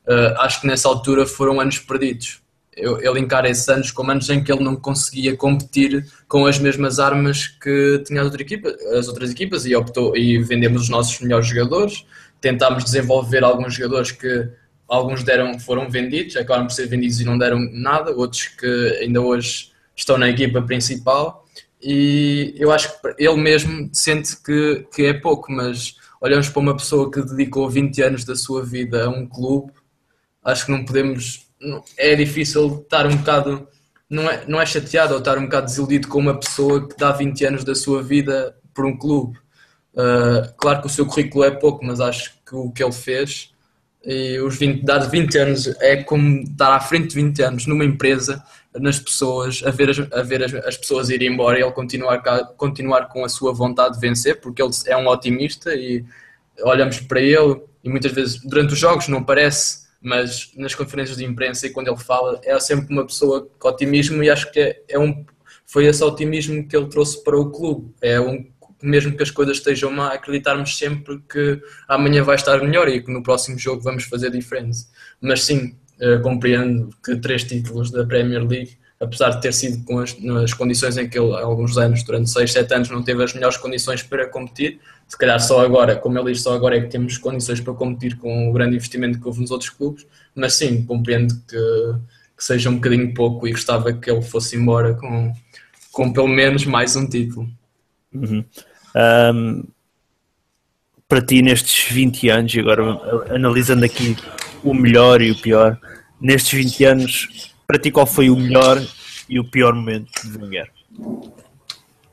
Uh, 0.06 0.40
acho 0.40 0.60
que 0.60 0.66
nessa 0.66 0.88
altura 0.88 1.26
foram 1.26 1.60
anos 1.60 1.78
perdidos. 1.78 2.40
Eu, 2.74 2.98
ele 3.00 3.20
encara 3.20 3.50
esses 3.50 3.68
anos 3.68 3.90
como 3.90 4.10
anos 4.10 4.28
em 4.30 4.42
que 4.42 4.50
ele 4.50 4.64
não 4.64 4.76
conseguia 4.76 5.36
competir 5.36 6.06
com 6.26 6.46
as 6.46 6.58
mesmas 6.58 6.98
armas 6.98 7.46
que 7.46 8.02
tinha 8.06 8.20
as, 8.20 8.26
outra 8.26 8.42
equipa, 8.42 8.74
as 8.98 9.08
outras 9.08 9.30
equipas 9.30 9.66
e 9.66 9.76
optou 9.76 10.16
e 10.16 10.38
vendemos 10.38 10.82
os 10.82 10.88
nossos 10.88 11.20
melhores 11.20 11.46
jogadores. 11.46 12.06
Tentámos 12.40 12.84
desenvolver 12.84 13.44
alguns 13.44 13.74
jogadores 13.74 14.10
que 14.10 14.48
alguns 14.88 15.22
deram, 15.22 15.58
foram 15.58 15.90
vendidos, 15.90 16.36
acabaram 16.36 16.66
por 16.66 16.72
ser 16.72 16.86
vendidos 16.86 17.20
e 17.20 17.24
não 17.24 17.36
deram 17.36 17.58
nada, 17.72 18.10
outros 18.12 18.46
que 18.46 18.98
ainda 19.00 19.20
hoje 19.20 19.70
estão 19.94 20.16
na 20.16 20.28
equipa 20.28 20.62
principal 20.62 21.42
e 21.82 22.54
eu 22.56 22.70
acho 22.70 23.00
que 23.00 23.14
ele 23.18 23.36
mesmo 23.36 23.90
sente 23.92 24.36
que, 24.40 24.86
que 24.94 25.06
é 25.06 25.14
pouco, 25.14 25.50
mas 25.50 25.96
olhamos 26.20 26.48
para 26.48 26.60
uma 26.60 26.76
pessoa 26.76 27.10
que 27.10 27.20
dedicou 27.20 27.68
20 27.68 28.02
anos 28.02 28.24
da 28.24 28.36
sua 28.36 28.64
vida 28.64 29.06
a 29.06 29.08
um 29.08 29.26
clube, 29.26 29.72
acho 30.44 30.66
que 30.66 30.70
não 30.70 30.84
podemos, 30.84 31.48
é 31.96 32.14
difícil 32.14 32.82
estar 32.82 33.06
um 33.06 33.16
bocado, 33.16 33.68
não 34.08 34.30
é, 34.30 34.44
não 34.46 34.60
é 34.60 34.66
chateado 34.66 35.12
ou 35.14 35.18
estar 35.18 35.38
um 35.38 35.44
bocado 35.44 35.66
desiludido 35.66 36.08
com 36.08 36.18
uma 36.18 36.38
pessoa 36.38 36.88
que 36.88 36.96
dá 36.96 37.12
20 37.12 37.44
anos 37.44 37.64
da 37.64 37.74
sua 37.74 38.02
vida 38.02 38.56
por 38.74 38.84
um 38.84 38.96
clube. 38.96 39.38
Uh, 39.94 40.52
claro 40.56 40.80
que 40.80 40.86
o 40.86 40.90
seu 40.90 41.06
currículo 41.06 41.44
é 41.44 41.50
pouco, 41.50 41.84
mas 41.84 42.00
acho 42.00 42.32
que 42.46 42.54
o 42.54 42.70
que 42.70 42.82
ele 42.82 42.92
fez 42.92 43.52
e 44.04 44.38
os 44.40 44.56
20, 44.56 44.84
dar 44.84 44.98
20 44.98 45.38
anos 45.38 45.66
é 45.80 46.02
como 46.02 46.40
estar 46.42 46.74
à 46.74 46.80
frente 46.80 47.08
de 47.08 47.14
20 47.14 47.42
anos 47.42 47.66
numa 47.66 47.84
empresa 47.84 48.42
nas 48.74 48.98
pessoas, 48.98 49.62
a 49.64 49.70
ver 49.70 49.90
as, 49.90 49.98
a 50.12 50.22
ver 50.22 50.42
as, 50.42 50.54
as 50.54 50.76
pessoas 50.76 51.10
irem 51.10 51.32
embora 51.32 51.58
e 51.58 51.62
ele 51.62 51.70
continuar, 51.72 52.18
continuar 52.56 53.08
com 53.08 53.24
a 53.24 53.28
sua 53.28 53.52
vontade 53.52 53.94
de 53.94 54.00
vencer, 54.00 54.40
porque 54.40 54.62
ele 54.62 54.72
é 54.86 54.96
um 54.96 55.06
otimista 55.06 55.74
e 55.74 56.04
olhamos 56.62 57.00
para 57.00 57.20
ele 57.20 57.60
e 57.84 57.88
muitas 57.88 58.12
vezes 58.12 58.40
durante 58.42 58.72
os 58.72 58.78
jogos 58.78 59.08
não 59.08 59.22
parece, 59.22 59.82
mas 60.02 60.50
nas 60.56 60.74
conferências 60.74 61.16
de 61.16 61.24
imprensa 61.24 61.66
e 61.66 61.70
quando 61.70 61.88
ele 61.88 61.96
fala 61.96 62.40
é 62.44 62.58
sempre 62.58 62.92
uma 62.92 63.06
pessoa 63.06 63.48
com 63.58 63.68
otimismo 63.68 64.22
e 64.22 64.28
acho 64.28 64.50
que 64.50 64.60
é, 64.60 64.82
é 64.88 64.98
um, 64.98 65.24
foi 65.64 65.86
esse 65.86 66.02
otimismo 66.02 66.66
que 66.66 66.76
ele 66.76 66.88
trouxe 66.88 67.22
para 67.22 67.38
o 67.38 67.50
clube. 67.50 67.94
É 68.02 68.20
um, 68.20 68.44
mesmo 68.82 69.16
que 69.16 69.22
as 69.22 69.30
coisas 69.30 69.58
estejam 69.58 69.90
má, 69.90 70.12
acreditarmos 70.12 70.76
sempre 70.76 71.22
que 71.30 71.62
amanhã 71.88 72.22
vai 72.22 72.34
estar 72.34 72.60
melhor 72.60 72.88
e 72.88 73.00
que 73.00 73.12
no 73.12 73.22
próximo 73.22 73.58
jogo 73.58 73.80
vamos 73.80 74.04
fazer 74.04 74.30
diferente. 74.30 74.80
Mas 75.20 75.44
sim, 75.44 75.76
Uh, 76.00 76.20
compreendo 76.20 76.88
que 77.04 77.14
três 77.14 77.44
títulos 77.44 77.92
da 77.92 78.04
Premier 78.04 78.44
League, 78.44 78.76
apesar 79.02 79.30
de 79.30 79.42
ter 79.42 79.52
sido 79.52 79.84
com 79.84 79.98
as, 79.98 80.16
nas 80.20 80.54
condições 80.54 80.96
em 80.96 81.08
que 81.08 81.18
ele, 81.18 81.34
há 81.34 81.40
alguns 81.40 81.76
anos, 81.76 82.04
durante 82.04 82.30
6, 82.30 82.52
7 82.52 82.74
anos, 82.74 82.90
não 82.90 83.02
teve 83.02 83.22
as 83.22 83.34
melhores 83.34 83.56
condições 83.56 84.02
para 84.02 84.28
competir, 84.28 84.80
se 85.08 85.18
calhar 85.18 85.40
só 85.40 85.60
agora, 85.60 85.96
como 85.96 86.18
ele 86.18 86.32
diz, 86.32 86.42
só 86.42 86.54
agora 86.54 86.76
é 86.76 86.80
que 86.80 86.88
temos 86.88 87.18
condições 87.18 87.60
para 87.60 87.74
competir 87.74 88.16
com 88.16 88.48
o 88.48 88.52
grande 88.52 88.76
investimento 88.76 89.20
que 89.20 89.26
houve 89.26 89.40
nos 89.40 89.50
outros 89.50 89.70
clubes, 89.70 90.06
mas 90.34 90.54
sim, 90.54 90.86
compreendo 90.86 91.34
que, 91.48 91.56
que 92.36 92.44
seja 92.44 92.70
um 92.70 92.76
bocadinho 92.76 93.12
pouco 93.12 93.46
e 93.46 93.50
gostava 93.50 93.92
que 93.92 94.10
ele 94.10 94.22
fosse 94.22 94.56
embora 94.56 94.94
com, 94.94 95.32
com 95.90 96.12
pelo 96.12 96.28
menos 96.28 96.64
mais 96.64 96.94
um 96.94 97.06
título. 97.06 97.48
Uhum. 98.14 98.44
Um, 99.34 99.64
para 101.08 101.20
ti, 101.20 101.42
nestes 101.42 101.92
20 101.92 102.28
anos, 102.30 102.54
e 102.54 102.60
agora 102.60 102.82
analisando 103.34 103.84
aqui 103.84 104.16
o 104.62 104.72
melhor 104.72 105.20
e 105.20 105.32
o 105.32 105.36
pior, 105.36 105.78
nestes 106.20 106.52
20 106.52 106.84
anos, 106.84 107.51
para 107.66 107.78
ti 107.78 107.90
qual 107.90 108.06
foi 108.06 108.30
o 108.30 108.36
melhor 108.36 108.82
e 109.28 109.38
o 109.38 109.44
pior 109.44 109.74
momento 109.74 110.10
de 110.24 110.38
Wenger? 110.38 110.70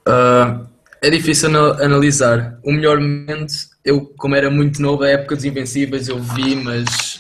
Uh, 0.07 0.67
é 1.01 1.09
difícil 1.09 1.49
analisar. 1.81 2.59
O 2.63 2.71
melhor 2.71 2.99
momento, 2.99 3.53
eu 3.83 4.05
como 4.17 4.35
era 4.35 4.49
muito 4.49 4.81
novo, 4.81 5.03
a 5.03 5.09
época 5.09 5.35
dos 5.35 5.45
Invencíveis, 5.45 6.07
eu 6.07 6.19
vi, 6.19 6.55
mas 6.55 7.19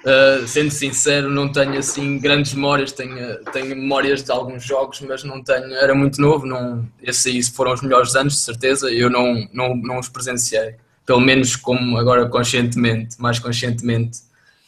Uh, 0.00 0.48
sendo 0.48 0.70
sincero, 0.70 1.28
não 1.28 1.52
tenho 1.52 1.78
assim 1.78 2.18
grandes 2.18 2.54
memórias, 2.54 2.90
tenho, 2.90 3.44
tenho 3.52 3.76
memórias 3.76 4.22
de 4.22 4.32
alguns 4.32 4.64
jogos, 4.64 4.98
mas 5.02 5.22
não 5.24 5.44
tenho, 5.44 5.74
era 5.74 5.94
muito 5.94 6.18
novo, 6.22 6.46
não, 6.46 6.88
esse 7.02 7.28
aí 7.28 7.42
foram 7.42 7.74
os 7.74 7.82
melhores 7.82 8.16
anos, 8.16 8.32
de 8.32 8.38
certeza, 8.38 8.90
eu 8.90 9.10
não, 9.10 9.46
não, 9.52 9.76
não 9.76 9.98
os 9.98 10.08
presenciei, 10.08 10.76
pelo 11.04 11.20
menos 11.20 11.54
como 11.54 11.98
agora 11.98 12.26
conscientemente, 12.30 13.20
mais 13.20 13.38
conscientemente, 13.38 14.20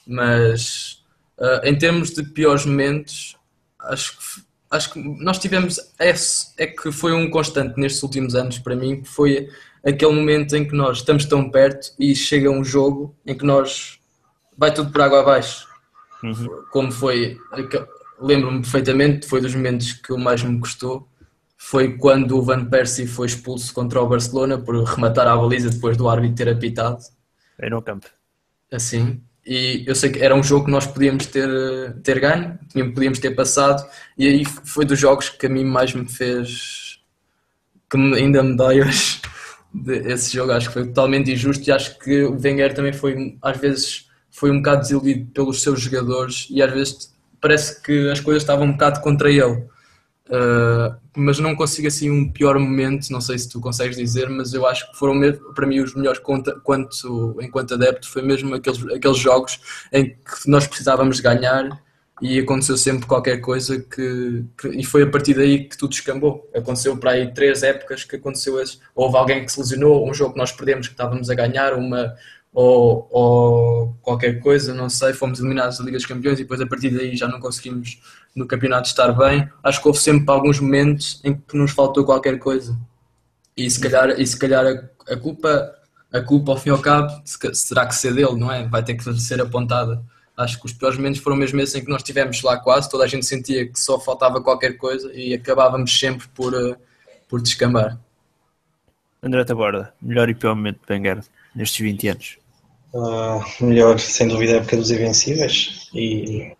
mas 0.07 1.02
uh, 1.43 1.67
em 1.67 1.77
termos 1.77 2.11
de 2.11 2.23
piores 2.23 2.65
momentos, 2.65 3.37
acho 3.81 4.17
que, 4.17 4.43
acho 4.71 4.93
que 4.93 5.01
nós 5.23 5.39
tivemos, 5.39 5.79
esse, 5.99 6.55
é 6.57 6.67
que 6.67 6.93
foi 6.93 7.13
um 7.13 7.29
constante 7.29 7.79
nestes 7.79 8.03
últimos 8.03 8.35
anos 8.37 8.59
para 8.61 8.77
mim, 8.77 9.03
que 9.03 9.09
foi 9.09 9.49
aquele 9.85 10.13
momento 10.13 10.57
em 10.57 10.67
que 10.67 10.75
nós 10.75 10.99
estamos 10.99 11.25
tão 11.25 11.51
perto 11.51 11.93
e 11.99 12.15
chega 12.15 12.49
um 12.49 12.63
jogo 12.63 13.17
em 13.27 13.37
que 13.37 13.45
nós 13.45 13.99
vai 14.57 14.73
tudo 14.73 14.93
por 14.93 15.01
água 15.01 15.21
abaixo. 15.21 15.67
Uhum. 16.23 16.65
Como 16.71 16.93
foi, 16.93 17.37
lembro-me 18.21 18.61
perfeitamente, 18.63 19.27
foi 19.27 19.41
dos 19.41 19.55
momentos 19.55 19.93
que 19.93 20.17
mais 20.17 20.43
me 20.45 20.61
custou. 20.61 21.09
Foi 21.57 21.97
quando 21.97 22.39
o 22.39 22.43
Van 22.43 22.65
Persie 22.65 23.07
foi 23.07 23.27
expulso 23.27 23.73
contra 23.75 24.01
o 24.01 24.07
Barcelona 24.07 24.59
por 24.59 24.83
rematar 24.85 25.27
a 25.27 25.37
baliza 25.37 25.71
depois 25.71 25.97
do 25.97 26.09
árbitro 26.09 26.37
ter 26.37 26.49
apitado. 26.49 26.99
Aí 27.61 27.71
no 27.71 27.83
campo. 27.83 28.07
Assim. 28.71 29.23
E 29.45 29.85
eu 29.87 29.95
sei 29.95 30.11
que 30.11 30.21
era 30.21 30.35
um 30.35 30.43
jogo 30.43 30.67
que 30.67 30.71
nós 30.71 30.87
podíamos 30.87 31.27
ter, 31.27 31.49
ter 32.03 32.21
ganho, 32.21 32.59
podíamos 32.95 33.19
ter 33.19 33.33
passado, 33.33 33.85
e 34.17 34.27
aí 34.27 34.45
foi 34.45 34.85
dos 34.85 34.99
jogos 34.99 35.29
que 35.29 35.47
a 35.47 35.49
mim 35.49 35.65
mais 35.65 35.93
me 35.95 36.09
fez. 36.09 37.01
que 37.91 37.97
ainda 37.97 38.43
me 38.43 38.57
dói 38.57 38.83
hoje. 38.83 39.21
Esse 40.07 40.35
jogo 40.35 40.53
acho 40.53 40.69
que 40.69 40.75
foi 40.75 40.87
totalmente 40.87 41.33
injusto 41.33 41.69
e 41.69 41.73
acho 41.73 41.99
que 41.99 42.23
o 42.25 42.39
Wenger 42.39 42.75
também 42.75 42.93
foi, 42.93 43.39
às 43.43 43.57
vezes, 43.57 44.07
foi 44.31 44.51
um 44.51 44.59
bocado 44.59 44.83
desiludido 44.83 45.31
pelos 45.33 45.63
seus 45.63 45.81
jogadores 45.81 46.47
e 46.51 46.63
às 46.63 46.73
vezes 46.73 47.13
parece 47.41 47.83
que 47.83 48.11
as 48.11 48.21
coisas 48.21 48.43
estavam 48.43 48.67
um 48.67 48.73
bocado 48.73 49.01
contra 49.01 49.31
ele. 49.31 49.65
Uh, 50.33 50.97
mas 51.15 51.39
não 51.39 51.55
consigo 51.55 51.89
assim 51.89 52.11
um 52.11 52.33
pior 52.33 52.59
momento, 52.59 53.11
não 53.11 53.21
sei 53.21 53.39
se 53.39 53.51
tu 53.51 53.61
consegues 53.61 53.99
dizer, 53.99 54.31
mas 54.31 54.55
eu 54.55 54.67
acho 54.67 54.91
que 54.91 54.99
foram 54.99 55.15
mesmo, 55.15 55.53
para 55.53 55.67
mim 55.67 55.81
os 55.81 55.95
melhores 55.95 56.19
quanto, 56.21 56.59
quanto, 56.63 57.37
enquanto 57.43 57.75
adepto, 57.75 58.09
foi 58.09 58.23
mesmo 58.23 58.55
aqueles, 58.55 58.83
aqueles 58.87 59.19
jogos 59.19 59.61
em 59.93 60.09
que 60.09 60.49
nós 60.49 60.67
precisávamos 60.67 61.21
ganhar 61.21 61.79
e 62.23 62.39
aconteceu 62.39 62.79
sempre 62.79 63.07
qualquer 63.07 63.43
coisa 63.43 63.79
que, 63.79 64.45
que, 64.57 64.69
e 64.69 64.83
foi 64.85 65.03
a 65.03 65.11
partir 65.11 65.35
daí 65.35 65.69
que 65.69 65.77
tudo 65.77 65.91
descambou. 65.91 66.49
Aconteceu 66.55 66.97
para 66.97 67.11
aí 67.11 67.35
três 67.35 67.63
épocas 67.63 68.05
que 68.05 68.17
aconteceu 68.17 68.59
esse, 68.59 68.79
houve 68.95 69.17
alguém 69.19 69.45
que 69.45 69.53
se 69.53 69.61
lesionou, 69.61 70.09
um 70.09 70.15
jogo 70.15 70.33
que 70.33 70.39
nós 70.39 70.51
perdemos 70.53 70.87
que 70.87 70.95
estávamos 70.95 71.29
a 71.29 71.35
ganhar, 71.35 71.75
uma, 71.75 72.15
ou, 72.55 73.09
ou 73.11 73.99
qualquer 74.01 74.41
coisa, 74.41 74.73
não 74.73 74.89
sei, 74.89 75.13
fomos 75.13 75.41
eliminados 75.41 75.79
da 75.79 75.85
Liga 75.85 75.99
dos 75.99 76.07
Campeões 76.07 76.39
e 76.39 76.43
depois 76.43 76.61
a 76.61 76.67
partir 76.67 76.91
daí 76.91 77.17
já 77.17 77.29
não 77.29 77.41
conseguimos 77.41 78.01
no 78.35 78.47
campeonato 78.47 78.89
estar 78.89 79.13
bem. 79.13 79.49
Acho 79.63 79.81
que 79.81 79.89
houve 79.89 80.01
sempre 80.01 80.31
alguns 80.33 80.59
momentos 80.59 81.21
em 81.25 81.35
que 81.35 81.57
nos 81.57 81.73
faltou 81.73 82.05
qualquer 82.05 82.39
coisa. 82.39 82.79
E 83.57 83.69
se 83.71 83.81
calhar, 83.81 84.11
e 84.19 84.27
se 84.27 84.39
calhar 84.39 84.65
a, 84.65 85.13
a 85.13 85.17
culpa, 85.17 85.75
a 86.13 86.21
culpa 86.21 86.53
ao 86.53 86.59
fim 86.59 86.71
e 86.71 86.73
ao 86.73 86.79
cabo, 86.79 87.11
será 87.53 87.87
que 87.87 87.95
ser 87.95 88.15
dele, 88.15 88.37
não 88.37 88.51
é? 88.51 88.67
Vai 88.67 88.83
ter 88.83 88.95
que 88.95 89.21
ser 89.21 89.41
apontada. 89.41 90.03
Acho 90.37 90.59
que 90.59 90.67
os 90.67 90.73
piores 90.73 90.97
momentos 90.97 91.21
foram 91.21 91.37
mesmo 91.37 91.61
esses 91.61 91.75
em 91.75 91.85
que 91.85 91.91
nós 91.91 92.01
estivemos 92.01 92.41
lá 92.43 92.59
quase, 92.59 92.91
toda 92.91 93.05
a 93.05 93.07
gente 93.07 93.27
sentia 93.27 93.69
que 93.69 93.79
só 93.79 94.01
faltava 94.01 94.41
qualquer 94.41 94.79
coisa 94.79 95.13
e 95.13 95.35
acabávamos 95.35 95.99
sempre 95.99 96.27
por, 96.29 96.55
uh, 96.55 96.75
por 97.29 97.41
descambar. 97.43 97.99
André 99.23 99.45
Taborda, 99.45 99.93
melhor 100.01 100.29
e 100.31 100.35
pior 100.35 100.55
momento 100.57 100.81
de 100.87 100.93
Wenger 100.93 101.23
nestes 101.55 101.81
20 101.81 102.09
anos? 102.09 102.39
Uh, 102.95 103.65
melhor, 103.65 103.99
sem 104.01 104.27
dúvida, 104.27 104.55
a 104.55 104.57
época 104.57 104.77
dos 104.77 104.91
Invencíveis. 104.91 105.89
E 105.95 106.53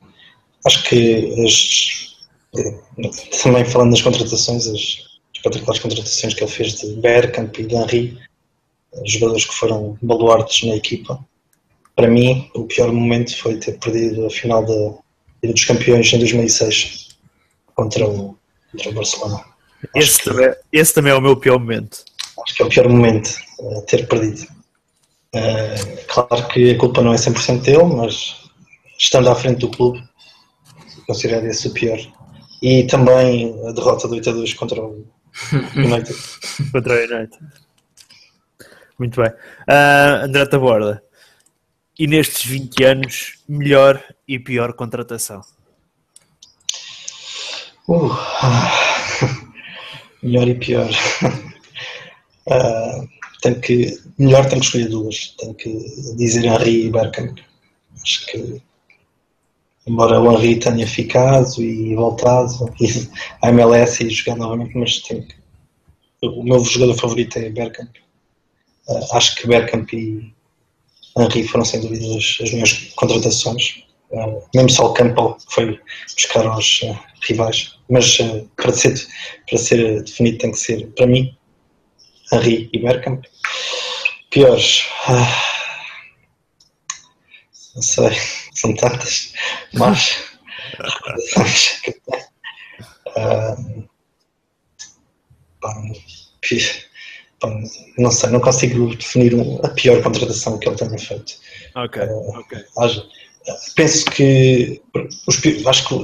acho 0.67 0.83
que 0.85 1.45
as, 1.45 2.17
também 3.43 3.65
falando 3.65 3.93
das 3.93 4.03
contratações, 4.03 4.67
as, 4.67 4.99
as 5.35 5.43
particulares 5.43 5.83
contratações 5.83 6.35
que 6.35 6.45
ele 6.45 6.51
fez 6.51 6.75
de 6.75 6.95
Bergkamp 6.97 7.59
e 7.59 7.67
de 7.67 7.75
Henry, 7.75 8.19
jogadores 9.05 9.45
que 9.45 9.55
foram 9.55 9.97
baluartes 10.03 10.69
na 10.69 10.77
equipa. 10.77 11.19
Para 11.97 12.09
mim, 12.09 12.51
o 12.55 12.65
pior 12.65 12.93
momento 12.93 13.37
foi 13.37 13.59
ter 13.59 13.79
perdido 13.79 14.27
a 14.27 14.31
final 14.31 14.65
da 14.65 14.99
Liga 15.43 15.55
dos 15.55 15.65
Campeões 15.65 16.13
em 16.13 16.19
2006 16.19 17.09
contra 17.75 18.07
o, 18.07 18.37
contra 18.71 18.91
o 18.91 18.95
Barcelona. 18.95 19.45
Esse, 19.97 20.19
que, 20.19 20.25
também, 20.25 20.55
esse 20.73 20.95
também 20.95 21.13
é 21.13 21.17
o 21.17 21.21
meu 21.21 21.37
pior 21.37 21.59
momento. 21.59 22.05
Acho 22.45 22.55
que 22.55 22.63
é 22.63 22.65
o 22.65 22.69
pior 22.69 22.89
momento, 22.89 23.37
uh, 23.59 23.83
ter 23.83 24.07
perdido. 24.07 24.47
Uh, 25.35 26.07
claro 26.07 26.49
que 26.49 26.71
a 26.71 26.79
culpa 26.79 27.03
não 27.03 27.13
é 27.13 27.17
100% 27.17 27.63
dele, 27.63 27.83
mas 27.85 28.37
estando 28.99 29.29
à 29.29 29.35
frente 29.35 29.59
do 29.59 29.69
clube, 29.69 30.03
considero 31.07 31.47
esse 31.47 31.69
o 31.69 31.73
pior. 31.73 31.99
E 32.63 32.85
também 32.85 33.55
a 33.67 33.73
derrota 33.73 34.07
do 34.07 34.15
8 34.15 34.57
contra 34.57 34.81
o 34.81 35.07
United. 35.77 36.17
contra 36.73 36.95
o 36.95 36.99
United. 36.99 37.39
Muito 38.99 39.21
bem. 39.21 39.31
Uh, 39.31 40.25
André 40.25 40.47
Taborda, 40.47 41.03
e 41.99 42.07
nestes 42.07 42.47
20 42.47 42.85
anos, 42.85 43.35
melhor 43.49 44.03
e 44.27 44.39
pior 44.39 44.73
contratação? 44.75 45.41
Uh, 47.89 48.11
melhor 50.23 50.49
e 50.49 50.55
pior. 50.55 50.91
Uh, 52.47 53.09
tenho 53.43 53.61
que, 53.61 54.01
melhor 54.19 54.49
tenho 54.49 54.61
que 54.61 54.67
escolher 54.67 54.89
duas. 54.89 55.35
Tenho 55.39 55.55
que 55.55 55.73
dizer 56.17 56.45
Henri 56.45 56.87
e 56.87 56.91
Bergkamp. 56.91 57.39
Acho 58.03 58.27
que, 58.27 58.63
embora 59.87 60.21
o 60.21 60.33
Henri 60.33 60.59
tenha 60.59 60.87
ficado 60.87 61.61
e 61.61 61.95
voltado 61.95 62.73
à 63.43 63.49
MLS 63.49 64.05
e 64.05 64.11
jogar 64.11 64.37
novamente, 64.37 64.77
mas 64.77 64.99
que, 65.01 65.27
o 66.23 66.43
meu 66.43 66.61
jogador 66.61 66.95
favorito 66.95 67.39
é 67.39 67.51
Bergkamp. 67.51 67.91
Uh, 68.89 69.17
acho 69.17 69.37
que 69.37 69.47
Bergkamp 69.47 69.93
e 69.93 70.33
Henri 71.19 71.47
foram 71.47 71.65
sem 71.65 71.81
dúvida 71.81 72.17
as, 72.17 72.39
as 72.41 72.53
minhas 72.53 72.73
contratações. 72.97 73.85
Uh, 74.11 74.43
mesmo 74.55 74.71
só 74.71 74.87
o 74.87 74.93
Campbell 74.93 75.37
foi 75.49 75.81
buscar 76.15 76.47
aos 76.47 76.83
uh, 76.83 76.99
rivais, 77.27 77.79
mas 77.91 78.19
para, 78.57 78.73
ser, 78.73 78.95
para 79.49 79.59
ser 79.59 80.03
definido 80.03 80.39
tem 80.39 80.53
que 80.53 80.59
ser, 80.59 80.87
para 80.89 81.07
mim, 81.07 81.35
Henri 82.33 82.69
e 82.73 82.79
Bergkamp. 82.79 83.25
Piores. 84.31 84.85
Não 87.75 87.83
sei, 87.83 88.11
são 88.55 88.75
tantas, 88.75 89.33
mas. 89.75 90.17
ah, 93.17 93.57
não 97.99 98.11
sei, 98.11 98.31
não 98.31 98.41
consigo 98.41 98.95
definir 98.95 99.35
a 99.65 99.69
pior 99.71 100.03
contratação 100.03 100.59
que 100.59 100.69
ele 100.69 100.77
tenha 100.77 100.99
feito. 100.99 101.35
Ok, 101.75 102.03
uh, 102.03 102.39
ok. 102.39 102.65
penso 103.75 104.05
que 104.07 104.81
os, 105.27 105.67
acho 105.67 105.89
que 105.89 105.95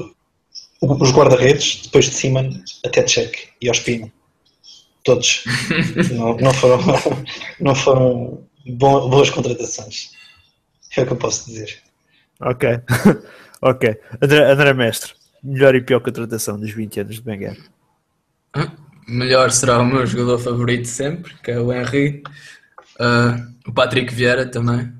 os 0.80 1.12
guarda-redes, 1.12 1.82
depois 1.82 2.06
de 2.06 2.14
cima, 2.14 2.48
até 2.84 3.02
check 3.02 3.50
e 3.60 3.70
Ospina 3.70 4.10
todos. 5.08 5.44
não, 6.12 6.36
não 6.36 6.52
foram, 6.52 6.78
não 7.60 7.74
foram 7.74 8.44
boas 8.66 9.30
contratações. 9.30 10.10
É 10.96 11.02
o 11.02 11.06
que 11.06 11.12
eu 11.12 11.16
posso 11.16 11.46
dizer. 11.46 11.78
Ok, 12.40 12.68
ok. 13.60 14.00
André, 14.22 14.52
André 14.52 14.72
Mestre, 14.72 15.12
melhor 15.42 15.74
e 15.74 15.82
pior 15.82 16.00
contratação 16.00 16.58
dos 16.58 16.70
20 16.70 17.00
anos 17.00 17.14
de 17.16 17.22
Benguer? 17.22 17.58
Melhor 19.06 19.50
será 19.50 19.78
o 19.78 19.86
meu 19.86 20.06
jogador 20.06 20.38
favorito 20.38 20.86
sempre, 20.86 21.34
que 21.42 21.50
é 21.50 21.58
o 21.58 21.72
Henry. 21.72 22.22
Uh, 23.00 23.68
o 23.68 23.72
Patrick 23.72 24.12
Vieira 24.12 24.46
também. 24.46 24.92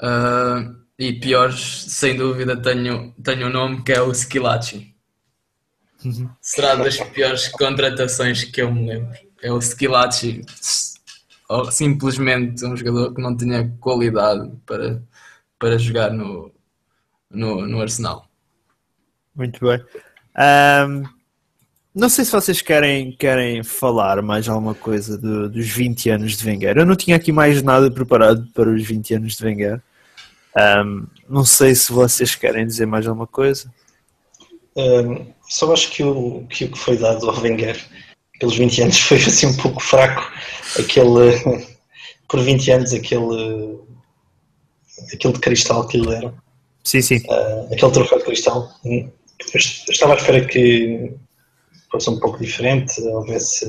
Uh, 0.00 0.76
e 0.98 1.12
piores, 1.12 1.84
sem 1.88 2.16
dúvida, 2.16 2.56
tenho, 2.56 3.14
tenho 3.22 3.46
um 3.46 3.50
nome 3.50 3.82
que 3.82 3.92
é 3.92 4.00
o 4.00 4.10
Skilacci. 4.10 4.94
Será 6.40 6.74
das 6.74 6.98
piores 6.98 7.48
contratações 7.48 8.44
que 8.44 8.62
eu 8.62 8.72
me 8.72 8.88
lembro. 8.88 9.18
É 9.42 9.52
o 9.52 9.58
Skilacci, 11.46 11.76
simplesmente 11.76 12.64
um 12.64 12.76
jogador 12.76 13.14
que 13.14 13.22
não 13.22 13.36
tinha 13.36 13.72
qualidade 13.80 14.50
para, 14.64 15.02
para 15.58 15.78
jogar 15.78 16.12
no, 16.12 16.50
no, 17.30 17.66
no 17.66 17.80
Arsenal. 17.80 18.26
Muito 19.34 19.60
bem. 19.60 19.82
Um, 20.36 21.02
não 21.94 22.08
sei 22.08 22.24
se 22.24 22.32
vocês 22.32 22.60
querem, 22.60 23.12
querem 23.12 23.62
falar 23.62 24.20
mais 24.22 24.48
alguma 24.48 24.74
coisa 24.74 25.16
do, 25.16 25.48
dos 25.48 25.66
20 25.68 26.10
anos 26.10 26.36
de 26.36 26.46
Wenger. 26.46 26.76
Eu 26.76 26.86
não 26.86 26.96
tinha 26.96 27.16
aqui 27.16 27.32
mais 27.32 27.62
nada 27.62 27.90
preparado 27.90 28.46
para 28.52 28.68
os 28.68 28.86
20 28.86 29.14
anos 29.14 29.36
de 29.36 29.44
Wenger. 29.44 29.80
Um, 30.84 31.06
não 31.28 31.44
sei 31.44 31.74
se 31.74 31.92
vocês 31.92 32.34
querem 32.34 32.66
dizer 32.66 32.86
mais 32.86 33.06
alguma 33.06 33.26
coisa. 33.26 33.72
Um, 34.76 35.26
só 35.48 35.72
acho 35.72 35.90
que 35.90 36.02
o, 36.02 36.46
que 36.48 36.64
o 36.64 36.70
que 36.70 36.78
foi 36.78 36.98
dado 36.98 37.28
ao 37.30 37.40
Wenger 37.40 37.82
pelos 38.38 38.56
20 38.56 38.82
anos 38.82 38.98
foi 39.00 39.18
assim 39.18 39.46
um 39.46 39.56
pouco 39.56 39.80
fraco. 39.80 40.30
Aquele, 40.78 41.66
por 42.28 42.40
20 42.42 42.70
anos, 42.70 42.92
aquele, 42.92 43.78
aquele 45.12 45.34
de 45.34 45.40
cristal 45.40 45.86
que 45.86 45.98
lhe 45.98 46.06
deram. 46.06 46.34
Sim, 46.84 47.02
sim. 47.02 47.16
Uh, 47.28 47.72
aquele 47.72 47.92
troféu 47.92 48.18
de 48.18 48.24
cristal. 48.24 48.70
Eu 48.84 49.10
estava 49.90 50.14
à 50.14 50.16
espera 50.16 50.44
que 50.44 51.12
fosse 51.90 52.10
um 52.10 52.18
pouco 52.18 52.38
diferente, 52.38 53.00
houvesse. 53.00 53.66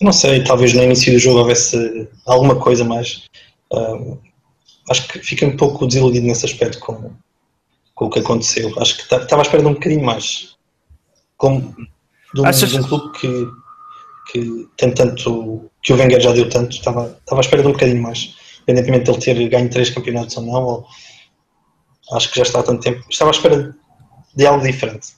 Não 0.00 0.12
sei, 0.12 0.44
talvez 0.44 0.72
no 0.74 0.82
início 0.82 1.12
do 1.12 1.18
jogo 1.18 1.40
houvesse 1.40 2.08
alguma 2.26 2.56
coisa 2.56 2.84
mais. 2.84 3.24
Uh, 3.72 4.18
acho 4.90 5.06
que 5.08 5.18
fiquei 5.20 5.46
um 5.46 5.56
pouco 5.56 5.86
desiludido 5.86 6.26
nesse 6.26 6.46
aspecto 6.46 6.78
com, 6.78 7.12
com 7.94 8.04
o 8.06 8.10
que 8.10 8.20
aconteceu. 8.20 8.72
Acho 8.80 8.96
que 8.96 9.02
estava 9.02 9.42
à 9.42 9.44
espera 9.44 9.62
de 9.62 9.68
um 9.68 9.74
bocadinho 9.74 10.04
mais. 10.04 10.56
Como 11.36 11.74
de 12.34 12.40
um, 12.40 12.46
Achas... 12.46 12.70
de 12.70 12.78
um 12.78 12.82
clube 12.82 13.18
que, 13.18 13.48
que 14.32 14.68
tem 14.76 14.92
tanto. 14.92 15.70
que 15.82 15.92
o 15.92 15.96
Wenger 15.96 16.20
já 16.20 16.32
deu 16.32 16.48
tanto, 16.48 16.76
estava, 16.76 17.16
estava 17.18 17.40
à 17.40 17.42
espera 17.42 17.62
de 17.62 17.68
um 17.68 17.72
bocadinho 17.72 18.02
mais. 18.02 18.36
Independentemente 18.66 19.04
de 19.04 19.10
ele 19.10 19.20
ter 19.40 19.48
ganho 19.48 19.70
três 19.70 19.90
campeonatos 19.90 20.36
ou 20.36 20.42
não, 20.42 20.62
ou, 20.62 20.86
acho 22.12 22.30
que 22.30 22.36
já 22.36 22.42
está 22.42 22.60
há 22.60 22.62
tanto 22.62 22.82
tempo. 22.82 23.04
Estava 23.08 23.30
à 23.30 23.32
espera 23.32 23.74
de 24.34 24.46
algo 24.46 24.64
diferente. 24.64 25.08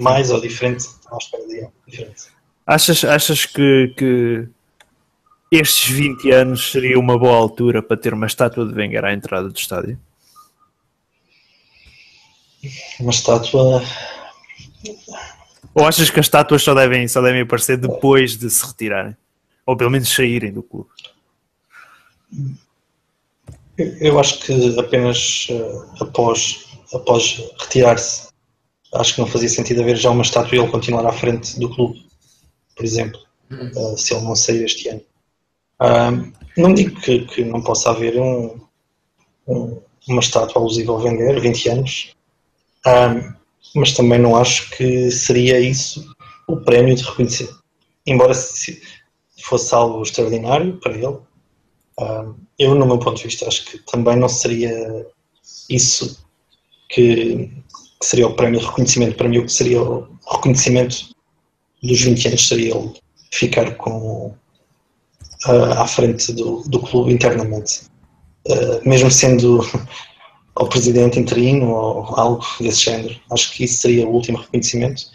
Mais 0.00 0.30
ou 0.30 0.40
diferente, 0.40 0.80
estava 0.80 1.16
à 1.16 1.18
espera 1.18 1.46
de 1.46 1.60
algo 1.60 1.74
diferente. 1.86 2.36
Achas, 2.66 3.04
achas 3.04 3.46
que, 3.46 3.94
que 3.96 4.48
estes 5.50 5.88
20 5.88 6.30
anos 6.32 6.72
seria 6.72 6.98
uma 6.98 7.18
boa 7.18 7.36
altura 7.36 7.82
para 7.82 7.96
ter 7.96 8.12
uma 8.12 8.26
estátua 8.26 8.66
de 8.66 8.74
Wenger 8.74 9.04
à 9.04 9.12
entrada 9.12 9.48
do 9.48 9.56
estádio? 9.56 9.98
Uma 12.98 13.10
estátua. 13.10 13.82
Ou 15.76 15.84
achas 15.84 16.08
que 16.08 16.18
as 16.18 16.24
estátuas 16.24 16.62
só 16.62 16.72
devem, 16.72 17.06
só 17.06 17.20
devem 17.20 17.42
aparecer 17.42 17.76
depois 17.76 18.34
de 18.34 18.48
se 18.48 18.64
retirarem? 18.66 19.14
Ou 19.66 19.76
pelo 19.76 19.90
menos 19.90 20.08
saírem 20.08 20.50
do 20.50 20.62
clube? 20.62 20.88
Eu 23.76 24.18
acho 24.18 24.40
que 24.40 24.80
apenas 24.80 25.48
uh, 25.50 26.02
após, 26.02 26.66
após 26.94 27.42
retirar-se, 27.60 28.28
acho 28.94 29.14
que 29.14 29.20
não 29.20 29.28
fazia 29.28 29.50
sentido 29.50 29.82
haver 29.82 29.96
já 29.96 30.08
uma 30.08 30.22
estátua 30.22 30.56
e 30.56 30.58
ele 30.58 30.70
continuar 30.70 31.04
à 31.04 31.12
frente 31.12 31.60
do 31.60 31.68
clube, 31.68 32.06
por 32.74 32.82
exemplo, 32.82 33.20
uh, 33.52 33.98
se 33.98 34.14
ele 34.14 34.24
não 34.24 34.34
sair 34.34 34.64
este 34.64 34.88
ano. 34.88 35.02
Uh, 35.78 36.32
não 36.56 36.72
digo 36.72 36.98
que, 37.02 37.26
que, 37.26 37.44
não 37.44 37.60
possa 37.60 37.90
haver 37.90 38.18
um, 38.18 38.58
um, 39.46 39.78
uma 40.08 40.20
estátua 40.20 40.62
alusiva 40.62 40.92
ao 40.92 41.02
Wenger, 41.02 41.38
20 41.38 41.68
anos, 41.68 42.16
mas 43.74 43.92
também 43.92 44.18
não 44.18 44.36
acho 44.36 44.70
que 44.70 45.10
seria 45.10 45.60
isso 45.60 46.08
o 46.46 46.56
prémio 46.56 46.94
de 46.94 47.02
reconhecimento. 47.02 47.62
Embora 48.06 48.32
fosse 49.42 49.74
algo 49.74 50.02
extraordinário 50.02 50.78
para 50.78 50.92
ele, 50.92 51.18
eu, 52.58 52.74
no 52.74 52.86
meu 52.86 52.98
ponto 52.98 53.16
de 53.16 53.24
vista, 53.24 53.46
acho 53.46 53.64
que 53.64 53.78
também 53.78 54.16
não 54.16 54.28
seria 54.28 55.06
isso 55.68 56.24
que, 56.88 57.50
seria 58.02 58.26
o 58.26 58.34
prémio 58.34 58.60
de 58.60 58.66
reconhecimento. 58.66 59.16
Para 59.16 59.28
mim, 59.28 59.38
o 59.38 59.46
que 59.46 59.52
seria 59.52 59.82
o 59.82 60.08
reconhecimento 60.30 61.08
dos 61.82 62.00
20 62.00 62.28
anos 62.28 62.48
seria 62.48 62.76
ele 62.76 62.92
ficar 63.32 63.74
com, 63.76 64.34
uh, 65.46 65.72
à 65.78 65.86
frente 65.86 66.32
do, 66.32 66.62
do 66.62 66.80
clube 66.80 67.12
internamente. 67.12 67.82
Uh, 68.48 68.88
mesmo 68.88 69.10
sendo 69.10 69.60
o 70.58 70.66
presidente 70.66 71.18
interino 71.18 71.70
ou 71.70 72.18
algo 72.18 72.44
desse 72.60 72.84
género. 72.84 73.18
Acho 73.30 73.52
que 73.52 73.64
isso 73.64 73.78
seria 73.78 74.06
o 74.06 74.12
último 74.12 74.38
reconhecimento 74.38 75.10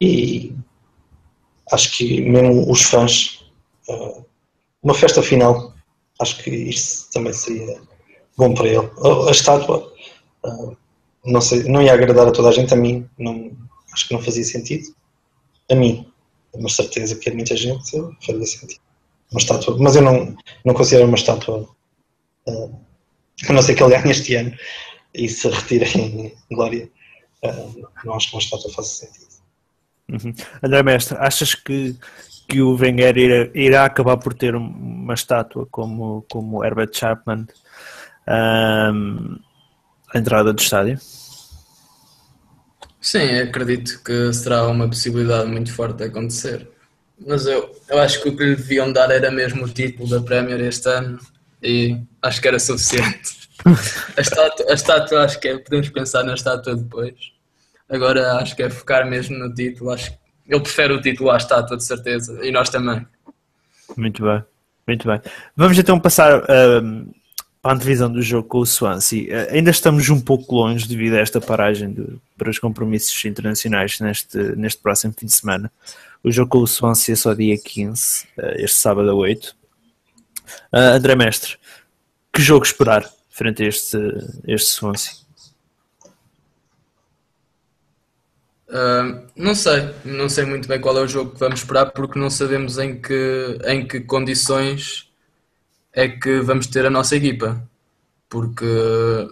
e 0.00 0.54
acho 1.72 1.96
que 1.96 2.20
mesmo 2.20 2.70
os 2.70 2.82
fãs, 2.82 3.44
uh, 3.88 4.24
uma 4.82 4.94
festa 4.94 5.22
final 5.22 5.74
acho 6.20 6.42
que 6.42 6.50
isso 6.50 7.10
também 7.10 7.32
seria 7.32 7.80
bom 8.36 8.54
para 8.54 8.68
ele. 8.68 8.90
A, 9.28 9.30
estátua, 9.30 9.92
uh, 10.44 10.76
não, 11.24 11.40
sei, 11.40 11.64
não 11.64 11.82
ia 11.82 11.92
agradar 11.92 12.28
a 12.28 12.32
toda 12.32 12.48
a 12.48 12.52
gente, 12.52 12.72
a 12.72 12.76
mim 12.76 13.08
não, 13.18 13.52
acho 13.92 14.08
que 14.08 14.14
não 14.14 14.22
fazia 14.22 14.44
sentido. 14.44 14.94
A 15.70 15.74
mim, 15.74 16.06
uma 16.54 16.68
certeza 16.68 17.16
que 17.16 17.28
a 17.28 17.34
muita 17.34 17.56
gente 17.56 17.90
faria 18.24 18.46
sentido. 18.46 18.80
Uma 19.30 19.40
estátua, 19.40 19.76
mas 19.78 19.96
eu 19.96 20.02
não, 20.02 20.36
não 20.64 20.74
considero 20.74 21.06
uma 21.06 21.16
estátua, 21.16 21.68
uh, 22.46 22.85
a 23.48 23.52
não 23.52 23.62
ser 23.62 23.74
que 23.74 23.82
ele 23.82 23.96
ganhe 23.96 24.10
este 24.10 24.34
ano 24.34 24.56
e 25.14 25.28
se 25.28 25.48
retire 25.48 25.86
em 25.98 26.34
glória, 26.50 26.88
uh, 27.44 27.88
não 28.04 28.14
acho 28.14 28.30
que 28.30 28.36
uma 28.36 28.42
estátua 28.42 28.72
faça 28.72 29.06
sentido. 29.06 29.26
Uhum. 30.08 30.34
André 30.62 30.82
Mestre, 30.82 31.16
achas 31.18 31.54
que 31.54 31.96
que 32.48 32.60
o 32.60 32.76
Wenger 32.76 33.16
irá, 33.16 33.50
irá 33.54 33.84
acabar 33.84 34.16
por 34.16 34.32
ter 34.32 34.54
uma 34.54 35.14
estátua 35.14 35.66
como, 35.70 36.24
como 36.30 36.64
Herbert 36.64 36.90
Chapman 36.92 37.46
um, 38.28 39.38
à 40.12 40.18
entrada 40.18 40.52
do 40.52 40.60
estádio? 40.60 40.98
Sim, 43.00 43.38
acredito 43.38 44.02
que 44.02 44.32
será 44.32 44.66
uma 44.66 44.88
possibilidade 44.88 45.48
muito 45.48 45.72
forte 45.72 45.98
de 45.98 46.04
acontecer. 46.04 46.68
Mas 47.24 47.46
eu, 47.46 47.74
eu 47.88 47.98
acho 47.98 48.22
que 48.22 48.28
o 48.28 48.36
que 48.36 48.44
lhe 48.44 48.56
deviam 48.56 48.92
dar 48.92 49.10
era 49.10 49.30
mesmo 49.30 49.64
o 49.64 49.68
título 49.68 50.08
da 50.08 50.20
Premier 50.20 50.60
este 50.60 50.88
ano 50.88 51.18
e 51.66 52.00
acho 52.22 52.40
que 52.40 52.48
era 52.48 52.58
suficiente. 52.58 53.36
A 54.16 54.20
estátua, 54.20 54.66
a 54.68 54.74
estátua 54.74 55.24
acho 55.24 55.40
que 55.40 55.48
é, 55.48 55.58
podemos 55.58 55.88
pensar 55.88 56.22
na 56.22 56.34
estátua 56.34 56.76
depois. 56.76 57.14
Agora 57.88 58.34
acho 58.34 58.54
que 58.54 58.62
é 58.62 58.70
focar 58.70 59.08
mesmo 59.08 59.36
no 59.36 59.52
título. 59.52 59.90
Acho 59.90 60.12
que 60.12 60.18
ele 60.48 60.60
prefere 60.60 60.92
o 60.92 61.00
título 61.00 61.30
à 61.30 61.36
estátua, 61.36 61.76
de 61.76 61.84
certeza, 61.84 62.38
e 62.46 62.52
nós 62.52 62.68
também. 62.68 63.04
Muito 63.96 64.22
bem, 64.22 64.42
muito 64.86 65.08
bem. 65.08 65.20
Vamos 65.56 65.78
então 65.78 65.98
passar 65.98 66.42
para 66.42 67.72
a 67.72 67.74
antevisão 67.74 68.10
do 68.10 68.22
jogo 68.22 68.48
com 68.48 68.58
o 68.58 68.66
Swansea. 68.66 69.48
Uh, 69.48 69.54
ainda 69.54 69.70
estamos 69.70 70.08
um 70.08 70.20
pouco 70.20 70.54
longe 70.54 70.86
devido 70.86 71.14
a 71.14 71.18
esta 71.18 71.40
paragem 71.40 71.92
de, 71.92 72.06
para 72.38 72.48
os 72.48 72.60
compromissos 72.60 73.24
internacionais 73.24 73.98
neste, 73.98 74.38
neste 74.56 74.80
próximo 74.80 75.12
fim 75.18 75.26
de 75.26 75.32
semana. 75.32 75.72
O 76.22 76.30
jogo 76.30 76.50
com 76.50 76.58
o 76.58 76.66
Swansea 76.66 77.14
é 77.14 77.16
só 77.16 77.34
dia 77.34 77.56
15, 77.58 78.24
uh, 78.38 78.42
este 78.58 78.76
sábado 78.76 79.10
a 79.10 79.14
8. 79.14 79.56
Uh, 80.72 80.96
André 80.96 81.14
Mestre, 81.14 81.56
que 82.32 82.42
jogo 82.42 82.64
esperar 82.64 83.08
frente 83.30 83.62
a 83.62 83.66
este, 83.66 83.98
este 84.46 84.70
Swansea? 84.70 85.14
Uh, 88.68 89.26
não 89.36 89.54
sei, 89.54 89.94
não 90.04 90.28
sei 90.28 90.44
muito 90.44 90.66
bem 90.66 90.80
qual 90.80 90.98
é 90.98 91.02
o 91.02 91.08
jogo 91.08 91.32
que 91.32 91.38
vamos 91.38 91.60
esperar 91.60 91.86
porque 91.92 92.18
não 92.18 92.28
sabemos 92.28 92.78
em 92.78 93.00
que, 93.00 93.58
em 93.64 93.86
que 93.86 94.00
condições 94.00 95.08
é 95.92 96.08
que 96.08 96.40
vamos 96.40 96.66
ter 96.66 96.84
a 96.84 96.90
nossa 96.90 97.16
equipa. 97.16 97.62
Porque 98.28 98.66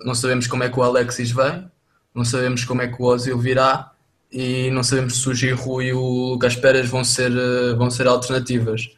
não 0.04 0.14
sabemos 0.14 0.46
como 0.46 0.62
é 0.62 0.70
que 0.70 0.78
o 0.78 0.82
Alexis 0.82 1.32
vem, 1.32 1.68
não 2.14 2.24
sabemos 2.24 2.64
como 2.64 2.80
é 2.80 2.88
que 2.88 3.02
o 3.02 3.06
Ozil 3.06 3.38
virá 3.38 3.92
e 4.30 4.70
não 4.70 4.82
sabemos 4.82 5.20
se 5.20 5.28
o 5.28 5.34
Giroud 5.34 5.84
e 5.84 5.92
o 5.92 6.30
Lucas 6.30 6.56
Pérez 6.56 6.88
vão 6.88 7.04
ser, 7.04 7.32
vão 7.76 7.90
ser 7.90 8.06
alternativas. 8.06 8.88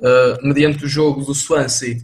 Uh, 0.00 0.46
mediante 0.46 0.84
o 0.84 0.88
jogo 0.88 1.22
do 1.22 1.34
Swansea, 1.34 1.98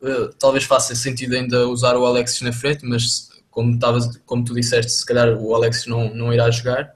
uh, 0.00 0.28
talvez 0.38 0.64
faça 0.64 0.94
sentido 0.94 1.34
ainda 1.34 1.66
usar 1.66 1.96
o 1.96 2.06
Alexis 2.06 2.42
na 2.42 2.52
frente, 2.52 2.86
mas 2.86 3.28
como, 3.50 3.76
tavas, 3.76 4.16
como 4.24 4.44
tu 4.44 4.54
disseste, 4.54 4.92
se 4.92 5.04
calhar 5.04 5.36
o 5.36 5.54
Alexis 5.54 5.86
não, 5.86 6.14
não 6.14 6.32
irá 6.32 6.48
jogar. 6.50 6.94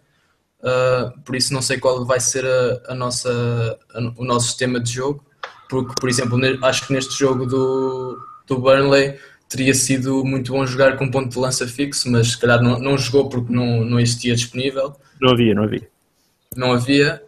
Uh, 0.60 1.20
por 1.22 1.34
isso 1.34 1.52
não 1.52 1.60
sei 1.60 1.78
qual 1.78 2.04
vai 2.06 2.20
ser 2.20 2.46
a, 2.46 2.92
a 2.92 2.94
nossa, 2.94 3.78
a, 3.92 4.00
o 4.16 4.24
nosso 4.24 4.46
sistema 4.46 4.78
de 4.78 4.92
jogo, 4.92 5.24
porque, 5.68 5.92
por 6.00 6.08
exemplo, 6.08 6.38
acho 6.62 6.86
que 6.86 6.92
neste 6.92 7.18
jogo 7.18 7.46
do, 7.46 8.16
do 8.46 8.58
Burnley 8.58 9.18
teria 9.48 9.74
sido 9.74 10.24
muito 10.24 10.52
bom 10.52 10.64
jogar 10.64 10.96
com 10.96 11.10
ponto 11.10 11.30
de 11.30 11.38
lança 11.38 11.66
fixo, 11.66 12.10
mas 12.10 12.32
se 12.32 12.38
calhar 12.38 12.62
não, 12.62 12.78
não 12.78 12.96
jogou 12.96 13.28
porque 13.28 13.52
não, 13.52 13.84
não 13.84 13.98
existia 13.98 14.34
disponível. 14.34 14.96
Não 15.20 15.32
havia, 15.32 15.54
não 15.54 15.64
havia. 15.64 15.88
Não 16.56 16.72
havia. 16.72 17.22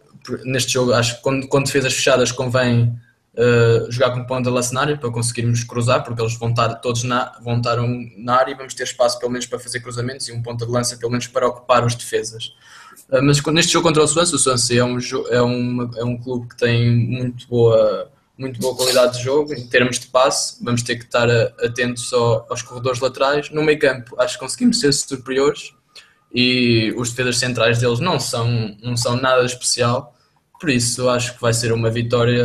Neste 0.45 0.73
jogo, 0.73 0.93
acho 0.93 1.17
que 1.17 1.21
quando, 1.21 1.47
com 1.47 1.61
defesas 1.61 1.93
fechadas 1.93 2.31
convém 2.31 2.97
uh, 3.37 3.91
jogar 3.91 4.11
com 4.11 4.39
na 4.73 4.81
área 4.81 4.97
para 4.97 5.11
conseguirmos 5.11 5.63
cruzar, 5.63 6.03
porque 6.03 6.21
eles 6.21 6.35
vão 6.37 6.49
estar 6.49 6.75
todos 6.75 7.03
na, 7.03 7.37
vão 7.41 7.57
estar 7.57 7.79
um, 7.79 8.11
na 8.17 8.35
área 8.35 8.51
e 8.51 8.55
vamos 8.55 8.73
ter 8.73 8.83
espaço 8.83 9.19
pelo 9.19 9.31
menos 9.31 9.45
para 9.45 9.59
fazer 9.59 9.79
cruzamentos 9.79 10.27
e 10.27 10.31
um 10.31 10.41
ponto 10.41 10.65
de 10.65 10.71
lança 10.71 10.97
pelo 10.97 11.11
menos 11.11 11.27
para 11.27 11.47
ocupar 11.47 11.85
os 11.85 11.95
defesas. 11.95 12.53
Ah, 13.11 13.21
mas 13.21 13.41
neste 13.53 13.73
jogo 13.73 13.87
contra 13.87 14.03
o 14.03 14.07
Swansea, 14.07 14.35
o 14.35 14.39
Swansea 14.39 14.81
é 14.81 14.83
um, 14.83 14.97
é, 15.29 15.43
um, 15.43 15.91
é 15.97 16.03
um 16.03 16.17
clube 16.17 16.49
que 16.49 16.57
tem 16.57 16.93
muito 16.93 17.47
boa, 17.47 18.11
muito 18.37 18.59
boa 18.59 18.75
qualidade 18.75 19.17
de 19.17 19.23
jogo 19.23 19.53
em 19.53 19.67
termos 19.67 19.99
de 19.99 20.07
passe. 20.07 20.63
Vamos 20.63 20.81
ter 20.81 20.97
que 20.97 21.05
estar 21.05 21.29
atentos 21.29 22.11
aos 22.13 22.61
corredores 22.61 22.99
laterais. 22.99 23.49
No 23.49 23.63
meio 23.63 23.79
campo, 23.79 24.15
acho 24.19 24.33
que 24.33 24.39
conseguimos 24.39 24.79
ser 24.79 24.91
superiores 24.93 25.73
e 26.33 26.93
os 26.97 27.11
defesas 27.11 27.37
centrais 27.37 27.79
deles 27.79 27.99
não 27.99 28.19
são, 28.19 28.75
não 28.83 28.97
são 28.97 29.15
nada 29.15 29.45
especial. 29.45 30.13
Por 30.59 30.69
isso, 30.69 31.09
acho 31.09 31.35
que 31.35 31.41
vai 31.41 31.53
ser 31.53 31.71
uma 31.71 31.89
vitória, 31.89 32.43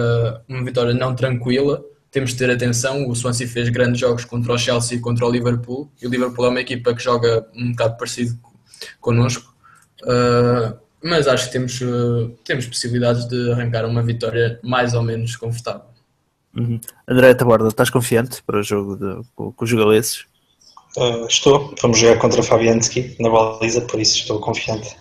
uma 0.48 0.64
vitória 0.64 0.92
não 0.92 1.14
tranquila. 1.14 1.82
Temos 2.10 2.30
de 2.30 2.36
ter 2.36 2.50
atenção. 2.50 3.08
O 3.08 3.14
Swansea 3.14 3.48
fez 3.48 3.68
grandes 3.70 4.00
jogos 4.00 4.24
contra 4.24 4.52
o 4.52 4.58
Chelsea 4.58 4.98
e 4.98 5.00
contra 5.00 5.26
o 5.26 5.30
Liverpool. 5.30 5.90
E 6.00 6.06
o 6.06 6.10
Liverpool 6.10 6.46
é 6.46 6.48
uma 6.48 6.60
equipa 6.60 6.94
que 6.94 7.02
joga 7.02 7.46
um 7.54 7.70
bocado 7.70 7.96
parecido 7.96 8.38
connosco 9.00 9.52
Uh, 10.02 10.76
mas 11.02 11.26
acho 11.26 11.46
que 11.46 11.52
temos, 11.52 11.80
uh, 11.80 12.28
temos 12.44 12.66
possibilidades 12.66 13.26
de 13.26 13.52
arrancar 13.52 13.84
uma 13.86 14.02
vitória 14.02 14.58
mais 14.62 14.94
ou 14.94 15.02
menos 15.02 15.36
confortável. 15.36 15.86
Uhum. 16.56 16.80
André 17.08 17.34
Taborda, 17.34 17.68
estás 17.68 17.90
confiante 17.90 18.42
para 18.42 18.60
o 18.60 18.62
jogo 18.62 18.96
de, 18.96 19.22
com, 19.34 19.52
com, 19.52 19.64
os 19.64 19.72
galeses? 19.72 20.24
Uh, 20.96 21.26
estou. 21.26 21.74
Vamos 21.80 21.98
jogar 21.98 22.18
contra 22.18 22.42
Fabianski 22.42 23.16
na 23.18 23.30
baliza, 23.30 23.80
por 23.82 24.00
isso 24.00 24.18
estou 24.18 24.38
confiante. 24.40 24.96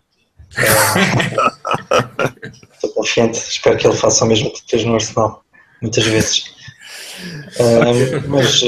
Uh, 1.91 2.73
estou 2.73 2.89
confiante. 2.91 3.37
Espero 3.37 3.77
que 3.77 3.87
ele 3.87 3.95
faça 3.95 4.25
o 4.25 4.27
mesmo 4.27 4.51
que 4.51 4.61
fez 4.67 4.83
no 4.83 4.95
Arsenal, 4.95 5.43
muitas 5.81 6.03
vezes. 6.05 6.45
Uh, 7.59 8.27
mas 8.27 8.61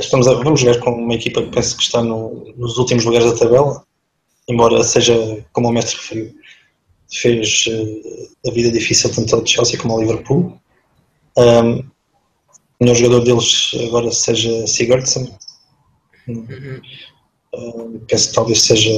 estamos 0.00 0.28
a, 0.28 0.34
vamos 0.34 0.60
jogar 0.60 0.78
com 0.80 0.90
uma 0.90 1.14
equipa 1.14 1.42
que 1.42 1.50
penso 1.50 1.76
que 1.76 1.82
está 1.82 2.02
no, 2.02 2.52
nos 2.56 2.78
últimos 2.78 3.04
lugares 3.04 3.30
da 3.30 3.38
tabela, 3.38 3.84
embora 4.48 4.82
seja, 4.84 5.44
como 5.52 5.68
o 5.68 5.72
mestre 5.72 5.96
referiu, 5.96 6.34
fez 7.12 7.64
a 8.46 8.50
vida 8.50 8.70
difícil 8.70 9.12
tanto 9.14 9.36
ao 9.36 9.46
Chelsea 9.46 9.78
como 9.78 9.94
ao 9.94 10.00
Liverpool. 10.00 10.58
Um, 11.36 11.78
o 11.78 12.84
melhor 12.84 12.96
jogador 12.96 13.24
deles 13.24 13.70
agora 13.86 14.10
seja 14.10 14.66
Sigurdsson. 14.66 15.38
Uhum. 16.26 16.80
Uh, 17.54 18.00
penso 18.08 18.28
que 18.28 18.34
talvez 18.34 18.62
seja 18.62 18.90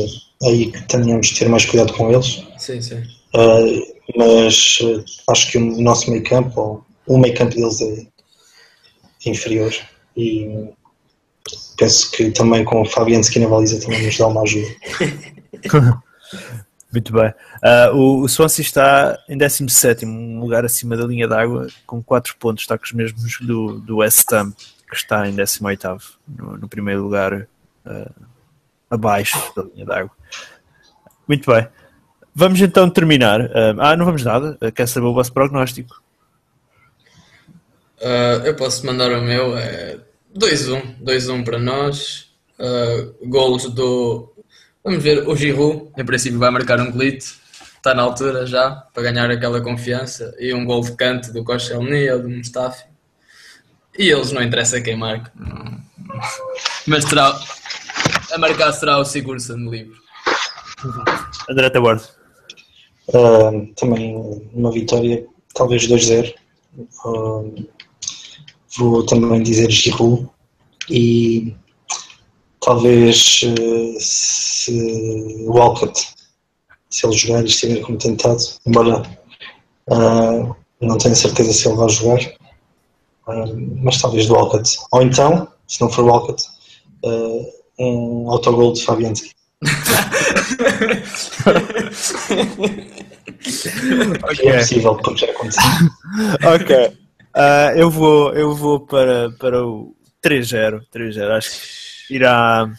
aí 0.45 0.71
que 0.71 0.83
tenhamos 0.85 1.29
de 1.29 1.39
ter 1.39 1.49
mais 1.49 1.65
cuidado 1.65 1.93
com 1.93 2.11
eles. 2.13 2.45
Sim, 2.59 2.81
sim. 2.81 3.03
Uh, 3.35 3.95
mas 4.17 4.79
uh, 4.81 5.05
acho 5.31 5.51
que 5.51 5.59
o 5.59 5.81
nosso 5.81 6.11
meio 6.11 6.23
campo, 6.25 6.85
ou 7.07 7.17
o 7.17 7.19
meio 7.19 7.35
campo 7.35 7.55
deles 7.55 7.81
é 7.81 8.07
inferior 9.29 9.75
e 10.17 10.69
penso 11.77 12.11
que 12.13 12.31
também 12.31 12.65
com 12.65 12.83
o 12.83 12.85
Fabianski 12.85 13.39
na 13.39 13.49
baliza 13.49 13.81
também 13.81 14.05
nos 14.05 14.17
dá 14.17 14.27
uma 14.27 14.43
ajuda. 14.43 14.69
Muito 16.93 17.13
bem. 17.13 17.29
Uh, 17.57 17.97
o, 17.97 18.23
o 18.23 18.29
Swansea 18.29 18.63
está 18.63 19.19
em 19.29 19.37
17, 19.37 20.07
um 20.07 20.39
lugar 20.39 20.65
acima 20.65 20.97
da 20.97 21.05
linha 21.05 21.27
d'água, 21.27 21.67
com 21.85 22.01
4 22.01 22.37
pontos, 22.37 22.63
está 22.63 22.79
com 22.79 22.85
os 22.85 22.93
mesmos 22.93 23.41
do, 23.41 23.81
do 23.81 23.97
West 23.97 24.33
Ham, 24.33 24.53
que 24.89 24.97
está 24.97 25.29
em 25.29 25.35
18, 25.35 25.99
no, 26.29 26.57
no 26.57 26.69
primeiro 26.69 27.03
lugar, 27.03 27.49
uh, 27.85 28.15
abaixo 28.89 29.37
da 29.57 29.65
linha 29.65 29.85
d'água. 29.85 30.13
Muito 31.27 31.51
bem. 31.51 31.67
Vamos 32.35 32.61
então 32.61 32.91
terminar. 32.91 33.41
Uh, 33.41 33.81
ah, 33.81 33.97
não 33.97 34.05
vamos 34.05 34.25
nada. 34.25 34.59
quer 34.75 34.89
saber 34.89 35.07
o 35.07 35.15
vosso 35.15 35.33
prognóstico? 35.33 36.03
eu 38.45 38.55
posso 38.55 38.85
mandar 38.85 39.11
o 39.13 39.23
meu. 39.23 39.57
É 39.57 39.99
2-1. 40.37 41.03
2-1 41.03 41.45
para 41.45 41.59
nós. 41.59 42.31
golos 43.27 43.65
do 43.73 44.35
Vamos 44.87 45.03
ver, 45.03 45.27
o 45.27 45.35
Giroud, 45.35 45.91
em 45.97 46.05
princípio, 46.05 46.39
vai 46.39 46.51
marcar 46.51 46.79
um 46.79 46.93
glitch, 46.93 47.37
está 47.75 47.95
na 47.95 48.03
altura 48.03 48.45
já, 48.45 48.71
para 48.93 49.05
ganhar 49.05 49.31
aquela 49.31 49.59
confiança, 49.63 50.37
e 50.39 50.53
um 50.53 50.63
gol 50.63 50.83
de 50.83 50.93
canto 50.93 51.33
do 51.33 51.43
Koscielny 51.43 52.11
ou 52.11 52.21
do 52.21 52.29
Mustafi. 52.29 52.85
E 53.99 54.11
eles 54.11 54.31
não 54.31 54.43
interessa 54.43 54.83
quem 54.83 54.95
marca. 54.95 55.33
Mas 56.87 57.07
terá, 57.07 57.35
a 58.31 58.37
marcar 58.37 58.73
será 58.75 58.99
o 58.99 59.07
Sigurdsson 59.07 59.57
livre. 59.71 59.97
André 61.51 61.71
Tabordo. 61.71 62.03
Uh, 63.09 63.67
também 63.77 64.17
uma 64.53 64.71
vitória, 64.71 65.27
talvez 65.55 65.87
2-0. 65.87 66.35
Uh, 67.05 67.69
vou 68.77 69.05
também 69.07 69.43
dizer 69.43 69.71
Giroud 69.71 70.29
e 70.91 71.55
talvez 72.61 73.43
uh, 73.45 73.97
se 74.01 75.47
o 75.47 76.05
se 76.91 77.07
ele 77.07 77.17
jogar 77.17 77.43
e 77.43 77.47
estiver 77.47 77.81
como 77.81 77.99
tentado, 77.99 78.39
embora 78.67 79.03
uh, 79.91 80.55
não 80.81 80.99
tenho 80.99 81.17
certeza 81.17 81.53
se 81.53 81.69
ele 81.69 81.77
vai 81.77 81.89
jogar, 81.89 82.21
uh, 83.29 83.77
mas 83.83 84.01
talvez 84.01 84.27
do 84.27 84.35
Walcott. 84.35 84.79
Ou 84.93 85.03
então, 85.03 85.49
se 85.67 85.81
não 85.81 85.91
for 85.91 86.05
Walcott, 86.05 86.45
um 87.79 88.31
autogol 88.31 88.73
de 88.73 88.83
Fabianski. 88.83 89.33
okay. 94.23 94.49
É 94.49 94.59
possível, 94.59 94.95
porque 94.97 95.27
já 95.27 95.33
aconteceu. 95.33 95.63
ok. 96.55 97.05
Uh, 97.35 97.75
eu, 97.77 97.91
vou, 97.91 98.33
eu 98.35 98.55
vou 98.55 98.81
para, 98.81 99.31
para 99.33 99.67
o 99.67 99.95
3-0. 100.23 100.83
3-0. 100.95 101.37
Acho 101.37 101.51
que 101.51 102.15
irá 102.15 102.71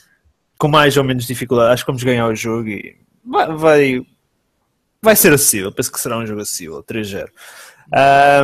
com 0.57 0.67
mais 0.67 0.97
ou 0.97 1.03
menos 1.03 1.27
dificuldade. 1.27 1.73
Acho 1.73 1.83
que 1.83 1.91
vamos 1.91 2.03
ganhar 2.03 2.27
o 2.27 2.35
jogo 2.35 2.69
e 2.69 2.95
vai, 3.23 3.55
vai, 3.55 4.05
vai 5.01 5.15
ser 5.15 5.33
acessível. 5.33 5.71
Penso 5.71 5.91
que 5.91 5.99
será 5.99 6.17
um 6.17 6.25
jogo 6.25 6.41
acessível, 6.41 6.83
3-0. 6.83 7.27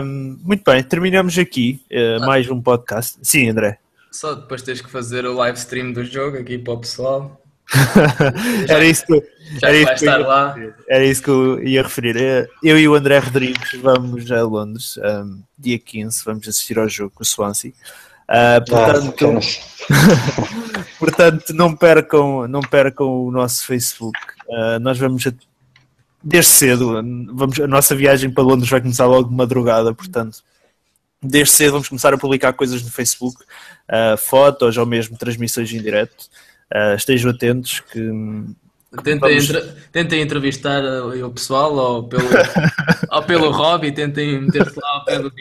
Um, 0.03 0.37
muito 0.43 0.63
bem, 0.63 0.83
terminamos 0.83 1.37
aqui 1.37 1.81
uh, 1.91 2.25
mais 2.25 2.49
um 2.49 2.61
podcast. 2.61 3.17
Sim, 3.23 3.49
André. 3.49 3.79
Só 4.11 4.35
depois 4.35 4.61
tens 4.61 4.81
que 4.81 4.91
fazer 4.91 5.25
o 5.25 5.33
live 5.33 5.57
stream 5.57 5.93
do 5.93 6.03
jogo 6.03 6.37
aqui 6.37 6.57
para 6.57 6.73
o 6.73 6.79
pessoal. 6.79 7.40
Era 8.67 8.85
isso 8.85 9.05
que, 9.05 9.23
já 9.59 9.69
era 9.69 9.83
vai 9.85 9.95
estar 9.95 10.17
lá. 10.17 10.55
Era 10.87 11.05
isso 11.05 11.23
que 11.23 11.29
eu 11.29 11.63
ia 11.63 11.83
referir. 11.83 12.49
Eu 12.63 12.77
e 12.77 12.87
o 12.87 12.95
André 12.95 13.19
Rodrigues 13.19 13.79
vamos 13.81 14.31
a 14.31 14.43
Londres, 14.43 14.97
um, 14.97 15.41
dia 15.57 15.79
15, 15.79 16.23
vamos 16.23 16.47
assistir 16.47 16.77
ao 16.79 16.87
jogo 16.87 17.11
com 17.15 17.23
o 17.23 17.25
Swansea. 17.25 17.73
Uh, 18.29 18.63
portanto, 18.65 19.39
ah, 19.89 20.85
portanto, 20.97 21.53
não 21.53 21.75
percam, 21.75 22.47
não 22.47 22.61
percam 22.61 23.07
o 23.07 23.31
nosso 23.31 23.65
Facebook. 23.65 24.17
Uh, 24.47 24.79
nós 24.79 24.97
vamos 24.97 25.27
a, 25.27 25.33
desde 26.23 26.51
cedo, 26.51 26.93
vamos, 27.33 27.59
a 27.59 27.67
nossa 27.67 27.93
viagem 27.93 28.29
para 28.29 28.43
Londres 28.43 28.69
vai 28.69 28.79
começar 28.79 29.05
logo 29.05 29.27
de 29.27 29.35
madrugada, 29.35 29.93
portanto, 29.93 30.43
desde 31.21 31.53
cedo 31.53 31.73
vamos 31.73 31.89
começar 31.89 32.13
a 32.13 32.17
publicar 32.17 32.53
coisas 32.53 32.81
no 32.81 32.89
Facebook, 32.89 33.43
uh, 33.43 34.17
fotos 34.17 34.77
ou 34.77 34.85
mesmo 34.85 35.17
transmissões 35.17 35.71
em 35.73 35.81
direto. 35.81 36.29
Estejam 36.95 37.31
atentos 37.31 37.79
que 37.91 37.99
Tentem, 39.03 39.19
Vamos... 39.19 39.49
entre... 39.49 39.73
tentem 39.89 40.21
entrevistar 40.21 40.83
o 40.83 41.31
pessoal 41.31 41.73
ou 41.73 42.03
pelo, 42.09 42.27
ou 43.09 43.23
pelo 43.23 43.51
hobby, 43.51 43.93
tentem 43.93 44.41
meter-se 44.41 44.77
lá 44.77 44.89
ao 44.95 45.05
pé 45.05 45.17
do 45.17 45.31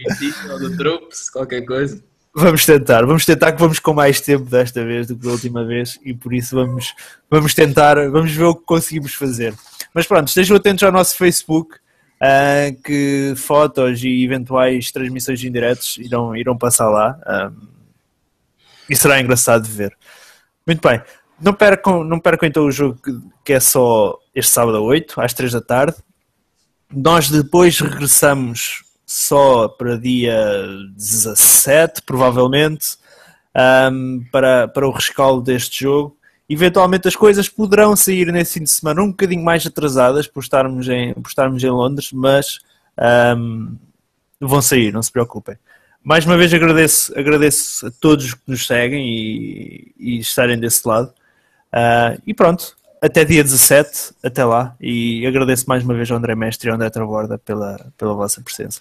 ou 0.53 0.59
do 0.61 0.77
Troops, 0.77 1.31
qualquer 1.31 1.63
coisa. 1.63 2.01
Vamos 2.33 2.65
tentar, 2.65 3.05
vamos 3.05 3.27
tentar 3.27 3.51
que 3.51 3.59
vamos 3.59 3.81
com 3.81 3.93
mais 3.93 4.21
tempo 4.21 4.45
desta 4.45 4.85
vez 4.85 5.09
do 5.09 5.17
que 5.17 5.27
da 5.27 5.33
última 5.33 5.65
vez 5.65 5.99
e 6.05 6.15
por 6.15 6.33
isso 6.33 6.55
vamos, 6.55 6.95
vamos 7.29 7.53
tentar, 7.53 7.97
vamos 8.09 8.31
ver 8.31 8.45
o 8.45 8.55
que 8.55 8.65
conseguimos 8.65 9.15
fazer. 9.15 9.53
Mas 9.93 10.07
pronto, 10.07 10.29
estejam 10.29 10.57
atentos 10.57 10.85
ao 10.85 10.93
nosso 10.93 11.17
Facebook, 11.17 11.75
uh, 11.75 12.83
que 12.85 13.35
fotos 13.37 14.05
e 14.05 14.23
eventuais 14.23 14.93
transmissões 14.93 15.43
em 15.43 15.51
diretos 15.51 15.99
irão, 15.99 16.37
irão 16.37 16.57
passar 16.57 16.89
lá 16.89 17.19
ah, 17.27 17.51
e 18.89 18.95
será 18.95 19.21
engraçado 19.21 19.65
de 19.65 19.73
ver. 19.73 19.93
Muito 20.65 20.87
bem, 20.87 21.03
não 21.41 21.53
percam, 21.53 22.05
não 22.05 22.21
percam 22.21 22.49
então 22.49 22.65
o 22.65 22.73
jogo 22.73 22.99
que 23.45 23.53
é 23.53 23.61
só 23.61 24.19
este 24.35 24.53
sábado 24.53 24.77
a 24.77 24.81
8, 24.81 25.21
às 25.21 25.33
3 25.33 25.53
da 25.53 25.61
tarde. 25.61 25.97
Nós 26.93 27.31
depois 27.31 27.79
regressamos 27.79 28.85
só 29.07 29.69
para 29.69 29.99
dia 29.99 30.37
17, 30.97 32.03
provavelmente, 32.03 32.97
um, 33.93 34.25
para, 34.31 34.69
para 34.69 34.87
o 34.87 34.91
rescaldo 34.91 35.43
deste 35.43 35.81
jogo. 35.85 36.17
Eventualmente 36.49 37.09
as 37.09 37.17
coisas 37.17 37.49
poderão 37.49 37.95
sair 37.95 38.33
nesse 38.33 38.55
fim 38.55 38.65
de 38.65 38.71
semana 38.71 39.03
um 39.03 39.11
bocadinho 39.11 39.43
mais 39.45 39.65
atrasadas 39.67 40.27
por 40.27 40.43
estarmos 40.43 40.89
em, 40.89 41.15
por 41.15 41.29
estarmos 41.29 41.63
em 41.63 41.71
Londres, 41.71 42.13
mas 42.13 42.59
um, 43.37 43.77
vão 44.41 44.61
sair, 44.61 44.93
não 44.93 45.03
se 45.03 45.13
preocupem. 45.13 45.57
Mais 46.03 46.25
uma 46.25 46.37
vez 46.37 46.53
agradeço, 46.53 47.17
agradeço 47.19 47.87
a 47.87 47.91
todos 47.91 48.35
que 48.35 48.43
nos 48.47 48.67
seguem 48.67 49.07
e, 49.07 49.93
e 49.99 50.19
estarem 50.19 50.59
desse 50.59 50.87
lado. 50.87 51.13
Uh, 51.73 52.21
e 52.27 52.35
pronto, 52.35 52.77
até 53.01 53.25
dia 53.25 53.43
17, 53.43 54.15
até 54.23 54.45
lá, 54.45 54.75
e 54.81 55.27
agradeço 55.27 55.65
mais 55.69 55.83
uma 55.83 55.95
vez 55.95 56.11
ao 56.11 56.19
André 56.19 56.35
Mestre 56.35 56.69
e 56.69 56.71
ao 56.71 56.77
André 56.77 56.91
Traborda 56.91 57.39
pela, 57.39 57.93
pela 57.97 58.15
vossa 58.15 58.43
presença. 58.43 58.81